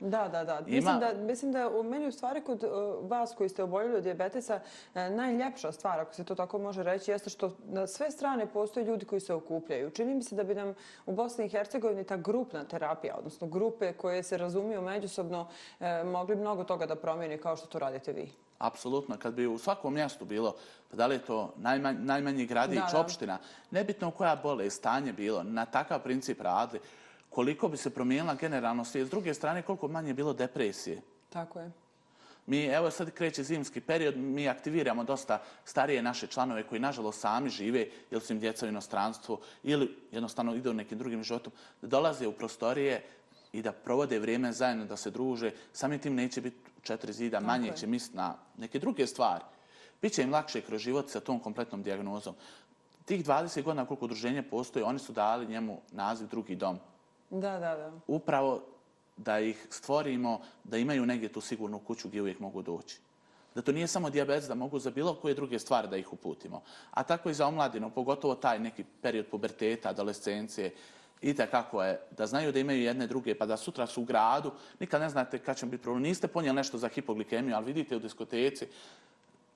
[0.00, 0.58] Da, da, da.
[0.58, 2.70] Ima- Mislim da, mislim da u meni u stvari kod uh,
[3.02, 7.10] vas koji ste oboljeli od dijabetesa uh, najljepša stvar, ako se to tako može reći,
[7.10, 9.90] jeste što na sve strane postoje ljudi koji se okupljaju.
[9.90, 10.74] Čini mi se da bi nam
[11.06, 15.46] u Bosni i Hercegovini ta grupna terapija, odnosno grupe koje se razumiju međusobno,
[15.80, 18.32] uh, mogli mnogo toga da promijene kao što to radite vi.
[18.58, 20.54] Apsolutno, kad bi u svakom mjestu bilo,
[20.90, 23.00] pa da li je to najmanj, najmanji gradić, Da, da.
[23.00, 23.38] opština,
[23.70, 26.80] nebitno koja bole i stanje bilo, na takav princip radili,
[27.30, 31.00] koliko bi se promijenila generalno svijet, s druge strane koliko manje je bilo depresije.
[31.28, 31.70] Tako je.
[32.46, 37.50] Mi, evo sad kreće zimski period, mi aktiviramo dosta starije naše članove koji nažalost sami
[37.50, 41.52] žive ili su im djeca u inostranstvu ili jednostavno ide u nekim drugim životom,
[41.82, 43.02] da dolaze u prostorije
[43.52, 45.50] i da provode vrijeme zajedno, da se druže.
[45.72, 47.76] Samim tim neće biti četiri zida, manje je.
[47.76, 49.44] će misliti na neke druge stvari.
[50.02, 52.34] Biće im lakše kroz život sa tom kompletnom dijagnozom.
[53.04, 56.78] Tih 20 godina koliko udruženje postoji, oni su dali njemu naziv drugi dom
[57.30, 57.92] Da, da, da.
[58.06, 58.62] upravo
[59.16, 62.98] da ih stvorimo, da imaju negdje tu sigurnu kuću gdje uvijek mogu doći.
[63.54, 66.62] Da to nije samo dijabetes, da mogu za bilo koje druge stvari da ih uputimo.
[66.90, 70.74] A tako i za omladinu, pogotovo taj neki period puberteta, adolescencije,
[71.22, 74.52] i kako je, da znaju da imaju jedne druge, pa da sutra su u gradu,
[74.80, 76.02] nikad ne znate kad će biti problem.
[76.02, 78.66] Niste ponijeli nešto za hipoglikemiju, ali vidite u diskoteci,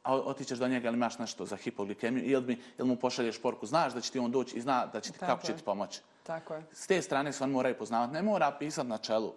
[0.02, 3.66] a otićeš do njega ili imaš nešto za hipoglikemiju, ili, mi, ili mu pošalješ porku,
[3.66, 5.62] znaš da će ti on doći i zna da će ti, Tako kako će ti
[5.64, 6.01] pomoći.
[6.24, 6.64] Tako je.
[6.72, 8.12] S te strane se on moraju poznavati.
[8.12, 9.32] Ne mora pisati na čelu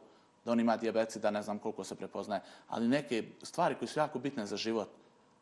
[0.45, 3.88] da on ima dijabetes i da ne znam koliko se prepoznaje, ali neke stvari koje
[3.88, 4.89] su jako bitne za život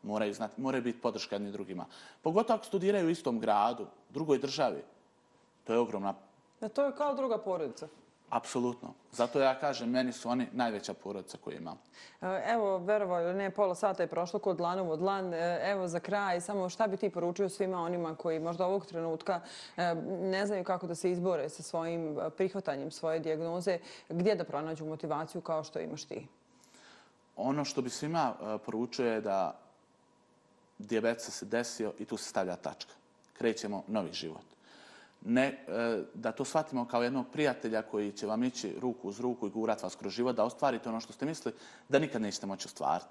[0.02, 1.86] moraju znati, moraju biti podrška jedni drugima.
[2.22, 4.82] Pogotovo ako studiraju u istom gradu, drugoj državi.
[5.64, 6.14] To je ogromna
[6.60, 7.88] Da, to je kao druga porodica.
[8.30, 8.94] Apsolutno.
[9.12, 11.78] Zato ja kažem, meni su oni najveća porodica koju imam.
[12.22, 15.34] E, evo, verovo ili ne, pola sata je prošlo kod dlanom od dlan.
[15.34, 19.40] E, evo, za kraj, samo šta bi ti poručio svima onima koji možda ovog trenutka
[19.76, 23.78] e, ne znaju kako da se izbore sa svojim prihvatanjem svoje dijagnoze,
[24.08, 26.26] gdje da pronađu motivaciju kao što imaš ti?
[27.36, 28.34] Ono što bi svima
[28.64, 29.58] poručio je da
[30.78, 32.92] diabetes se desio i tu se stavlja tačka.
[33.32, 34.55] Krećemo novi život
[35.26, 39.46] ne, e, da to shvatimo kao jednog prijatelja koji će vam ići ruku uz ruku
[39.46, 41.56] i gurat vas kroz život, da ostvarite ono što ste mislili
[41.88, 43.10] da nikad nećete moći ostvariti.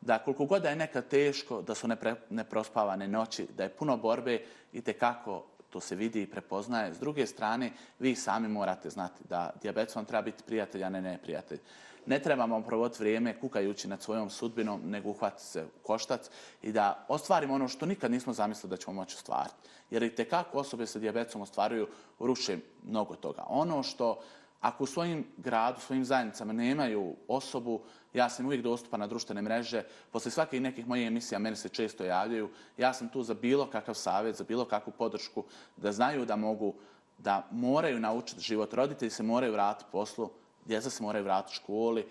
[0.00, 3.96] Da koliko god da je nekad teško, da su nepre, neprospavane noći, da je puno
[3.96, 6.94] borbe i te kako to se vidi i prepoznaje.
[6.94, 11.00] S druge strane, vi sami morate znati da diabetes vam treba biti prijatelj, a ne
[11.00, 11.58] neprijatelj
[12.06, 16.30] ne trebamo provoditi vrijeme kukajući nad svojom sudbinom, nego uhvatiti se u koštac
[16.62, 19.54] i da ostvarimo ono što nikad nismo zamislili da ćemo moći ostvariti.
[19.90, 21.88] Jer i tekako osobe sa diabetesom ostvaruju,
[22.18, 23.44] ruše mnogo toga.
[23.48, 24.20] Ono što,
[24.60, 27.80] ako u svojim gradu, svojim zajednicama nemaju osobu,
[28.12, 32.04] ja sam uvijek dostupan na društvene mreže, posle svake nekih mojih emisija meni se često
[32.04, 35.44] javljaju, ja sam tu za bilo kakav savjet, za bilo kakvu podršku,
[35.76, 36.74] da znaju da mogu,
[37.18, 38.74] da moraju naučiti život.
[38.74, 40.30] Roditelji se moraju vratiti poslu,
[40.64, 42.08] djeca se moraju vratiti školi.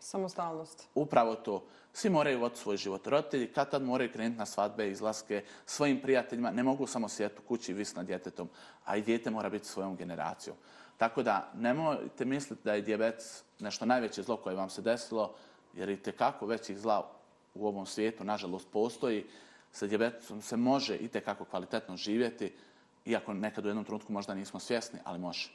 [0.00, 0.88] Samostalnost.
[0.94, 1.64] Upravo to.
[1.92, 3.06] Svi moraju voditi svoj život.
[3.06, 6.50] Roditelji kad tad moraju krenuti na svadbe, izlaske, svojim prijateljima.
[6.50, 8.48] Ne mogu samo sjeti u kući i vis na djetetom,
[8.84, 10.56] a i djete mora biti svojom generacijom.
[10.96, 15.34] Tako da nemojte misliti da je diabetes nešto najveće zlo koje vam se desilo,
[15.74, 17.10] jer i tekako većih zla
[17.54, 19.26] u ovom svijetu, nažalost, postoji.
[19.72, 22.52] Sa diabetesom se može i tekako kvalitetno živjeti,
[23.04, 25.50] iako nekad u jednom trenutku možda nismo svjesni, ali može.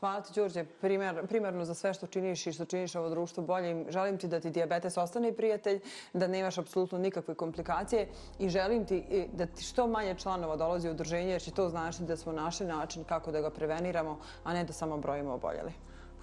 [0.00, 3.86] Hvala ti, Đurđe, Primer, primarno za sve što činiš i što činiš ovo društvo boljim.
[3.88, 5.80] Želim ti da ti diabetes ostane prijatelj,
[6.12, 8.08] da nemaš apsolutno nikakve komplikacije
[8.38, 11.68] i želim ti e, da ti što manje članova dolazi u udruženje, jer će to
[11.68, 15.72] znači da smo našli način kako da ga preveniramo, a ne da samo brojimo oboljeli.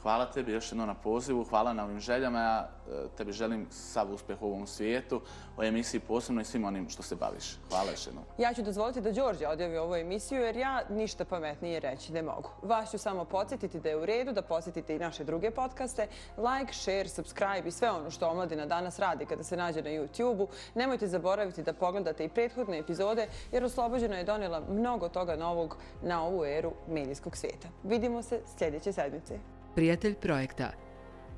[0.02, 2.40] Hvala tebi još jedno na pozivu, hvala na ovim željama.
[2.40, 5.22] Ja e, tebi želim sav uspjeh u ovom svijetu,
[5.58, 7.58] o emisiji posebno i svim onim što se baviš.
[7.70, 8.22] Hvala još jedno.
[8.38, 12.50] Ja ću dozvoliti da Đorđe odjavi ovu emisiju jer ja ništa pametnije reći ne mogu.
[12.62, 16.08] Vas ću samo podsjetiti da je u redu da posjetite i naše druge podcaste.
[16.38, 20.48] Like, share, subscribe i sve ono što Omladina danas radi kada se nađe na YouTube-u.
[20.76, 26.24] Nemojte zaboraviti da pogledate i prethodne epizode jer Oslobođena je donijela mnogo toga novog na
[26.24, 27.68] ovu eru medijskog svijeta.
[27.84, 30.72] Vidimo se sljedeće sedmice prijatelj projekta.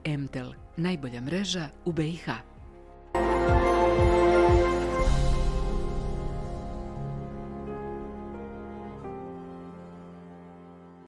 [0.08, 2.26] Mtel, najbolja mreža u BiH.
[3.14, 3.69] Thank you.